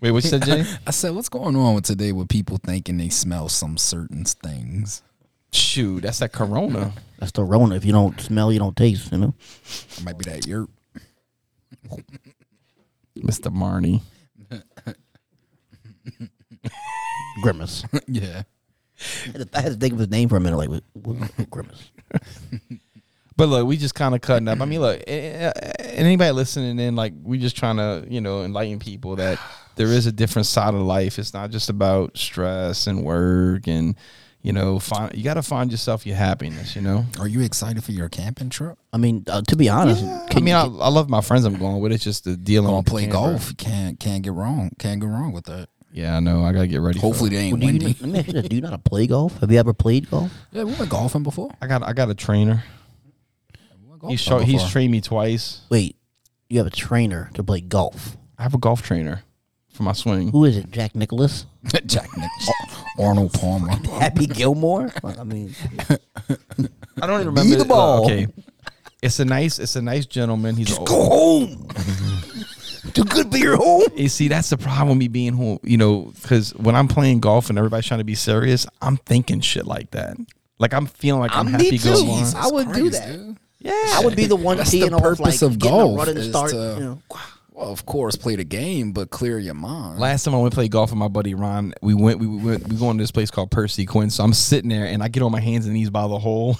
Wait, 0.00 0.12
what 0.12 0.22
you 0.22 0.30
said, 0.30 0.44
Jay? 0.44 0.64
I 0.86 0.90
said, 0.90 1.14
what's 1.14 1.28
going 1.28 1.54
on 1.54 1.74
with 1.76 1.84
today 1.84 2.10
with 2.10 2.28
people 2.28 2.58
thinking 2.64 2.96
they 2.98 3.08
smell 3.08 3.48
some 3.48 3.76
certain 3.76 4.24
things? 4.24 5.00
Shoot, 5.52 6.02
that's 6.02 6.18
that 6.20 6.32
Corona. 6.32 6.92
That's 7.18 7.30
the 7.32 7.44
Rona. 7.44 7.76
If 7.76 7.84
you 7.84 7.92
don't 7.92 8.20
smell, 8.20 8.52
you 8.52 8.58
don't 8.58 8.76
taste. 8.76 9.12
You 9.12 9.18
know. 9.18 9.34
It 9.98 10.04
might 10.04 10.18
be 10.18 10.24
that 10.30 10.42
yerp. 10.42 10.68
Mr. 13.18 13.52
Marnie. 13.54 14.00
Grimace. 17.42 17.84
yeah. 18.06 18.42
I 19.26 19.38
had 19.38 19.52
to- 19.52 19.58
I 19.58 19.60
had 19.62 19.72
to 19.72 19.78
think 19.78 19.92
of 19.94 19.98
his 19.98 20.10
name 20.10 20.28
for 20.28 20.36
a 20.36 20.40
minute. 20.40 20.56
Like 20.56 20.70
what, 20.92 21.50
Grimace. 21.50 21.90
But 23.34 23.48
look, 23.48 23.66
we 23.66 23.78
just 23.78 23.94
kind 23.94 24.14
of 24.14 24.20
cutting 24.20 24.46
up. 24.46 24.60
I 24.60 24.66
mean, 24.66 24.80
look, 24.82 25.02
eh, 25.06 25.50
anybody 25.80 26.30
listening 26.32 26.78
in, 26.78 26.94
like, 26.96 27.14
we 27.22 27.38
just 27.38 27.56
trying 27.56 27.78
to, 27.78 28.04
you 28.06 28.20
know, 28.20 28.42
enlighten 28.44 28.78
people 28.78 29.16
that 29.16 29.40
there 29.76 29.86
is 29.86 30.04
a 30.04 30.12
different 30.12 30.44
side 30.44 30.74
of 30.74 30.82
life. 30.82 31.18
It's 31.18 31.32
not 31.32 31.50
just 31.50 31.70
about 31.70 32.18
stress 32.18 32.86
and 32.86 33.02
work 33.02 33.66
and, 33.66 33.96
you 34.42 34.52
know, 34.52 34.78
find 34.78 35.14
you 35.16 35.22
got 35.24 35.34
to 35.34 35.42
find 35.42 35.70
yourself 35.70 36.04
your 36.06 36.16
happiness. 36.16 36.74
You 36.76 36.82
know. 36.82 37.06
Are 37.20 37.28
you 37.28 37.40
excited 37.42 37.82
for 37.84 37.92
your 37.92 38.08
camping 38.08 38.50
trip? 38.50 38.78
I 38.92 38.96
mean, 38.98 39.24
uh, 39.28 39.42
to 39.42 39.56
be 39.56 39.68
honest, 39.68 40.02
I 40.04 40.34
mean, 40.40 40.48
you- 40.48 40.54
I, 40.54 40.64
I 40.64 40.88
love 40.88 41.08
my 41.08 41.20
friends 41.20 41.44
I'm 41.44 41.56
going 41.58 41.80
with. 41.80 41.92
It's 41.92 42.04
just 42.04 42.24
the 42.24 42.36
dealing 42.36 42.66
Gonna 42.68 42.78
with 42.78 42.86
play 42.86 43.02
camper. 43.02 43.12
golf. 43.14 43.56
Can't 43.56 43.98
can't 44.00 44.22
get 44.22 44.32
wrong. 44.32 44.70
Can't 44.78 45.00
go 45.00 45.06
wrong 45.06 45.32
with 45.32 45.44
that. 45.46 45.68
Yeah, 45.94 46.16
I 46.16 46.20
know. 46.20 46.42
I 46.42 46.52
gotta 46.52 46.66
get 46.68 46.80
ready. 46.80 46.98
Hopefully 46.98 47.30
for 47.30 47.36
they 47.36 47.42
ain't 47.42 47.60
do 47.60 47.66
you, 47.66 47.72
windy. 47.72 47.96
let 48.00 48.02
me 48.10 48.18
ask 48.38 48.48
do 48.48 48.56
you 48.56 48.62
know 48.62 48.68
how 48.70 48.76
to 48.76 48.82
play 48.82 49.06
golf? 49.06 49.38
Have 49.40 49.52
you 49.52 49.58
ever 49.58 49.74
played 49.74 50.08
golf? 50.10 50.32
Yeah, 50.52 50.64
we 50.64 50.72
went 50.72 50.88
golfing 50.90 51.22
before. 51.22 51.50
I 51.60 51.66
got 51.66 51.82
I 51.82 51.92
got 51.92 52.08
a 52.10 52.14
trainer. 52.14 52.64
We 53.84 53.90
went 53.90 54.10
He's 54.10 54.20
show, 54.20 54.38
he's 54.38 54.66
trained 54.70 54.90
me 54.90 55.00
twice. 55.02 55.60
Wait, 55.70 55.96
you 56.48 56.58
have 56.58 56.66
a 56.66 56.70
trainer 56.70 57.30
to 57.34 57.44
play 57.44 57.60
golf. 57.60 58.16
I 58.38 58.42
have 58.42 58.54
a 58.54 58.58
golf 58.58 58.82
trainer 58.82 59.22
for 59.72 59.82
my 59.82 59.92
swing. 59.92 60.32
Who 60.32 60.44
is 60.46 60.56
it? 60.56 60.70
Jack 60.70 60.94
Nicklaus? 60.96 61.46
Jack 61.86 62.08
Nicholson, 62.16 62.54
Arnold 62.98 63.32
Palmer. 63.34 63.68
Happy 64.00 64.26
Gilmore? 64.26 64.92
I 65.04 65.24
mean, 65.24 65.54
I 67.00 67.06
don't 67.06 67.20
even 67.20 67.26
remember 67.28 67.56
the 67.56 67.60
it. 67.62 67.68
ball. 67.68 68.04
Okay, 68.04 68.26
it's 69.02 69.20
a 69.20 69.24
nice 69.24 69.58
it's 69.58 69.76
a 69.76 69.82
nice 69.82 70.06
gentleman. 70.06 70.56
He's 70.56 70.76
old. 70.76 70.88
go 70.88 71.04
home. 71.04 71.68
Too 72.94 73.04
good 73.04 73.30
for 73.30 73.38
your 73.38 73.56
home. 73.56 73.84
You 73.96 74.08
see, 74.08 74.28
that's 74.28 74.50
the 74.50 74.58
problem 74.58 74.88
with 74.90 74.98
me 74.98 75.08
being 75.08 75.32
home. 75.34 75.60
You 75.62 75.76
know, 75.78 76.12
because 76.20 76.54
when 76.56 76.74
I'm 76.74 76.88
playing 76.88 77.20
golf 77.20 77.48
and 77.48 77.56
everybody's 77.56 77.86
trying 77.86 78.00
to 78.00 78.04
be 78.04 78.14
serious, 78.16 78.66
I'm 78.82 78.96
thinking 78.98 79.40
shit 79.40 79.66
like 79.66 79.92
that. 79.92 80.16
Like 80.58 80.74
I'm 80.74 80.86
feeling 80.86 81.20
like 81.20 81.30
I'm, 81.32 81.46
I'm 81.46 81.52
happy 81.52 81.70
me 81.72 81.78
go 81.78 81.94
too. 82.02 82.10
on. 82.10 82.36
I 82.36 82.48
would 82.50 82.72
do 82.72 82.90
that. 82.90 83.06
dude. 83.08 83.36
Yeah, 83.60 83.72
I 83.72 84.00
would 84.04 84.16
be 84.16 84.26
the 84.26 84.34
one 84.36 84.56
That's 84.56 84.72
the 84.72 84.80
teeing 84.80 84.92
off, 84.92 85.00
like 85.02 85.18
purpose 85.18 85.42
of 85.42 85.58
golf 85.60 85.94
a 85.94 85.96
running 85.98 86.16
is 86.16 86.28
start. 86.30 86.50
to- 86.50 86.74
you 86.78 86.84
know. 86.84 87.02
Well, 87.54 87.70
of 87.70 87.84
course, 87.84 88.16
play 88.16 88.36
the 88.36 88.44
game, 88.44 88.92
but 88.92 89.10
clear 89.10 89.38
your 89.38 89.52
mind. 89.54 89.98
Last 89.98 90.24
time 90.24 90.34
I 90.34 90.38
went 90.38 90.52
to 90.52 90.56
play 90.56 90.68
golf 90.68 90.90
with 90.90 90.98
my 90.98 91.08
buddy 91.08 91.34
Ron, 91.34 91.74
we 91.82 91.92
went 91.94 92.18
we 92.18 92.26
went 92.26 92.66
we 92.66 92.76
going 92.76 92.96
to 92.96 93.02
this 93.02 93.10
place 93.10 93.30
called 93.30 93.50
Percy 93.50 93.84
Quin. 93.84 94.08
So 94.10 94.24
I'm 94.24 94.32
sitting 94.32 94.70
there 94.70 94.86
and 94.86 95.02
I 95.02 95.08
get 95.08 95.22
on 95.22 95.30
my 95.32 95.40
hands 95.40 95.66
and 95.66 95.74
knees 95.74 95.90
by 95.90 96.06
the 96.08 96.18
hole. 96.18 96.56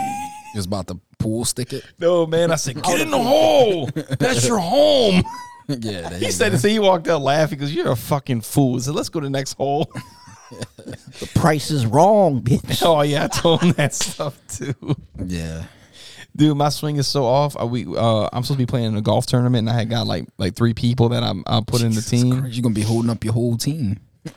Just 0.54 0.66
about 0.66 0.88
to 0.88 0.98
pool 1.18 1.44
stick 1.44 1.72
it. 1.72 1.84
No 1.98 2.26
man, 2.26 2.50
I 2.50 2.56
said 2.56 2.82
get 2.82 3.00
in 3.00 3.10
the 3.10 3.22
hole. 3.22 3.86
That's 4.18 4.46
your 4.46 4.58
home. 4.60 5.22
yeah, 5.68 6.12
He 6.18 6.32
said 6.32 6.52
go. 6.52 6.58
so 6.58 6.68
he 6.68 6.78
walked 6.80 7.06
out 7.08 7.22
laughing 7.22 7.58
because 7.58 7.72
you're 7.74 7.92
a 7.92 7.96
fucking 7.96 8.40
fool. 8.40 8.80
So 8.80 8.92
let's 8.92 9.08
go 9.08 9.20
to 9.20 9.26
the 9.26 9.30
next 9.30 9.52
hole. 9.54 9.90
The 10.50 11.30
price 11.36 11.70
is 11.70 11.86
wrong, 11.86 12.42
bitch. 12.42 12.82
oh 12.84 13.00
yeah, 13.02 13.24
I 13.24 13.28
told 13.28 13.62
him 13.62 13.72
that 13.72 13.94
stuff 13.94 14.36
too. 14.48 14.74
Yeah, 15.24 15.64
Dude, 16.34 16.56
my 16.56 16.70
swing 16.70 16.96
is 16.96 17.06
so 17.06 17.24
off. 17.24 17.56
I, 17.58 17.64
we 17.64 17.84
uh, 17.86 18.28
I'm 18.32 18.42
supposed 18.42 18.52
to 18.52 18.56
be 18.56 18.66
playing 18.66 18.86
in 18.86 18.96
a 18.96 19.02
golf 19.02 19.26
tournament, 19.26 19.68
and 19.68 19.70
I 19.70 19.78
had 19.78 19.90
got 19.90 20.06
like 20.06 20.24
like 20.38 20.54
three 20.54 20.72
people 20.74 21.10
that 21.10 21.22
I'm 21.22 21.44
I 21.46 21.60
put 21.66 21.82
in 21.82 21.92
the 21.92 22.00
team. 22.00 22.40
Christ, 22.40 22.54
You're 22.56 22.62
gonna 22.62 22.74
be 22.74 22.80
holding 22.82 23.10
up 23.10 23.22
your 23.24 23.34
whole 23.34 23.56
team. 23.56 24.00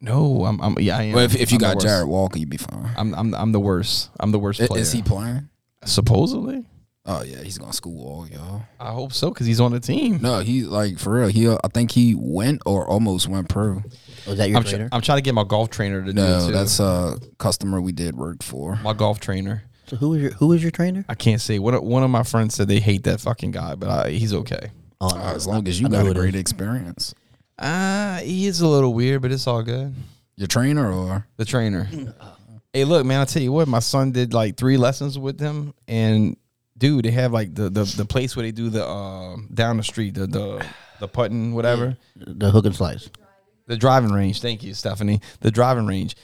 No, 0.00 0.44
I'm, 0.44 0.60
I'm 0.60 0.78
yeah, 0.78 0.96
I 0.96 1.02
am. 1.02 1.14
Well, 1.16 1.24
if, 1.24 1.34
if 1.34 1.50
you 1.50 1.56
I'm 1.56 1.74
got. 1.74 1.80
Jared 1.80 2.06
Walker, 2.06 2.38
you'd 2.38 2.48
be 2.48 2.56
fine. 2.56 2.88
I'm 2.96 3.12
I'm 3.16 3.34
I'm 3.34 3.50
the 3.50 3.58
worst. 3.58 4.10
I'm 4.20 4.30
the 4.30 4.38
worst 4.38 4.60
I- 4.60 4.68
player. 4.68 4.80
Is 4.80 4.92
he 4.92 5.02
playing? 5.02 5.48
supposedly? 5.84 6.64
Oh 7.04 7.22
yeah, 7.22 7.42
he's 7.42 7.56
gonna 7.58 7.72
school 7.72 8.06
all 8.06 8.28
y'all. 8.28 8.62
I 8.78 8.92
hope 8.92 9.12
so 9.12 9.30
because 9.30 9.46
he's 9.46 9.60
on 9.60 9.72
the 9.72 9.80
team. 9.80 10.20
No, 10.20 10.40
he 10.40 10.62
like 10.64 10.98
for 10.98 11.14
real. 11.14 11.28
He, 11.28 11.48
uh, 11.48 11.56
I 11.64 11.68
think 11.68 11.90
he 11.90 12.14
went 12.14 12.62
or 12.66 12.86
almost 12.86 13.26
went 13.28 13.48
pro. 13.48 13.82
Was 14.26 14.36
that 14.38 14.50
your 14.50 14.58
I'm, 14.58 14.62
tr- 14.64 14.70
trainer? 14.70 14.88
I'm 14.92 15.00
trying 15.00 15.18
to 15.18 15.22
get 15.22 15.34
my 15.34 15.44
golf 15.44 15.70
trainer 15.70 16.00
to 16.04 16.12
do 16.12 16.20
it 16.20 16.24
No, 16.24 16.50
that's 16.50 16.78
a 16.80 17.16
customer 17.38 17.80
we 17.80 17.92
did 17.92 18.14
work 18.14 18.42
for. 18.42 18.76
my 18.76 18.92
golf 18.92 19.18
trainer. 19.20 19.62
So 19.88 19.96
who 19.96 20.14
is 20.14 20.22
your 20.22 20.30
who 20.32 20.52
is 20.52 20.62
your 20.62 20.70
trainer? 20.70 21.04
I 21.08 21.14
can't 21.14 21.40
say. 21.40 21.58
One 21.58 21.74
of, 21.74 21.82
one 21.82 22.02
of 22.02 22.10
my 22.10 22.22
friends 22.22 22.54
said 22.54 22.68
they 22.68 22.80
hate 22.80 23.04
that 23.04 23.20
fucking 23.20 23.50
guy, 23.52 23.74
but 23.74 23.88
I, 23.88 24.10
he's 24.10 24.32
okay. 24.34 24.70
Oh, 25.00 25.08
Uh, 25.16 25.34
as 25.34 25.46
long 25.46 25.66
as 25.68 25.80
you 25.80 25.86
I 25.86 25.90
know 25.90 25.98
got 26.02 26.06
a 26.08 26.10
it 26.10 26.14
great 26.14 26.34
is. 26.34 26.40
experience. 26.40 27.14
Uh 27.58 28.18
he 28.18 28.46
is 28.46 28.60
a 28.60 28.68
little 28.68 28.94
weird, 28.94 29.22
but 29.22 29.32
it's 29.32 29.46
all 29.46 29.62
good. 29.62 29.94
Your 30.36 30.46
trainer 30.48 30.92
or 30.92 31.26
The 31.36 31.44
trainer. 31.44 31.88
hey, 32.72 32.84
look, 32.84 33.04
man, 33.04 33.20
I 33.20 33.24
tell 33.24 33.42
you 33.42 33.50
what, 33.52 33.66
my 33.66 33.80
son 33.80 34.12
did 34.12 34.32
like 34.32 34.56
three 34.56 34.76
lessons 34.76 35.18
with 35.18 35.40
him, 35.40 35.74
and 35.88 36.36
dude, 36.76 37.04
they 37.04 37.10
have 37.10 37.32
like 37.32 37.54
the 37.54 37.68
the, 37.70 37.84
the 37.84 38.04
place 38.04 38.36
where 38.36 38.44
they 38.44 38.52
do 38.52 38.70
the 38.70 38.86
uh, 38.86 39.36
down 39.52 39.78
the 39.78 39.82
street, 39.82 40.14
the 40.14 40.26
the 40.26 40.64
the 41.00 41.08
putting, 41.08 41.54
whatever. 41.54 41.96
the 42.16 42.50
hook 42.50 42.66
and 42.66 42.74
slice. 42.76 43.08
The 43.66 43.76
driving 43.76 44.12
range. 44.12 44.40
Thank 44.40 44.62
you, 44.62 44.72
Stephanie. 44.74 45.20
The 45.40 45.50
driving 45.50 45.86
range. 45.86 46.16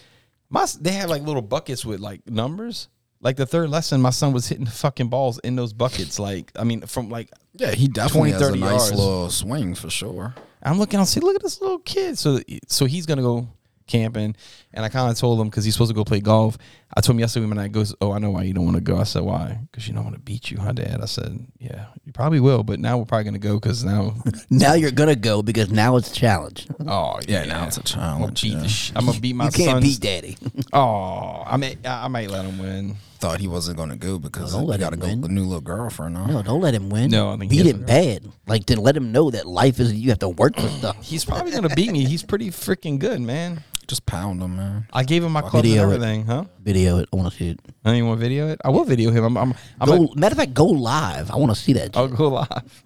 My 0.50 0.62
s- 0.62 0.74
they 0.76 0.92
have 0.92 1.10
like 1.10 1.22
little 1.22 1.42
buckets 1.42 1.84
with 1.84 2.00
like 2.00 2.28
numbers. 2.28 2.88
Like 3.24 3.36
the 3.36 3.46
third 3.46 3.70
lesson, 3.70 4.00
my 4.02 4.10
son 4.10 4.32
was 4.32 4.46
hitting 4.46 4.66
fucking 4.66 5.08
balls 5.08 5.38
in 5.38 5.56
those 5.56 5.72
buckets. 5.72 6.18
Like 6.20 6.52
I 6.54 6.62
mean, 6.62 6.82
from 6.82 7.08
like 7.08 7.30
yeah, 7.54 7.70
he 7.70 7.88
20, 7.88 7.92
definitely 7.92 8.30
has 8.32 8.42
a 8.42 8.44
30 8.44 8.60
nice 8.60 8.70
yards. 8.70 8.90
little 8.92 9.30
swing 9.30 9.74
for 9.74 9.90
sure. 9.90 10.34
I'm 10.62 10.78
looking, 10.78 10.98
I'll 10.98 11.06
see, 11.06 11.20
look 11.20 11.36
at 11.36 11.42
this 11.42 11.60
little 11.60 11.78
kid. 11.80 12.18
So, 12.18 12.40
so 12.68 12.86
he's 12.86 13.06
gonna 13.06 13.22
go 13.22 13.48
camping, 13.86 14.34
and 14.72 14.84
I 14.84 14.88
kind 14.88 15.10
of 15.10 15.18
told 15.18 15.40
him 15.40 15.48
because 15.48 15.64
he's 15.64 15.74
supposed 15.74 15.90
to 15.90 15.94
go 15.94 16.04
play 16.04 16.20
golf. 16.20 16.56
I 16.96 17.00
told 17.00 17.16
him 17.16 17.20
yesterday 17.20 17.46
when 17.46 17.58
I 17.58 17.66
goes, 17.66 17.92
oh, 18.00 18.12
I 18.12 18.18
know 18.20 18.30
why 18.30 18.44
you 18.44 18.54
don't 18.54 18.64
want 18.64 18.76
to 18.76 18.80
go. 18.80 18.96
I 18.98 19.02
said, 19.02 19.22
why? 19.22 19.58
Because 19.70 19.88
you 19.88 19.94
don't 19.94 20.04
want 20.04 20.14
to 20.14 20.20
beat 20.20 20.50
you, 20.52 20.58
huh, 20.58 20.70
Dad? 20.72 21.00
I 21.02 21.06
said, 21.06 21.44
yeah, 21.58 21.86
you 22.04 22.12
probably 22.12 22.38
will, 22.38 22.62
but 22.62 22.78
now 22.78 22.98
we're 22.98 23.04
probably 23.04 23.24
gonna 23.24 23.38
go 23.40 23.58
because 23.58 23.82
now, 23.84 24.14
Now 24.50 24.74
you're 24.74 24.92
gonna 24.92 25.16
go 25.16 25.42
because 25.42 25.70
now 25.70 25.96
it's 25.96 26.10
a 26.12 26.14
challenge. 26.14 26.68
oh 26.86 27.18
Yeah, 27.26 27.46
now 27.46 27.66
it's 27.66 27.78
a 27.78 27.98
I'm 27.98 28.20
gonna 28.20 28.32
challenge. 28.32 28.42
beat 28.42 28.52
yeah. 28.52 28.66
sh- 28.68 28.92
I'm 28.94 29.06
gonna 29.06 29.18
beat 29.20 29.34
my 29.34 29.46
you 29.46 29.50
can't 29.50 29.70
son's- 29.70 29.84
beat 29.84 30.00
daddy. 30.00 30.38
Oh, 30.72 31.42
I 31.46 31.56
may, 31.56 31.76
I 31.84 32.04
I 32.04 32.08
might 32.08 32.30
let 32.30 32.44
him 32.44 32.58
win. 32.58 32.96
Thought 33.20 33.40
he 33.40 33.48
wasn't 33.48 33.76
gonna 33.78 33.96
go 33.96 34.18
because 34.18 34.54
No, 34.54 34.70
he 34.70 34.76
got 34.78 34.90
to 34.90 34.96
go 34.96 35.06
win. 35.06 35.20
with 35.22 35.30
a 35.30 35.34
new 35.34 35.44
little 35.44 35.60
girlfriend 35.62 36.14
now. 36.14 36.26
no, 36.26 36.42
don't 36.42 36.60
let 36.60 36.74
him 36.74 36.90
win. 36.90 37.10
No, 37.10 37.30
I 37.30 37.36
think 37.38 37.50
he 37.52 37.62
beat 37.62 37.74
him 37.74 37.84
bad. 37.84 38.24
Like 38.46 38.66
to 38.66 38.78
let 38.80 38.96
him 38.96 39.12
know 39.12 39.30
that 39.30 39.46
life 39.46 39.80
is 39.80 39.92
you 39.94 40.10
have 40.10 40.18
to 40.20 40.28
work 40.28 40.56
for 40.56 40.68
stuff. 40.68 40.96
He's 41.02 41.24
probably 41.24 41.52
gonna 41.52 41.74
beat 41.74 41.90
me. 41.92 42.04
He's 42.04 42.22
pretty 42.22 42.50
freaking 42.50 42.98
good, 42.98 43.20
man. 43.20 43.62
Just 43.86 44.06
pound 44.06 44.42
him, 44.42 44.56
man. 44.56 44.86
I 44.92 45.02
gave 45.04 45.22
him 45.24 45.32
my 45.32 45.40
clubs 45.42 45.54
and 45.56 45.62
Video 45.64 45.82
it. 45.82 45.94
everything, 45.94 46.24
huh? 46.26 46.44
Video 46.60 46.98
it. 46.98 47.08
I 47.12 47.16
want 47.16 47.30
to 47.30 47.38
see 47.38 47.50
it. 47.50 47.60
I 47.84 47.90
didn't 47.90 47.96
even 47.98 48.08
want 48.08 48.20
to 48.20 48.24
video 48.26 48.48
it. 48.48 48.60
I 48.64 48.70
will 48.70 48.84
video 48.84 49.10
him. 49.10 49.24
I'm, 49.24 49.36
I'm, 49.36 49.54
I'm 49.80 49.88
Go, 49.88 50.06
a, 50.06 50.16
matter 50.18 50.32
of 50.32 50.38
fact, 50.38 50.54
go 50.54 50.64
live. 50.66 51.30
I 51.30 51.36
want 51.36 51.54
to 51.54 51.60
see 51.60 51.74
that. 51.74 51.96
I'll 51.96 52.08
shit. 52.08 52.16
go 52.16 52.28
live. 52.28 52.82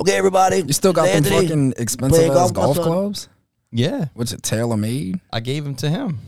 Okay, 0.00 0.12
everybody. 0.16 0.62
You 0.66 0.72
still 0.72 0.92
got 0.92 1.04
them 1.06 1.16
Anthony, 1.16 1.42
fucking 1.46 1.74
expensive 1.78 2.16
playing 2.18 2.32
golf 2.32 2.50
with 2.50 2.54
golf 2.56 2.76
son. 2.76 2.84
clubs? 2.84 3.28
Yeah, 3.70 4.06
What's 4.14 4.32
it, 4.32 4.42
TaylorMade? 4.42 5.20
I 5.32 5.38
gave 5.40 5.62
them 5.62 5.76
to 5.76 5.88
him. 5.88 6.18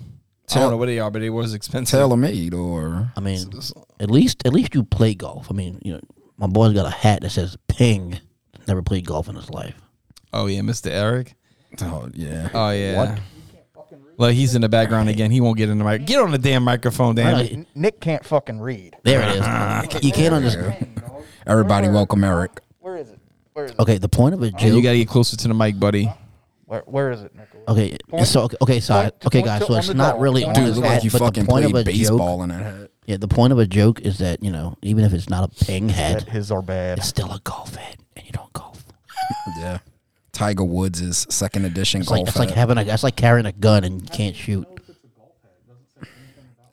I 0.48 0.52
Tell- 0.52 0.62
don't 0.62 0.70
know 0.72 0.76
what 0.76 0.86
they 0.86 0.98
are, 1.00 1.10
but 1.10 1.22
it 1.22 1.30
was 1.30 1.54
expensive. 1.54 1.98
Tailor 1.98 2.16
made 2.16 2.54
or 2.54 3.10
I 3.16 3.20
mean, 3.20 3.48
at 3.98 4.10
least 4.10 4.46
at 4.46 4.52
least 4.52 4.74
you 4.74 4.84
play 4.84 5.14
golf. 5.14 5.50
I 5.50 5.54
mean, 5.54 5.78
you 5.82 5.94
know, 5.94 6.00
my 6.36 6.46
boy's 6.46 6.74
got 6.74 6.86
a 6.86 6.90
hat 6.90 7.22
that 7.22 7.30
says 7.30 7.56
"Ping." 7.68 8.20
Never 8.68 8.82
played 8.82 9.06
golf 9.06 9.28
in 9.28 9.34
his 9.34 9.50
life. 9.50 9.74
Oh 10.32 10.46
yeah, 10.46 10.60
Mr. 10.60 10.88
Eric. 10.90 11.34
oh 11.80 12.08
yeah. 12.14 12.50
Oh 12.54 12.70
yeah. 12.70 13.18
Like 14.22 14.34
he's 14.36 14.54
in 14.54 14.62
the 14.62 14.68
background 14.68 15.08
again. 15.08 15.30
He 15.32 15.40
won't 15.40 15.56
get 15.58 15.68
in 15.68 15.78
the 15.78 15.84
mic. 15.84 16.04
Get 16.06 16.20
on 16.20 16.30
the 16.30 16.38
damn 16.38 16.62
microphone, 16.62 17.14
damn. 17.16 17.34
Right. 17.34 17.46
it. 17.50 17.52
N- 17.54 17.66
Nick 17.74 18.00
can't 18.00 18.24
fucking 18.24 18.60
read. 18.60 18.96
There 19.02 19.20
it 19.20 19.36
is. 19.36 19.40
Uh-huh. 19.42 19.98
you 20.00 20.12
can't 20.12 20.32
understand. 20.34 21.02
Everybody 21.46 21.88
welcome 21.88 22.22
Eric. 22.22 22.60
Where 22.78 22.96
is 22.96 23.10
it? 23.10 23.18
Where 23.52 23.64
is 23.64 23.72
it? 23.72 23.78
Okay, 23.80 23.98
the 23.98 24.08
point 24.08 24.34
of 24.34 24.42
a 24.42 24.50
Hey, 24.56 24.70
you 24.70 24.80
gotta 24.80 24.96
get 24.98 25.08
closer 25.08 25.36
to 25.36 25.48
the 25.48 25.54
mic, 25.54 25.78
buddy. 25.80 26.08
Where, 26.66 26.82
where 26.86 27.10
is 27.10 27.22
it, 27.22 27.34
Nicholas? 27.34 27.64
Okay, 27.68 27.98
Point- 28.08 28.26
so 28.26 28.48
okay, 28.62 28.78
so 28.80 28.94
sorry. 28.94 29.10
point- 29.10 29.26
Okay, 29.26 29.38
point 29.40 29.46
guys. 29.46 29.60
to 29.60 29.66
So 29.66 29.72
on 29.74 29.78
it's 29.80 29.88
the 29.88 29.94
not 29.94 30.12
dog. 30.12 30.22
really 30.22 30.44
Point 30.44 30.48
on 30.48 30.54
to 30.54 30.60
Dude, 30.60 30.68
his 30.68 30.76
look 30.76 30.86
hat, 30.86 30.94
like 30.94 31.04
you 31.04 31.10
but 31.10 31.18
the 31.18 31.24
fucking 31.24 31.46
point 31.46 31.64
of 31.66 31.70
played 31.72 31.88
a 31.88 31.92
joke. 31.92 31.98
baseball 32.00 32.42
in 32.44 32.48
that 32.50 32.62
hat. 32.62 32.90
Yeah, 33.06 33.16
the 33.16 33.28
point 33.28 33.52
of 33.52 33.58
a 33.58 33.66
joke 33.66 34.00
is 34.00 34.18
that 34.18 34.42
you 34.42 34.52
know, 34.52 34.76
even 34.82 35.04
if 35.04 35.12
it's 35.12 35.28
not 35.28 35.44
a 35.52 35.64
ping 35.64 35.88
That 35.88 35.96
hat, 35.96 36.28
his 36.28 36.50
are 36.52 36.62
bad. 36.62 36.98
it's 36.98 37.08
still 37.08 37.32
a 37.32 37.40
golf 37.42 37.74
hat, 37.74 37.96
and 38.16 38.24
you 38.24 38.30
don't 38.32 38.52
golf. 38.52 38.84
Yeah. 39.58 39.78
Tiger 40.32 40.64
Woods' 40.64 41.26
second 41.32 41.64
edition 41.66 42.00
It's 42.00 42.08
golf 42.08 42.20
like 42.20 42.28
it's 42.28 42.38
like 42.38 42.50
having 42.50 42.78
a. 42.78 42.82
It's 42.82 43.02
like 43.02 43.16
carrying 43.16 43.46
a 43.46 43.52
gun 43.52 43.84
and 43.84 44.02
you 44.02 44.08
can't 44.08 44.34
shoot. 44.34 44.66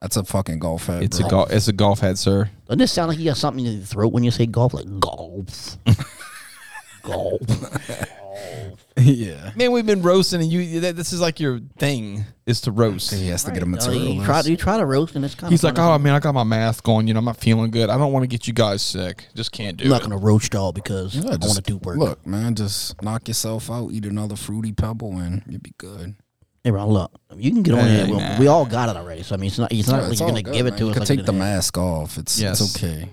That's 0.01 0.15
a 0.15 0.23
fucking 0.23 0.59
golf 0.59 0.85
head. 0.85 1.03
It's 1.03 1.19
bro. 1.19 1.27
a 1.27 1.29
golf. 1.29 1.51
It's 1.51 1.67
a 1.67 1.73
golf 1.73 1.99
head, 1.99 2.17
sir. 2.17 2.49
Doesn't 2.67 2.79
this 2.79 2.91
sound 2.91 3.09
like 3.09 3.19
you 3.19 3.25
got 3.25 3.37
something 3.37 3.65
in 3.65 3.73
your 3.77 3.85
throat 3.85 4.13
when 4.13 4.23
you 4.23 4.31
say 4.31 4.45
golf? 4.45 4.73
Like 4.73 4.99
golf, 4.99 5.77
golf. 7.03 7.41
golf. 7.47 8.85
yeah. 9.03 9.51
Man, 9.55 9.71
we've 9.71 9.85
been 9.85 10.01
roasting, 10.01 10.41
and 10.41 10.51
you. 10.51 10.79
That, 10.81 10.95
this 10.95 11.13
is 11.13 11.21
like 11.21 11.39
your 11.39 11.59
thing 11.77 12.25
is 12.45 12.61
to 12.61 12.71
roast. 12.71 13.13
He 13.13 13.27
has 13.29 13.43
to 13.45 13.51
get 13.51 13.61
a 13.63 13.65
Uh, 13.65 13.69
material. 13.69 14.03
you, 14.13 14.23
try, 14.25 14.41
you 14.41 14.57
try 14.57 14.77
to 14.77 14.85
roast, 14.85 15.15
and 15.15 15.23
it's 15.25 15.35
kind 15.35 15.51
He's 15.51 15.63
of 15.63 15.75
like, 15.75 15.79
oh 15.79 15.97
man, 15.99 16.13
I 16.13 16.19
got 16.19 16.33
my 16.33 16.43
mask 16.43 16.87
on. 16.89 17.07
You 17.07 17.13
know, 17.13 17.19
I'm 17.19 17.25
not 17.25 17.37
feeling 17.37 17.71
good. 17.71 17.89
I 17.89 17.97
don't 17.97 18.11
want 18.11 18.23
to 18.23 18.27
get 18.27 18.47
you 18.47 18.53
guys 18.53 18.81
sick. 18.81 19.27
Just 19.35 19.51
can't 19.51 19.77
do 19.77 19.85
I'm 19.85 19.89
not 19.91 20.01
it. 20.01 20.09
going 20.09 20.19
to 20.19 20.25
roast 20.25 20.53
y'all 20.53 20.71
because 20.71 21.15
Yeah, 21.15 21.23
I 21.23 21.29
want 21.31 21.41
just 21.43 21.55
to 21.57 21.61
do 21.61 21.77
work. 21.77 21.97
Look, 21.97 22.25
man, 22.25 22.55
just 22.55 23.01
knock 23.01 23.27
yourself 23.27 23.69
out, 23.71 23.91
eat 23.91 24.05
another 24.05 24.35
fruity 24.35 24.71
pebble, 24.71 25.17
and 25.17 25.43
you'll 25.47 25.61
be 25.61 25.73
good. 25.77 26.15
Hey, 26.63 26.71
Ron, 26.71 26.89
look, 26.89 27.11
you 27.37 27.51
can 27.51 27.63
get 27.63 27.73
on 27.75 27.79
Hey, 27.85 28.05
here. 28.05 28.05
We, 28.07 28.17
nah. 28.21 28.39
we 28.39 28.47
all 28.47 28.65
got 28.65 28.89
it 28.89 28.97
already, 28.97 29.23
so 29.23 29.33
I 29.33 29.37
mean, 29.37 29.47
it's 29.47 29.57
not. 29.59 29.71
It's 29.71 29.87
not 29.87 29.95
Yeah, 29.97 30.01
like 30.03 30.11
it's 30.11 30.19
you're 30.19 30.27
all 30.27 30.33
going 30.33 30.43
to 30.43 30.51
good, 30.51 30.57
give 30.57 30.65
it 30.67 30.71
man. 30.71 30.77
to 30.79 30.83
You 30.85 30.89
us. 30.89 30.93
can 30.95 31.01
like 31.01 31.07
take 31.07 31.25
the 31.25 31.33
mask 31.33 31.77
off. 31.77 32.17
It's 32.17 32.39
Yes. 32.39 32.59
it's 32.59 32.75
okay. 32.83 33.09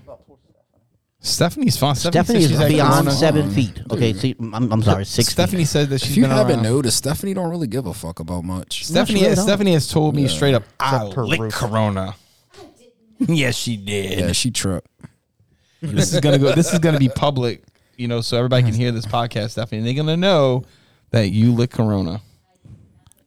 Stephanie's 1.19 1.77
fine. 1.77 1.95
Stephanie 1.95 2.25
said 2.25 2.35
is 2.43 2.49
she's 2.49 2.57
had 2.59 2.67
beyond 2.69 2.91
corona. 2.93 3.11
seven 3.11 3.51
feet. 3.51 3.81
Okay, 3.91 4.13
see, 4.13 4.35
I'm, 4.39 4.71
I'm 4.71 4.83
sorry, 4.83 5.03
six. 5.05 5.29
Stephanie 5.29 5.63
feet. 5.63 5.67
said 5.67 5.89
that 5.89 5.99
she's 5.99 6.11
If 6.11 6.17
you 6.17 6.23
been 6.23 6.31
haven't 6.31 6.55
around. 6.57 6.63
noticed, 6.63 6.97
Stephanie 6.97 7.33
don't 7.33 7.49
really 7.49 7.67
give 7.67 7.85
a 7.87 7.93
fuck 7.93 8.19
about 8.19 8.43
much. 8.43 8.85
Stephanie, 8.85 9.21
really 9.21 9.29
has. 9.35 9.43
Stephanie 9.43 9.73
has 9.73 9.87
told 9.89 10.15
me 10.15 10.27
straight 10.27 10.53
up, 10.53 10.63
I 10.79 11.03
lick 11.03 11.39
roof. 11.39 11.53
Corona. 11.53 12.15
yes, 13.19 13.55
she 13.55 13.77
did. 13.77 14.19
Yeah, 14.19 14.31
she 14.31 14.51
tripped. 14.51 14.89
This 15.81 16.13
is 16.13 16.19
gonna 16.19 16.37
go. 16.39 16.53
This 16.53 16.71
is 16.71 16.79
gonna 16.79 16.99
be 16.99 17.09
public, 17.15 17.63
you 17.97 18.07
know, 18.07 18.21
so 18.21 18.37
everybody 18.37 18.63
can 18.63 18.73
hear 18.73 18.91
this 18.91 19.05
podcast, 19.05 19.51
Stephanie. 19.51 19.79
And 19.79 19.87
they're 19.87 19.95
gonna 19.95 20.17
know 20.17 20.63
that 21.11 21.29
you 21.29 21.51
lick 21.51 21.71
Corona. 21.71 22.21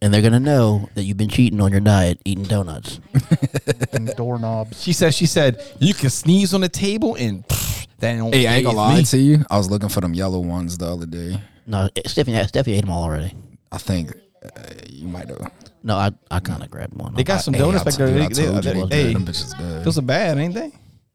and 0.02 0.14
they're 0.14 0.22
gonna 0.22 0.40
know 0.40 0.88
that 0.94 1.02
you've 1.02 1.16
been 1.16 1.28
cheating 1.28 1.60
on 1.60 1.70
your 1.72 1.80
diet, 1.80 2.20
eating 2.24 2.44
donuts. 2.44 3.00
and 3.92 4.08
doorknobs. 4.16 4.80
She 4.82 4.92
said. 4.92 5.12
She 5.12 5.26
said 5.26 5.60
you 5.80 5.92
can 5.92 6.08
sneeze 6.10 6.54
on 6.54 6.60
the 6.60 6.68
table 6.68 7.14
and 7.16 7.46
pff, 7.46 7.79
that 8.00 8.16
don't. 8.16 8.34
Hey, 8.34 8.46
I 8.46 8.56
ain't 8.56 8.64
gonna 8.64 8.76
lie 8.76 8.96
me." 8.98 9.04
to 9.04 9.18
you. 9.18 9.44
I 9.50 9.56
was 9.58 9.70
looking 9.70 9.88
for 9.88 10.00
them 10.00 10.14
yellow 10.14 10.40
ones 10.40 10.78
the 10.78 10.86
other 10.86 11.06
day. 11.06 11.40
No, 11.66 11.88
Stephanie, 12.06 12.42
Stephanie 12.48 12.76
ate 12.76 12.80
them 12.82 12.90
all 12.90 13.04
already. 13.04 13.32
I 13.70 13.78
think 13.78 14.12
uh, 14.44 14.48
you 14.88 15.06
might 15.08 15.28
have. 15.28 15.50
No, 15.82 15.96
I, 15.96 16.10
I 16.30 16.40
kind 16.40 16.62
of 16.62 16.70
grabbed 16.70 16.94
one. 16.94 17.14
They 17.14 17.24
got 17.24 17.38
some 17.38 17.54
Hey, 17.54 17.60
donuts 17.60 17.82
I 17.82 17.84
back 17.84 17.94
there. 17.94 18.06
told- 18.08 18.18
They, 18.18 18.24
I 18.24 18.28
they, 18.28 18.44
told 18.52 18.64
you, 18.64 18.72
they, 18.72 18.80
look, 18.80 18.92
hey, 18.92 19.12
them 19.12 19.24
bitches 19.24 19.56
good. 19.56 19.84
those 19.84 19.96
are 19.98 20.02
bad, 20.02 20.38
ain't 20.38 20.54
they? 20.54 20.72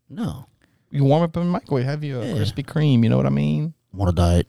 no. 0.10 0.46
You 0.92 1.04
warm 1.04 1.24
up 1.24 1.36
in 1.36 1.44
the 1.44 1.50
microwave, 1.50 1.84
have 1.86 2.04
you 2.06 2.22
a 2.22 2.26
Yeah. 2.26 2.34
Krispy 2.36 2.66
Kreme? 2.66 3.04
You 3.04 3.10
know 3.10 3.18
what 3.18 3.26
I 3.26 3.30
mean? 3.30 3.74
I'm 3.94 4.00
on 4.02 4.08
a 4.08 4.12
diet. 4.14 4.48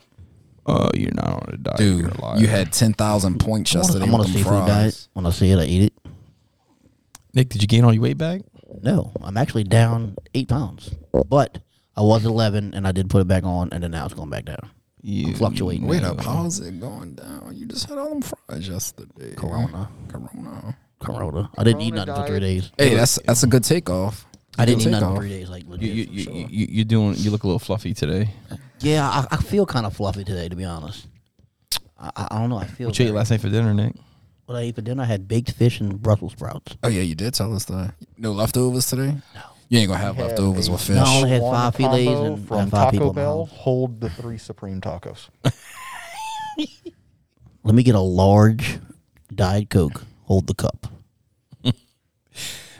Oh, 0.65 0.91
you're 0.95 1.11
not 1.13 1.27
on 1.29 1.55
a 1.55 1.57
diet. 1.57 1.77
Dude, 1.79 2.01
you're 2.03 2.11
a 2.11 2.21
liar. 2.21 2.39
you 2.39 2.47
had 2.47 2.73
ten 2.73 2.93
thousand 2.93 3.41
points 3.41 3.75
I'm 3.75 3.81
yesterday 3.81 4.05
I'm 4.05 4.15
on 4.15 4.21
a 4.21 4.23
with 4.23 4.27
them 4.29 4.37
seafood 4.37 4.53
fries. 4.53 4.69
diet. 4.69 5.09
When 5.15 5.27
I 5.27 5.31
see 5.31 5.51
it, 5.51 5.59
I 5.59 5.65
eat 5.65 5.83
it. 5.85 5.93
Nick. 7.35 7.49
Did 7.49 7.63
you 7.63 7.69
gain 7.69 7.85
all 7.85 7.93
your 7.93 8.03
weight 8.03 8.19
back? 8.19 8.43
No, 8.83 9.13
I'm 9.23 9.37
actually 9.37 9.65
down 9.65 10.17
eight 10.35 10.49
pounds, 10.49 10.91
but 11.29 11.59
I 11.97 12.03
was 12.03 12.25
11 12.27 12.75
and 12.75 12.87
I 12.87 12.93
did 12.93 13.09
put 13.09 13.21
it 13.23 13.29
back 13.29 13.45
on, 13.45 13.71
and 13.73 13.83
then 13.83 13.91
now 13.91 14.05
it's 14.05 14.15
going 14.15 14.31
back 14.31 14.45
down. 14.45 14.71
You 15.03 15.35
fluctuating. 15.37 15.87
Wait 15.87 16.03
up, 16.03 16.21
how's 16.21 16.59
it 16.61 16.81
going 16.81 17.15
down? 17.15 17.53
You 17.55 17.67
just 17.67 17.89
had 17.89 17.97
all 17.99 18.09
them 18.11 18.23
fries 18.23 18.69
yesterday. 18.69 19.35
Corona. 19.37 19.89
Corona. 20.09 20.77
Corona. 20.99 21.51
I 21.57 21.65
didn't 21.65 21.83
eat 21.83 21.93
Corona 21.93 22.07
nothing 22.07 22.25
for 22.25 22.29
three 22.29 22.41
days. 22.41 22.73
Hey, 22.77 22.95
that's 22.95 23.19
that's 23.25 23.43
a 23.43 23.47
good 23.47 23.63
takeoff. 23.65 24.27
I 24.59 24.65
didn't 24.65 24.83
eat 24.83 24.91
nothing 24.91 25.15
for 25.15 25.21
three 25.21 25.29
days. 25.29 25.49
Like 25.49 25.65
You, 25.65 25.71
legit. 25.71 25.89
you, 25.95 26.05
you, 26.33 26.47
you, 26.51 26.67
you're 26.71 26.85
doing. 26.85 27.15
You 27.19 27.31
look 27.31 27.45
a 27.45 27.47
little 27.47 27.59
fluffy 27.61 27.95
today. 27.95 28.31
yeah, 28.81 29.09
I, 29.09 29.27
I 29.31 29.37
feel 29.37 29.65
kind 29.67 29.87
of 29.87 29.95
fluffy 29.95 30.25
today, 30.25 30.49
to 30.49 30.57
be 30.57 30.65
honest. 30.65 31.07
I, 31.99 32.11
I 32.17 32.27
I 32.33 32.39
don't 32.41 32.51
know. 32.51 32.59
I 32.59 32.67
feel. 32.67 32.89
What 32.89 32.99
you 32.99 33.05
ate 33.05 33.09
very- 33.09 33.19
last 33.19 33.31
night 33.31 33.41
for 33.43 33.49
dinner, 33.49 33.73
Nick? 33.75 33.95
What 34.47 34.57
I 34.57 34.63
ate 34.63 34.75
for 34.77 34.81
dinner, 34.83 35.03
I 35.03 35.07
had 35.07 35.27
baked 35.29 35.53
fish 35.53 35.81
and 35.81 36.01
Brussels 36.03 36.33
sprouts. 36.33 36.77
Oh 36.83 36.89
yeah, 36.89 37.03
you 37.03 37.15
did 37.15 37.35
tell 37.35 37.55
us 37.55 37.65
that. 37.67 37.95
No 38.17 38.33
leftovers 38.33 38.87
today. 38.89 39.17
No. 39.35 39.41
You 39.69 39.81
ain't 39.81 39.89
gonna 39.89 39.99
have 40.01 40.17
had 40.17 40.27
leftovers 40.29 40.69
a 40.69 40.73
with 40.73 40.81
fish. 40.83 40.97
No, 40.97 41.03
I 41.05 41.17
only 41.17 41.31
had 41.31 41.43
one 41.43 41.55
five 41.55 41.75
fillets 41.75 42.07
and- 42.09 42.49
from 42.49 42.71
five 42.71 42.93
people 42.93 43.09
Taco 43.09 43.11
in 43.11 43.17
my 43.17 43.23
Bell. 43.23 43.45
house. 43.47 43.57
Hold 43.59 44.01
the 44.01 44.11
three 44.11 44.39
supreme 44.39 44.81
tacos. 44.81 45.29
Let 47.65 47.75
me 47.75 47.83
get 47.83 47.95
a 47.97 48.01
large 48.01 48.79
diet 49.35 49.71
coke. 49.71 50.05
Hold 50.25 50.47
the 50.47 50.55
cup. 50.55 50.87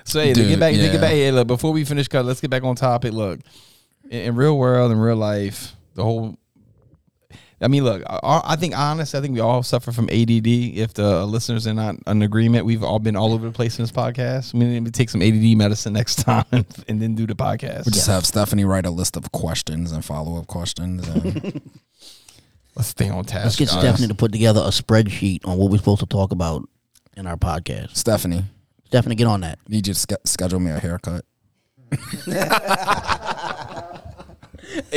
So 0.09 0.21
hey, 0.21 0.29
to 0.35 0.41
Dude, 0.41 0.49
get 0.51 0.61
back, 0.61 0.73
to 0.73 0.79
yeah. 0.81 0.93
get 0.93 1.01
back. 1.01 1.11
Hey, 1.11 1.33
look, 1.33 1.49
before 1.49 1.73
we 1.73 1.85
finish 1.85 2.07
cut, 2.07 2.25
let's 2.25 2.41
get 2.41 2.49
back 2.49 2.63
on 2.63 2.77
topic. 2.77 3.13
Look, 3.13 3.41
in, 4.09 4.21
in 4.21 4.37
real 4.37 4.57
world, 4.57 4.93
in 4.93 4.99
real 4.99 5.17
life, 5.17 5.75
the 5.95 6.05
whole. 6.05 6.37
I 7.61 7.69
mean, 7.69 7.85
look. 7.85 8.03
I, 8.09 8.43
I 8.45 8.57
think 8.57 8.77
honestly, 8.77 9.19
I 9.19 9.23
think 9.23 9.35
we 9.35 9.41
all 9.41 9.63
suffer 9.63 9.91
from 9.91 10.11
ADD. 10.11 10.47
If 10.47 10.93
the 10.95 11.25
listeners 11.25 11.67
are 11.67 11.73
not 11.73 11.97
in 12.07 12.21
agreement, 12.23 12.67
we've 12.67 12.83
all 12.83 12.99
been 12.99 13.17
all 13.17 13.33
over 13.33 13.47
the 13.47 13.53
place 13.53 13.79
in 13.79 13.83
this 13.83 13.93
podcast. 13.93 14.53
We 14.53 14.61
need 14.67 14.85
to 14.85 14.91
take 14.91 15.09
some 15.09 15.23
ADD 15.23 15.57
medicine 15.57 15.95
next 15.95 16.17
time 16.25 16.45
and, 16.53 16.67
and 16.87 17.01
then 17.01 17.15
do 17.15 17.27
the 17.27 17.35
podcast. 17.35 17.87
We 17.87 17.93
just 17.93 18.09
have 18.09 18.27
Stephanie 18.27 18.65
write 18.65 18.85
a 18.85 18.91
list 18.91 19.17
of 19.17 19.33
questions 19.33 19.93
and 19.93 20.05
follow 20.05 20.39
up 20.39 20.47
questions. 20.49 21.09
And 21.09 21.63
Let's 22.77 22.89
stay 22.89 23.09
on 23.09 23.25
task. 23.25 23.45
Let's 23.45 23.57
get 23.57 23.69
guys. 23.69 23.81
Stephanie 23.81 24.09
to 24.09 24.15
put 24.15 24.33
together 24.33 24.61
a 24.61 24.69
spreadsheet 24.69 25.47
on 25.49 25.57
what 25.57 25.71
we're 25.71 25.79
supposed 25.79 26.01
to 26.01 26.07
talk 26.07 26.31
about 26.33 26.69
in 27.17 27.27
our 27.27 27.39
podcast. 27.39 27.97
Stephanie, 27.97 28.45
Stephanie, 28.85 29.15
get 29.15 29.27
on 29.27 29.41
that. 29.41 29.59
need 29.67 29.87
you 29.87 29.95
to 29.95 29.99
sch- 30.01 30.29
schedule 30.31 30.61
me 30.61 30.71
a 30.71 30.79
haircut. 30.79 31.25
hey, 32.27 32.37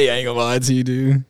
I 0.10 0.16
ain't 0.18 0.26
gonna 0.26 0.34
lie 0.34 0.60
to 0.60 0.74
you, 0.74 0.84
dude. 0.84 1.24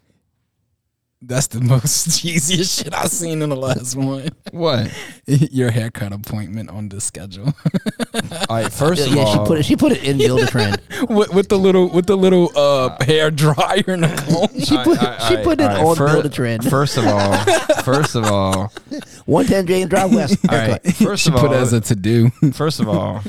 That's 1.21 1.47
the 1.47 1.60
most 1.62 2.08
cheesiest 2.10 2.82
shit 2.84 2.93
I've 2.93 3.10
seen 3.10 3.41
in 3.41 3.49
the 3.49 3.55
last 3.58 3.95
one. 3.95 4.29
What? 4.51 4.91
Your 5.27 5.69
haircut 5.69 6.12
appointment 6.12 6.69
on 6.71 6.89
the 6.89 6.99
schedule 7.01 7.53
All 8.15 8.23
right. 8.49 8.71
First 8.73 9.01
Yeah, 9.01 9.08
of 9.08 9.13
yeah, 9.15 9.23
all, 9.23 9.34
she 9.34 9.47
put 9.47 9.58
it. 9.60 9.63
She 9.65 9.75
put 9.75 9.91
it 9.91 10.03
in 10.03 10.17
Buildertrend. 10.17 11.10
with, 11.10 11.32
with 11.34 11.49
the 11.49 11.58
little 11.60 11.88
with 11.89 12.08
the 12.08 12.15
little 12.17 12.49
uh 12.58 12.97
hair 13.03 13.29
dryer 13.32 13.84
and 13.88 14.03
the 14.03 14.08
comb. 14.27 14.60
She 14.62 14.75
put 14.77 14.97
she 15.27 15.38
put 15.43 15.60
it 15.62 15.69
on 15.69 15.95
build 15.97 16.25
a 16.25 16.29
trend. 16.29 16.63
First 16.69 16.97
of 16.97 17.05
all, 17.05 17.38
first 17.84 18.15
of 18.15 18.23
all, 18.25 18.71
One 19.25 19.45
ten 19.45 19.67
James 19.67 19.89
Drive 19.89 20.13
West. 20.15 20.38
all 20.49 20.58
right. 20.58 20.67
haircut. 20.86 20.93
First 20.95 21.23
She 21.23 21.29
of 21.29 21.36
all, 21.36 21.41
She 21.43 21.47
put 21.47 21.55
it 21.55 21.60
as 21.62 21.73
a 21.73 21.82
to 21.82 21.95
do. 21.95 22.29
first 22.53 22.79
of 22.79 22.88
all, 22.89 23.21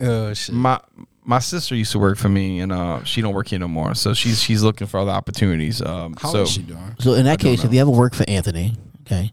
oh 0.00 0.32
shit. 0.34 0.54
my 0.54 0.80
my 1.24 1.38
sister 1.38 1.74
used 1.74 1.92
to 1.92 1.98
work 1.98 2.18
for 2.18 2.28
me, 2.28 2.60
and 2.60 2.70
uh, 2.72 3.02
she 3.04 3.20
don't 3.22 3.34
work 3.34 3.48
here 3.48 3.58
no 3.58 3.68
more. 3.68 3.94
So 3.94 4.14
she's 4.14 4.42
she's 4.42 4.62
looking 4.62 4.86
for 4.86 5.00
other 5.00 5.10
opportunities. 5.10 5.80
Um, 5.82 6.14
How 6.20 6.30
so 6.32 6.42
is 6.42 6.50
she 6.50 6.62
doing? 6.62 6.94
So 6.98 7.14
in 7.14 7.24
that 7.24 7.38
don't 7.40 7.50
case, 7.52 7.64
if 7.64 7.72
you 7.72 7.80
ever 7.80 7.90
work 7.90 8.14
for 8.14 8.24
Anthony, 8.28 8.74
okay, 9.06 9.32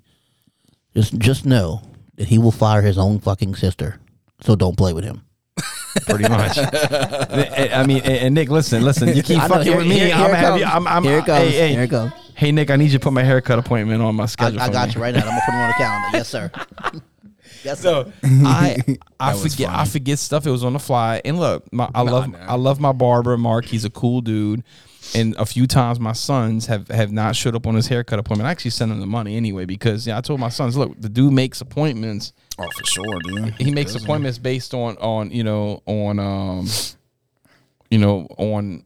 just 0.95 1.17
just 1.19 1.45
know 1.45 1.81
that 2.15 2.27
he 2.27 2.37
will 2.37 2.51
fire 2.51 2.81
his 2.81 2.97
own 2.97 3.19
fucking 3.19 3.55
sister. 3.55 3.99
So 4.41 4.55
don't 4.55 4.77
play 4.77 4.93
with 4.93 5.03
him. 5.03 5.23
pretty 6.07 6.27
much. 6.29 6.57
I 6.57 7.69
I 7.73 7.85
mean, 7.85 7.97
and, 8.03 8.13
and 8.13 8.35
Nick, 8.35 8.49
listen, 8.49 8.83
listen. 8.83 9.09
You 9.15 9.21
keep 9.23 9.37
I 9.39 9.47
know, 9.47 9.55
fucking 9.55 9.67
here- 9.67 9.77
with 9.77 9.87
me. 9.87 9.99
here- 9.99 10.13
I'm 10.13 10.17
here 10.19 10.27
gonna 10.27 10.33
it 10.33 10.37
have 10.37 10.59
you. 10.59 10.65
I'm. 10.65 10.87
I'm 10.87 11.03
Here 11.03 11.17
it 11.19 11.25
goes. 11.25 11.37
Hey, 11.37 11.51
hey, 11.51 11.69
Here 11.73 11.83
it 11.83 11.89
goes. 11.89 12.11
hey, 12.35 12.51
Nick. 12.51 12.71
I 12.71 12.75
need 12.77 12.85
you 12.91 12.97
to 12.97 12.99
put 12.99 13.11
my 13.13 13.23
haircut 13.23 13.59
appointment 13.59 14.01
on 14.01 14.15
my 14.15 14.25
schedule. 14.25 14.61
I 14.61 14.67
for 14.67 14.71
got 14.73 14.87
me. 14.87 14.93
you 14.95 15.01
right 15.01 15.13
now. 15.13 15.21
I'm 15.21 15.27
gonna 15.27 15.41
put 15.45 15.53
it 15.53 15.57
on 15.57 15.67
the 15.67 15.73
calendar. 15.73 16.17
Yes, 16.17 16.29
sir. 16.29 16.51
Yes. 17.63 17.79
So 17.81 18.11
I 18.23 18.77
I 19.19 19.33
That 19.33 19.43
was 19.43 19.53
forget 19.53 19.69
I 19.69 19.85
forget 19.85 20.19
stuff. 20.19 20.45
It 20.45 20.51
was 20.51 20.63
on 20.63 20.73
the 20.73 20.79
fly. 20.79 21.21
And 21.25 21.39
look, 21.39 21.71
my, 21.73 21.89
I 21.93 22.03
Nah, 22.03 22.11
love 22.11 22.29
nah. 22.29 22.37
I 22.39 22.55
love 22.55 22.79
my 22.79 22.91
barber 22.91 23.37
Mark. 23.37 23.65
He's 23.65 23.85
a 23.85 23.89
cool 23.89 24.21
dude. 24.21 24.63
And 25.15 25.35
a 25.37 25.45
few 25.45 25.67
times 25.67 25.99
my 25.99 26.13
sons 26.13 26.67
have 26.67 26.87
have 26.89 27.11
not 27.11 27.35
showed 27.35 27.55
up 27.55 27.65
on 27.67 27.75
his 27.75 27.87
haircut 27.87 28.19
appointment. 28.19 28.47
I 28.47 28.51
actually 28.51 28.71
sent 28.71 28.91
him 28.91 28.99
the 28.99 29.05
money 29.07 29.35
anyway 29.35 29.65
because 29.65 30.05
yeah, 30.07 30.17
I 30.17 30.21
told 30.21 30.39
my 30.39 30.49
sons, 30.49 30.77
look, 30.77 30.99
the 31.01 31.09
dude 31.09 31.33
makes 31.33 31.59
appointments. 31.61 32.33
Oh, 32.59 32.69
for 32.69 32.85
sure, 32.85 33.19
dude. 33.23 33.53
He 33.55 33.71
makes 33.71 33.93
Doesn't. 33.93 34.05
appointments 34.07 34.37
based 34.37 34.73
on 34.73 34.97
on 34.97 35.31
you 35.31 35.43
know 35.43 35.81
on 35.85 36.19
um 36.19 36.67
you 37.89 37.97
know 37.97 38.27
on 38.37 38.85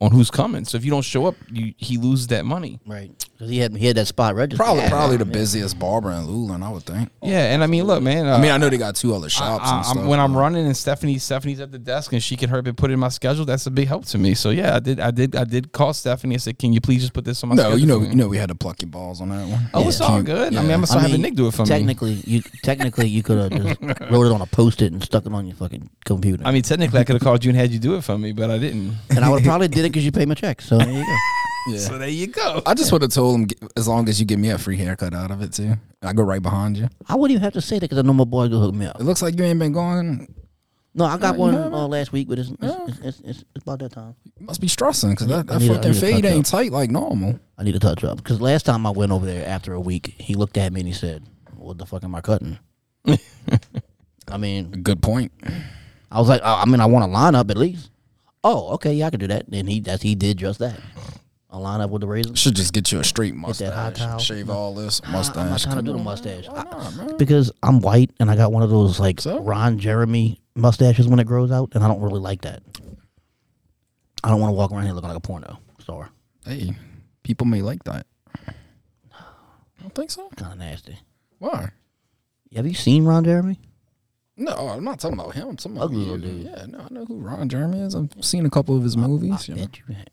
on 0.00 0.10
who's 0.10 0.30
coming. 0.30 0.64
So 0.64 0.76
if 0.76 0.84
you 0.84 0.90
don't 0.90 1.02
show 1.02 1.26
up, 1.26 1.36
you 1.50 1.74
he 1.78 1.96
loses 1.96 2.26
that 2.28 2.44
money. 2.44 2.80
Right. 2.84 3.10
Because 3.34 3.50
he 3.50 3.58
had 3.58 3.76
he 3.76 3.86
had 3.88 3.96
that 3.96 4.06
spot 4.06 4.36
registered. 4.36 4.64
Probably, 4.64 4.84
Yeah. 4.84 4.90
probably 4.90 5.16
the 5.16 5.24
busiest 5.24 5.76
barber 5.78 6.12
in 6.12 6.24
Luland, 6.24 6.62
I 6.62 6.70
would 6.70 6.84
think. 6.84 7.10
Yeah, 7.20 7.52
and 7.52 7.64
I 7.64 7.66
mean, 7.66 7.82
look, 7.84 8.00
man. 8.00 8.26
Uh, 8.28 8.36
I 8.36 8.40
mean, 8.40 8.52
I 8.52 8.58
know 8.58 8.68
they 8.70 8.78
got 8.78 8.94
two 8.94 9.12
other 9.12 9.28
shops. 9.28 9.64
I- 9.68 9.74
I'm- 9.74 9.84
stuff, 9.84 10.06
when 10.06 10.20
I'm 10.20 10.36
running 10.36 10.64
and 10.66 10.76
Stephanie 10.76 11.18
Stephanie's 11.18 11.58
at 11.58 11.72
the 11.72 11.78
desk 11.80 12.12
and 12.12 12.22
she 12.22 12.36
can 12.36 12.48
hurry 12.48 12.60
up 12.60 12.66
and 12.68 12.76
put 12.76 12.90
it 12.90 12.94
in 12.94 13.00
my 13.00 13.08
schedule, 13.08 13.44
that's 13.44 13.66
a 13.66 13.72
big 13.72 13.88
help 13.88 14.04
to 14.06 14.18
me. 14.18 14.34
So 14.34 14.50
yeah, 14.50 14.76
I 14.76 14.78
did 14.78 15.00
I 15.00 15.10
did 15.10 15.34
I 15.34 15.42
did 15.42 15.72
call 15.72 15.92
Stephanie. 15.94 16.36
I 16.36 16.38
said, 16.38 16.60
"Can 16.60 16.72
you 16.72 16.80
please 16.80 17.00
just 17.00 17.12
put 17.12 17.24
this 17.24 17.42
on 17.42 17.48
my 17.48 17.56
schedule? 17.56 17.70
no, 17.72 17.76
schedule?" 17.76 17.80
you 18.00 18.04
know, 18.06 18.10
you 18.10 18.16
know, 18.16 18.28
we 18.28 18.36
had 18.38 18.50
to 18.50 18.54
pluck 18.54 18.80
your 18.82 18.90
balls 18.90 19.20
on 19.20 19.30
that 19.30 19.48
one. 19.48 19.68
Oh, 19.74 19.88
it's 19.88 20.00
all 20.00 20.22
good. 20.22 20.54
I 20.54 20.60
mean, 20.62 20.70
I'm 20.70 20.76
gonna 20.76 20.86
start 20.86 21.02
having 21.02 21.20
Nick 21.20 21.34
do 21.34 21.48
it 21.48 21.54
for 21.54 21.62
me. 21.62 21.68
technically, 21.68 22.12
you 22.26 22.40
technically 22.62 23.08
you 23.08 23.24
could 23.24 23.38
have 23.52 23.62
just 23.62 23.80
wrote 24.12 24.26
it 24.26 24.32
on 24.32 24.42
a 24.42 24.46
post-it 24.46 24.92
and 24.92 25.02
stuck 25.02 25.26
it 25.26 25.32
on 25.32 25.44
your 25.46 25.56
fucking 25.56 25.90
computer. 26.04 26.44
I 26.46 26.52
mean, 26.52 26.62
technically, 26.62 27.00
I 27.00 27.04
could 27.04 27.14
have 27.16 27.22
called 27.22 27.44
you 27.44 27.50
and 27.50 27.58
had 27.58 27.72
you 27.72 27.80
do 27.80 27.96
it 27.96 28.04
for 28.04 28.16
me, 28.16 28.30
but 28.30 28.48
I 28.50 28.58
didn't. 28.58 28.94
and 29.10 29.24
I 29.24 29.28
would 29.28 29.42
probably 29.50 29.66
did 29.66 29.80
it 29.80 29.88
because 29.90 30.04
you 30.04 30.12
paid 30.12 30.28
my 30.28 30.34
check. 30.34 30.60
So 30.62 30.78
there 30.78 30.88
you 30.88 31.04
go. 31.04 31.16
Yeah. 31.66 31.78
So 31.78 31.98
there 31.98 32.08
you 32.08 32.26
go. 32.26 32.62
I 32.66 32.74
just 32.74 32.92
would 32.92 33.02
have 33.02 33.10
told 33.10 33.40
him, 33.40 33.48
as 33.76 33.88
long 33.88 34.08
as 34.08 34.20
you 34.20 34.26
give 34.26 34.38
me 34.38 34.50
a 34.50 34.58
free 34.58 34.76
haircut 34.76 35.14
out 35.14 35.30
of 35.30 35.40
it 35.42 35.52
too, 35.52 35.74
I 36.02 36.12
go 36.12 36.22
right 36.22 36.42
behind 36.42 36.76
you. 36.76 36.88
I 37.08 37.14
wouldn't 37.16 37.32
even 37.36 37.42
have 37.44 37.54
to 37.54 37.60
say 37.62 37.76
that 37.76 37.82
because 37.82 37.98
I 37.98 38.02
know 38.02 38.12
my 38.12 38.24
boy 38.24 38.48
go 38.48 38.60
hook 38.60 38.74
me 38.74 38.86
up. 38.86 39.00
It 39.00 39.04
looks 39.04 39.22
like 39.22 39.38
you 39.38 39.44
ain't 39.44 39.58
been 39.58 39.72
going. 39.72 40.32
No, 40.96 41.06
I 41.06 41.16
got 41.18 41.34
you 41.34 41.40
one 41.40 41.54
haven't? 41.54 41.74
uh, 41.74 41.88
last 41.88 42.12
week, 42.12 42.28
but 42.28 42.38
it's 42.38 42.50
it's, 42.50 42.60
it's, 42.62 42.98
it's, 42.98 43.20
it's, 43.20 43.44
it's 43.56 43.62
about 43.62 43.78
that 43.80 43.92
time. 43.92 44.14
You 44.38 44.46
must 44.46 44.60
be 44.60 44.68
stressing 44.68 45.10
because 45.10 45.26
that, 45.26 45.50
I 45.50 45.58
that 45.58 45.60
need 45.60 45.70
a- 45.70 45.72
I 45.72 45.76
fucking 45.76 45.90
need 45.90 45.96
a 45.96 46.00
fade 46.00 46.22
touch 46.24 46.32
ain't 46.32 46.46
up. 46.46 46.50
tight 46.50 46.70
like 46.72 46.90
normal. 46.90 47.40
I 47.58 47.62
need 47.64 47.72
to 47.72 47.80
touch 47.80 48.04
up 48.04 48.18
because 48.18 48.40
last 48.40 48.64
time 48.66 48.86
I 48.86 48.90
went 48.90 49.10
over 49.10 49.24
there 49.26 49.46
after 49.48 49.72
a 49.72 49.80
week, 49.80 50.14
he 50.18 50.34
looked 50.34 50.56
at 50.58 50.72
me 50.72 50.80
and 50.80 50.86
he 50.88 50.94
said, 50.94 51.24
"What 51.56 51.78
the 51.78 51.86
fuck 51.86 52.04
am 52.04 52.14
I 52.14 52.20
cutting?" 52.20 52.58
I 53.06 53.18
I 54.28 54.36
mean, 54.36 54.70
Good 54.82 55.02
point. 55.02 55.32
I 56.10 56.18
was 56.20 56.28
like, 56.28 56.42
oh, 56.44 56.60
I 56.62 56.64
mean, 56.66 56.80
I 56.80 56.86
want 56.86 57.04
a 57.04 57.08
lineup 57.14 57.50
at 57.50 57.56
least. 57.56 57.90
Oh, 58.44 58.68
okay, 58.74 58.92
yeah, 58.94 59.06
I 59.06 59.10
could 59.10 59.20
do 59.20 59.26
that. 59.28 59.46
And 59.50 59.68
he 59.68 59.80
that's 59.80 60.02
he 60.02 60.14
did 60.14 60.36
just 60.36 60.60
that. 60.60 60.78
A 61.54 61.56
lineup 61.56 61.90
with 61.90 62.00
the 62.00 62.08
razor. 62.08 62.34
Should 62.34 62.56
just 62.56 62.72
get 62.72 62.90
you 62.90 62.98
a 62.98 63.04
straight 63.04 63.34
mustache. 63.36 64.20
Shave 64.20 64.50
all 64.50 64.74
this 64.74 65.00
I- 65.04 65.06
I'm 65.06 65.12
not 65.12 65.18
mustache. 65.18 65.62
trying 65.62 65.76
to 65.76 65.78
Come 65.78 65.84
do 65.84 65.92
the 65.92 65.98
mustache 66.02 66.48
man? 66.48 67.16
because 67.16 67.52
I'm 67.62 67.78
white 67.78 68.10
and 68.18 68.28
I 68.28 68.34
got 68.34 68.50
one 68.50 68.64
of 68.64 68.70
those 68.70 68.98
like 68.98 69.20
So? 69.20 69.40
Ron 69.40 69.78
Jeremy 69.78 70.40
mustaches 70.56 71.06
when 71.06 71.20
it 71.20 71.26
grows 71.28 71.52
out, 71.52 71.70
and 71.76 71.84
I 71.84 71.88
don't 71.88 72.00
really 72.00 72.18
like 72.18 72.40
that. 72.42 72.62
I 74.24 74.30
don't 74.30 74.40
want 74.40 74.50
to 74.50 74.54
walk 74.54 74.72
around 74.72 74.84
here 74.84 74.94
looking 74.94 75.08
like 75.10 75.16
a 75.16 75.20
porno 75.20 75.58
star. 75.78 76.10
Hey, 76.44 76.74
people 77.22 77.46
may 77.46 77.62
like 77.62 77.84
that. 77.84 78.06
I 78.48 78.52
don't 79.82 79.94
think 79.94 80.10
so. 80.10 80.28
Kind 80.36 80.54
of 80.54 80.58
nasty. 80.58 80.98
Why? 81.38 81.70
Have 82.56 82.66
you 82.66 82.74
seen 82.74 83.04
Ron 83.04 83.22
Jeremy? 83.24 83.60
No, 84.36 84.52
I'm 84.70 84.82
not 84.82 84.98
talking 84.98 85.18
about 85.20 85.34
him. 85.34 85.48
I'm 85.50 85.56
talking 85.56 85.76
about 85.76 85.84
Ugly 85.84 86.00
you. 86.00 86.12
little 86.12 86.18
dude. 86.18 86.42
Yeah, 86.46 86.66
no, 86.66 86.80
I 86.80 86.88
know 86.92 87.04
who 87.04 87.18
Ron 87.20 87.48
Jeremy 87.48 87.80
is. 87.80 87.94
I've 87.94 88.10
seen 88.24 88.44
a 88.44 88.50
couple 88.50 88.76
of 88.76 88.82
his 88.82 88.96
movies. 88.96 89.46
you 89.48 89.54
know. 89.54 89.66
You 89.88 89.94
have. 89.94 90.06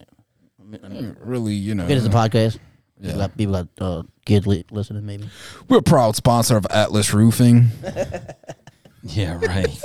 Really, 1.22 1.54
you 1.54 1.76
know. 1.76 1.86
it 1.86 1.92
is 1.92 2.06
a 2.06 2.10
podcast. 2.10 2.58
Yeah. 3.00 3.12
People 3.14 3.20
got, 3.20 3.38
people 3.38 3.54
got 3.54 3.68
uh, 3.80 4.04
kids 4.26 4.46
li- 4.48 4.66
listening, 4.72 5.06
maybe. 5.06 5.28
We're 5.68 5.80
a 5.80 5.82
proud 5.84 6.16
sponsor 6.16 6.56
of 6.58 6.66
Atlas 6.70 7.14
Roofing, 7.14 7.70
Yeah, 9.04 9.40
right. 9.42 9.84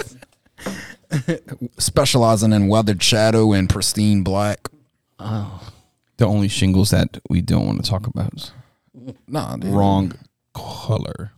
specializing 1.79 2.53
in 2.53 2.69
weathered 2.69 3.03
shadow 3.03 3.53
and 3.53 3.69
pristine 3.71 4.23
black. 4.23 4.69
Oh, 5.19 5.63
the 6.19 6.27
only 6.27 6.49
shingles 6.49 6.91
that 6.91 7.19
we 7.31 7.41
don't 7.41 7.67
want 7.67 7.83
to 7.83 7.91
talk 7.91 8.07
about 8.07 8.53
Nah, 9.27 9.57
dude. 9.57 9.71
wrong 9.73 10.13
color. 10.55 11.33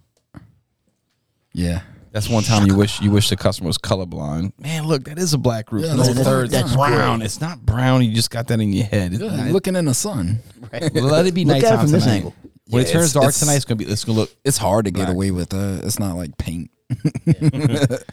Yeah. 1.53 1.83
That's 2.13 2.29
one 2.29 2.43
time 2.43 2.67
you 2.67 2.75
wish 2.75 3.01
you 3.01 3.11
wish 3.11 3.29
the 3.29 3.37
customer 3.37 3.67
was 3.67 3.79
colorblind. 3.79 4.53
Man, 4.59 4.87
look, 4.87 5.05
that 5.05 5.19
is 5.19 5.35
a 5.35 5.39
black 5.39 5.71
roof. 5.73 5.85
Yeah, 5.85 5.95
no, 5.95 6.03
that's- 6.05 6.25
third, 6.25 6.51
that's 6.51 6.65
that's 6.73 6.77
brown. 6.77 7.23
It's 7.23 7.41
not 7.41 7.65
brown. 7.65 8.03
You 8.05 8.15
just 8.15 8.31
got 8.31 8.47
that 8.49 8.61
in 8.61 8.73
your 8.73 8.87
head. 8.87 9.13
It's 9.15 9.23
not- 9.23 9.49
looking 9.51 9.77
in 9.77 9.85
the 9.85 9.95
sun. 9.95 10.41
let 10.73 11.27
it 11.27 11.35
be 11.35 11.45
Look 11.45 11.57
at 11.57 11.59
it 11.59 11.63
nighttime 11.65 11.79
from 11.81 11.91
this 11.91 12.03
tonight. 12.05 12.17
angle. 12.17 12.35
When 12.71 12.83
Yeah, 12.83 12.89
it 12.89 12.93
turns 12.93 13.05
it's- 13.07 13.13
dark 13.13 13.25
it's- 13.25 13.41
tonight, 13.41 13.55
it's 13.57 13.65
gonna 13.65 13.77
be. 13.77 13.85
It's 13.87 14.05
gonna 14.05 14.19
look. 14.19 14.31
It's 14.45 14.59
hard 14.59 14.85
to 14.87 14.91
get 14.91 15.05
Black. 15.07 15.15
away 15.15 15.31
with 15.31 15.51
that. 15.51 15.83
It's 15.85 15.99
not 15.99 16.17
like 16.17 16.37
paint. 16.39 16.71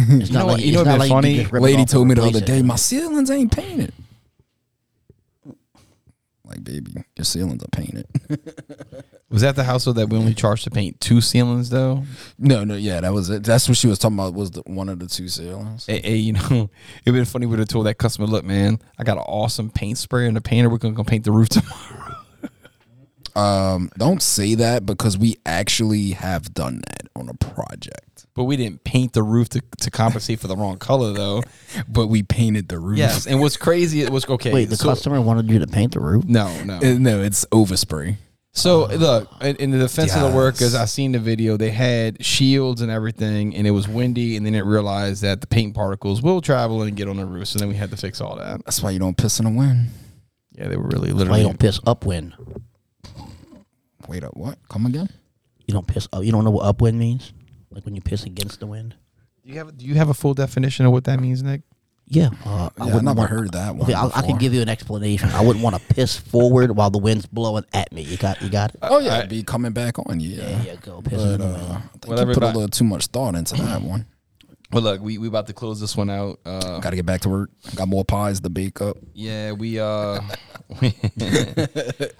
It's 0.00 0.30
know 0.30 0.38
not 0.40 0.46
what- 0.46 0.52
like 0.58 0.64
you 0.64 0.72
know 0.72 0.80
it's 0.82 0.86
what'd 0.86 0.86
not 0.86 0.94
be 0.94 0.98
like 1.00 1.10
funny? 1.10 1.36
just 1.38 1.52
rip 1.52 1.60
it 1.60 1.64
Lady 1.64 1.82
off 1.82 1.88
told 1.88 2.06
me 2.08 2.14
the 2.14 2.22
other 2.22 2.40
day, 2.40 2.62
my 2.62 2.76
ceilings 2.76 3.30
ain't 3.32 3.50
painted. 3.50 3.92
Like, 6.48 6.64
baby, 6.64 7.04
your 7.16 7.24
ceilings 7.24 7.62
are 7.62 7.68
painted. 7.68 8.06
Was 9.30 9.42
that 9.42 9.56
the 9.56 9.64
household 9.64 9.98
that 9.98 10.08
we 10.08 10.16
only 10.16 10.32
charged 10.32 10.64
to 10.64 10.70
paint 10.70 11.00
two 11.02 11.20
ceilings 11.20 11.68
though? 11.68 12.04
no, 12.38 12.64
no, 12.64 12.76
yeah, 12.76 13.02
that 13.02 13.12
was 13.12 13.28
it. 13.28 13.44
That's 13.44 13.68
what 13.68 13.76
she 13.76 13.86
was 13.86 13.98
talking 13.98 14.18
about. 14.18 14.32
Was 14.32 14.52
the, 14.52 14.62
one 14.62 14.88
of 14.88 15.00
the 15.00 15.06
two 15.06 15.28
ceilings? 15.28 15.84
Hey, 15.84 16.00
hey, 16.00 16.16
you 16.16 16.32
know, 16.32 16.70
it'd 17.04 17.14
been 17.14 17.26
funny 17.26 17.44
would 17.44 17.58
have 17.58 17.68
told 17.68 17.84
that 17.84 17.98
customer, 17.98 18.26
"Look, 18.26 18.46
man, 18.46 18.80
I 18.98 19.04
got 19.04 19.18
an 19.18 19.24
awesome 19.26 19.68
paint 19.68 19.98
sprayer 19.98 20.28
and 20.28 20.36
a 20.38 20.40
painter. 20.40 20.70
We're 20.70 20.78
gonna 20.78 20.94
go 20.94 21.04
paint 21.04 21.24
the 21.24 21.32
roof 21.32 21.48
tomorrow." 21.50 22.14
Um, 23.36 23.90
don't 23.98 24.22
say 24.22 24.54
that 24.56 24.86
because 24.86 25.18
we 25.18 25.36
actually 25.44 26.12
have 26.12 26.54
done 26.54 26.80
that 26.86 27.08
on 27.14 27.28
a 27.28 27.34
project. 27.34 28.07
But 28.38 28.44
we 28.44 28.56
didn't 28.56 28.84
paint 28.84 29.14
the 29.14 29.24
roof 29.24 29.48
to, 29.48 29.60
to 29.80 29.90
compensate 29.90 30.38
for 30.38 30.46
the 30.46 30.54
wrong 30.54 30.78
color 30.78 31.12
though. 31.12 31.42
But 31.88 32.06
we 32.06 32.22
painted 32.22 32.68
the 32.68 32.78
roof. 32.78 32.96
Yes, 32.96 33.26
and 33.26 33.40
what's 33.40 33.56
crazy? 33.56 34.02
It 34.02 34.10
was 34.10 34.28
okay. 34.28 34.52
Wait, 34.52 34.66
the 34.66 34.76
so, 34.76 34.84
customer 34.88 35.20
wanted 35.20 35.50
you 35.50 35.58
to 35.58 35.66
paint 35.66 35.94
the 35.94 35.98
roof? 36.00 36.24
No, 36.24 36.62
no. 36.62 36.76
Uh, 36.76 36.96
no, 37.00 37.20
it's 37.20 37.44
overspray. 37.46 38.16
So 38.52 38.86
look, 38.86 39.28
in, 39.40 39.56
in 39.56 39.70
the 39.72 39.78
defense 39.78 40.14
of 40.14 40.20
the 40.20 40.28
Yes. 40.28 40.36
workers, 40.36 40.74
I 40.76 40.84
seen 40.84 41.10
the 41.10 41.18
video. 41.18 41.56
They 41.56 41.72
had 41.72 42.24
shields 42.24 42.80
and 42.80 42.92
everything, 42.92 43.56
and 43.56 43.66
it 43.66 43.72
was 43.72 43.88
windy. 43.88 44.36
And 44.36 44.46
then 44.46 44.54
it 44.54 44.64
realized 44.64 45.22
that 45.22 45.40
the 45.40 45.48
paint 45.48 45.74
particles 45.74 46.22
will 46.22 46.40
travel 46.40 46.82
and 46.82 46.96
get 46.96 47.08
on 47.08 47.16
the 47.16 47.26
roof. 47.26 47.48
So 47.48 47.58
then 47.58 47.66
we 47.68 47.74
had 47.74 47.90
to 47.90 47.96
fix 47.96 48.20
all 48.20 48.36
that. 48.36 48.64
That's 48.64 48.80
why 48.80 48.90
you 48.90 49.00
don't 49.00 49.16
piss 49.16 49.40
in 49.40 49.46
the 49.46 49.50
wind. 49.50 49.88
Yeah, 50.52 50.68
they 50.68 50.76
were 50.76 50.86
really 50.86 51.12
Why 51.12 51.18
literally. 51.18 51.40
you 51.40 51.46
don't 51.48 51.58
piss 51.58 51.80
upwind? 51.84 52.34
Wait 54.06 54.22
up, 54.22 54.36
what? 54.36 54.58
Come 54.68 54.86
again? 54.86 55.08
You 55.66 55.74
don't 55.74 55.88
piss. 55.88 56.06
up. 56.12 56.22
you 56.22 56.30
don't 56.30 56.44
know 56.44 56.52
what 56.52 56.64
upwind 56.66 57.00
means? 57.00 57.32
Like 57.70 57.84
when 57.84 57.94
you 57.94 58.00
piss 58.00 58.24
against 58.24 58.60
the 58.60 58.66
wind? 58.66 58.94
Do 59.44 59.50
you 59.52 59.58
have 59.58 59.76
Do 59.76 59.84
you 59.86 59.94
have 59.94 60.08
a 60.08 60.14
full 60.14 60.34
definition 60.34 60.86
of 60.86 60.92
what 60.92 61.04
that 61.04 61.20
means, 61.20 61.42
Nick? 61.42 61.62
Yeah, 62.10 62.30
uh, 62.46 62.48
I 62.48 62.52
Yeah, 62.52 62.70
I 62.78 62.84
wouldn't 62.86 63.04
never 63.04 63.18
want- 63.18 63.30
heard 63.30 63.52
that 63.52 63.74
one. 63.76 63.82
Okay, 63.82 63.92
I'll, 63.92 64.10
I 64.14 64.22
can 64.22 64.38
give 64.38 64.54
you 64.54 64.62
an 64.62 64.68
explanation. 64.70 65.28
I 65.28 65.42
wouldn't 65.44 65.62
want 65.62 65.76
to 65.76 65.94
piss 65.94 66.16
forward 66.16 66.74
while 66.74 66.88
the 66.88 66.96
wind's 66.96 67.26
blowing 67.26 67.64
at 67.74 67.92
me. 67.92 68.00
You 68.00 68.16
got, 68.16 68.40
you 68.40 68.48
got 68.48 68.70
it. 68.74 68.78
Oh 68.80 68.98
yeah, 68.98 69.14
I- 69.14 69.18
it'd 69.18 69.28
be 69.30 69.42
coming 69.42 69.72
back 69.72 69.98
on 70.08 70.18
you. 70.18 70.36
There 70.36 70.48
Yeah, 70.64 70.72
you 70.72 70.78
go, 70.80 71.02
pissing 71.02 71.34
in 71.34 71.38
but 71.38 71.44
uh. 71.44 71.72
I 71.74 71.80
think 72.16 72.28
you 72.28 72.34
put 72.34 72.42
a 72.42 72.46
little 72.46 72.68
too 72.68 72.84
much 72.84 73.08
thought 73.08 73.34
into 73.34 73.56
that 73.56 73.82
one. 73.82 74.06
Well, 74.70 74.82
look, 74.82 75.00
we 75.00 75.16
we 75.18 75.28
about 75.28 75.46
to 75.46 75.54
close 75.54 75.80
this 75.80 75.96
one 75.96 76.10
out. 76.10 76.40
Uh, 76.44 76.78
Got 76.80 76.90
to 76.90 76.96
get 76.96 77.06
back 77.06 77.22
to 77.22 77.28
work. 77.30 77.50
Got 77.74 77.88
more 77.88 78.04
pies 78.04 78.40
to 78.40 78.50
bake 78.50 78.80
up. 78.82 78.98
yeah, 79.14 79.52
we. 79.52 79.78
uh 79.80 80.20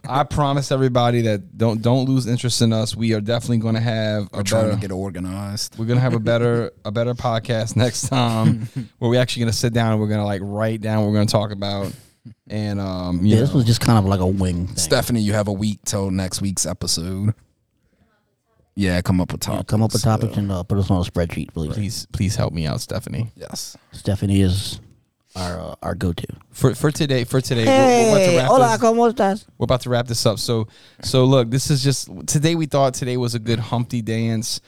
I 0.09 0.25
promise 0.25 0.73
everybody 0.73 1.23
that 1.23 1.57
don't 1.59 1.83
don't 1.83 2.07
lose 2.09 2.27
interest 2.27 2.63
in 2.63 2.73
us. 2.73 2.97
We 2.97 3.13
are 3.15 3.21
definitely 3.21 3.59
going 3.59 3.75
to 3.75 3.81
have 3.81 4.25
a 4.33 4.39
We're 4.39 4.43
trying 4.43 4.65
better. 4.65 4.75
to 4.77 4.81
get 4.81 4.93
organized. 4.93 5.79
We're 5.79 5.85
gonna 5.85 6.01
have 6.01 6.15
a 6.15 6.19
better 6.21 6.73
a 6.85 6.91
better 6.91 7.15
podcast 7.15 7.77
next 7.85 8.09
time 8.09 8.63
where 8.99 9.11
we're 9.11 9.21
actually 9.21 9.41
gonna 9.41 9.53
sit 9.53 9.73
down 9.75 9.93
and 9.93 10.01
we're 10.01 10.09
gonna 10.09 10.25
like 10.25 10.41
write 10.43 10.81
down 10.81 11.01
what 11.03 11.09
we're 11.09 11.15
gonna 11.17 11.27
talk 11.27 11.51
about. 11.51 11.93
And 12.49 12.81
um, 12.81 13.25
you 13.25 13.35
Yeah, 13.35 13.41
this 13.41 13.53
was 13.53 13.65
just 13.65 13.81
kind 13.83 13.99
of 13.99 14.07
like 14.07 14.21
a 14.21 14.27
wing 14.27 14.67
thing. 14.69 14.77
Stephanie, 14.77 15.21
you 15.21 15.35
have 15.35 15.49
a 15.49 15.53
week 15.53 15.81
till 15.85 16.11
next 16.11 16.41
week's 16.41 16.65
episode. 16.67 17.35
Yeah, 18.81 19.01
come 19.03 19.21
up 19.21 19.33
with 19.33 19.43
Yeah, 19.43 19.55
topics. 19.55 19.71
come 19.71 19.83
up 19.83 19.93
with 19.93 20.03
topics 20.03 20.37
uh, 20.37 20.41
and 20.41 20.53
uh, 20.53 20.63
put 20.63 20.79
us 20.79 20.89
on 20.89 20.99
a 20.99 21.05
spreadsheet, 21.05 21.53
please. 21.53 21.75
please 21.75 22.07
please 22.13 22.37
help 22.37 22.53
me 22.53 22.65
out, 22.65 22.81
Stephanie. 22.81 23.33
yes. 23.35 23.77
Stephanie 23.91 24.41
is 24.41 24.79
our 25.35 25.59
uh, 25.59 25.75
our 25.83 25.95
go 25.97 26.13
to. 26.13 26.27
For 26.53 26.77
for 26.77 26.93
today 26.93 27.25
for 27.25 27.41
today 27.41 27.65
we're, 27.67 28.13
we're 28.37 28.45
about 28.45 28.55
to 28.55 28.61
wrap 28.61 28.81
this, 28.81 28.89
¿cómo 28.89 29.13
estás? 29.13 29.47
we're 29.59 29.65
about 29.65 29.81
to 29.81 29.91
wrap 29.91 30.07
this 30.07 30.25
up. 30.27 30.39
So 30.39 30.69
so 31.03 31.25
look, 31.25 31.51
this 31.51 31.71
is 31.73 31.83
just 31.83 32.09
today. 32.29 32.55
We 32.55 32.67
thought 32.67 32.95
today 32.95 33.17
was 33.17 33.35
a 33.35 33.41
good 33.41 33.59
Humpty 33.59 34.01
Dance 34.01 34.61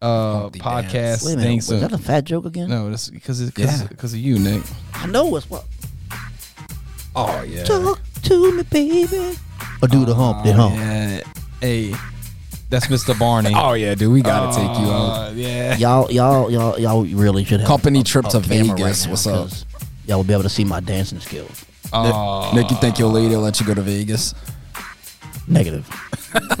uh 0.00 0.40
Humpty 0.48 0.58
podcast. 0.60 0.92
Dance. 0.92 1.24
Wait 1.26 1.32
a 1.32 1.36
minute, 1.36 1.48
Thanks 1.48 1.68
was 1.68 1.80
to- 1.82 1.88
that 1.88 1.92
a 1.94 2.02
fat 2.02 2.24
joke 2.24 2.46
again? 2.46 2.70
no, 2.70 2.90
this 2.90 3.10
because 3.10 3.42
because 3.44 3.82
Yeah. 3.82 3.86
because 3.88 4.14
of 4.14 4.20
you, 4.20 4.38
Nick. 4.38 4.62
I 4.94 5.04
know 5.06 5.26
what's 5.26 5.50
what. 5.50 5.66
Oh 7.14 7.42
yeah. 7.42 7.64
Talk 7.64 8.00
to 8.22 8.52
me, 8.56 8.62
baby. 8.62 9.36
Or 9.82 9.88
do 9.88 10.06
the 10.06 10.14
hump, 10.14 10.44
the 10.44 10.54
hump. 10.54 10.74
Oh, 10.74 10.78
Yeah. 10.78 11.22
Hey, 11.60 11.92
that's 12.70 12.86
Mr. 12.86 13.18
Barney. 13.18 13.52
Oh 13.54 13.74
yeah, 13.74 13.94
dude. 13.94 14.12
We 14.12 14.22
gotta 14.22 14.56
take 14.56 14.78
you 14.78 14.90
out. 14.92 15.28
Uh, 15.28 15.32
yeah. 15.34 15.76
Y'all, 15.76 16.10
y'all, 16.10 16.50
y'all, 16.50 16.78
y'all 16.78 17.04
really 17.04 17.44
should 17.44 17.60
have 17.60 17.68
Company 17.68 18.00
a- 18.00 18.04
trip 18.04 18.26
a 18.26 18.30
to 18.30 18.40
camera 18.40 18.76
Vegas. 18.76 19.06
What's 19.06 19.26
up? 19.26 19.48
'cause 19.48 19.66
Y'all 20.06 20.16
will 20.18 20.24
be 20.24 20.32
able 20.32 20.42
to 20.44 20.48
see 20.48 20.64
my 20.64 20.80
dancing 20.80 21.20
skills. 21.20 21.64
Uh, 21.92 22.50
Nick, 22.54 22.70
you 22.70 22.76
think 22.78 22.98
your 22.98 23.08
lady 23.08 23.34
will 23.34 23.42
let 23.42 23.60
you 23.60 23.66
go 23.66 23.74
to 23.74 23.82
Vegas? 23.82 24.34
Negative. 25.46 25.86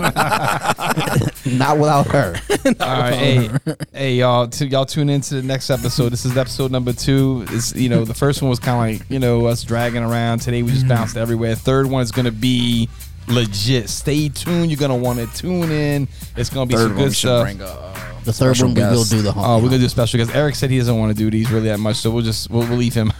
Not 1.46 1.78
without 1.78 2.06
her. 2.08 2.34
All 2.80 3.00
right, 3.00 3.14
hey, 3.14 3.50
hey, 3.92 4.14
y'all, 4.14 4.48
t- 4.48 4.66
y'all 4.66 4.84
tune 4.86 5.08
into 5.08 5.36
the 5.36 5.42
next 5.42 5.70
episode. 5.70 6.10
This 6.10 6.24
is 6.24 6.36
episode 6.36 6.70
number 6.70 6.92
two. 6.92 7.44
It's 7.50 7.74
you 7.74 7.88
know 7.88 8.04
the 8.04 8.14
first 8.14 8.42
one 8.42 8.50
was 8.50 8.58
kind 8.58 8.92
of 8.94 9.00
like 9.00 9.10
you 9.10 9.18
know 9.18 9.46
us 9.46 9.62
dragging 9.62 10.02
around. 10.02 10.40
Today 10.40 10.62
we 10.62 10.70
just 10.72 10.88
bounced 10.88 11.16
everywhere. 11.16 11.54
Third 11.54 11.86
one 11.86 12.02
is 12.02 12.10
gonna 12.12 12.32
be 12.32 12.88
legit. 13.30 13.88
Stay 13.88 14.28
tuned. 14.28 14.70
You're 14.70 14.78
gonna 14.80 14.96
want 14.96 15.18
to 15.18 15.26
tune 15.38 15.70
in. 15.70 16.08
It's 16.36 16.50
gonna 16.50 16.66
be 16.66 16.74
Third 16.74 16.88
some 16.88 16.96
good 16.96 17.14
stuff. 17.14 17.44
bring 17.44 17.60
a, 17.60 17.64
uh, 17.64 17.94
The 18.24 18.32
third 18.32 18.56
special 18.56 18.68
one 18.68 18.74
we 18.74 18.82
will 18.82 19.04
do 19.04 19.22
the 19.22 19.32
hump. 19.32 19.46
Oh, 19.46 19.56
we're 19.58 19.64
gonna 19.70 19.78
do 19.78 19.86
a 19.86 19.88
special 19.88 20.18
because 20.18 20.34
Eric 20.34 20.54
said 20.54 20.70
he 20.70 20.78
doesn't 20.78 20.98
want 20.98 21.10
to 21.10 21.18
do 21.18 21.30
these 21.30 21.50
really 21.50 21.68
that 21.68 21.78
much, 21.78 21.96
so 21.96 22.10
we'll 22.10 22.24
just 22.24 22.50
we'll, 22.50 22.66
we'll 22.68 22.78
leave 22.78 22.94
him. 22.94 23.12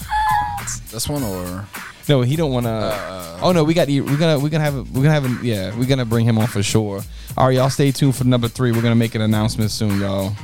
This 0.90 1.08
one 1.08 1.22
or 1.22 1.66
No, 2.08 2.22
he 2.22 2.36
don't 2.36 2.52
want 2.52 2.66
to. 2.66 3.38
oh 3.42 3.52
no, 3.52 3.64
we 3.64 3.74
got. 3.74 3.88
We're 3.88 4.02
gonna. 4.18 4.38
We're 4.38 4.48
gonna 4.50 4.64
have. 4.64 4.76
a- 4.76 4.82
We're 4.82 5.02
gonna 5.02 5.12
have. 5.12 5.24
a- 5.24 5.44
Yeah, 5.46 5.76
we're 5.76 5.86
gonna 5.86 6.04
bring 6.04 6.26
him 6.26 6.38
on 6.38 6.46
for 6.46 6.62
sure. 6.62 7.02
All 7.36 7.46
right, 7.46 7.56
y'all 7.56 7.70
stay 7.70 7.90
tuned 7.92 8.14
for 8.16 8.24
number 8.24 8.48
three. 8.48 8.72
We're 8.72 8.82
gonna 8.82 8.94
make 8.94 9.14
an 9.14 9.22
announcement 9.22 9.70
soon, 9.70 10.00
y'all. 10.00 10.34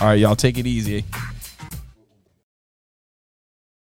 All 0.00 0.06
right, 0.06 0.18
y'all 0.18 0.36
take 0.36 0.56
it 0.58 0.66
easy. 0.66 1.04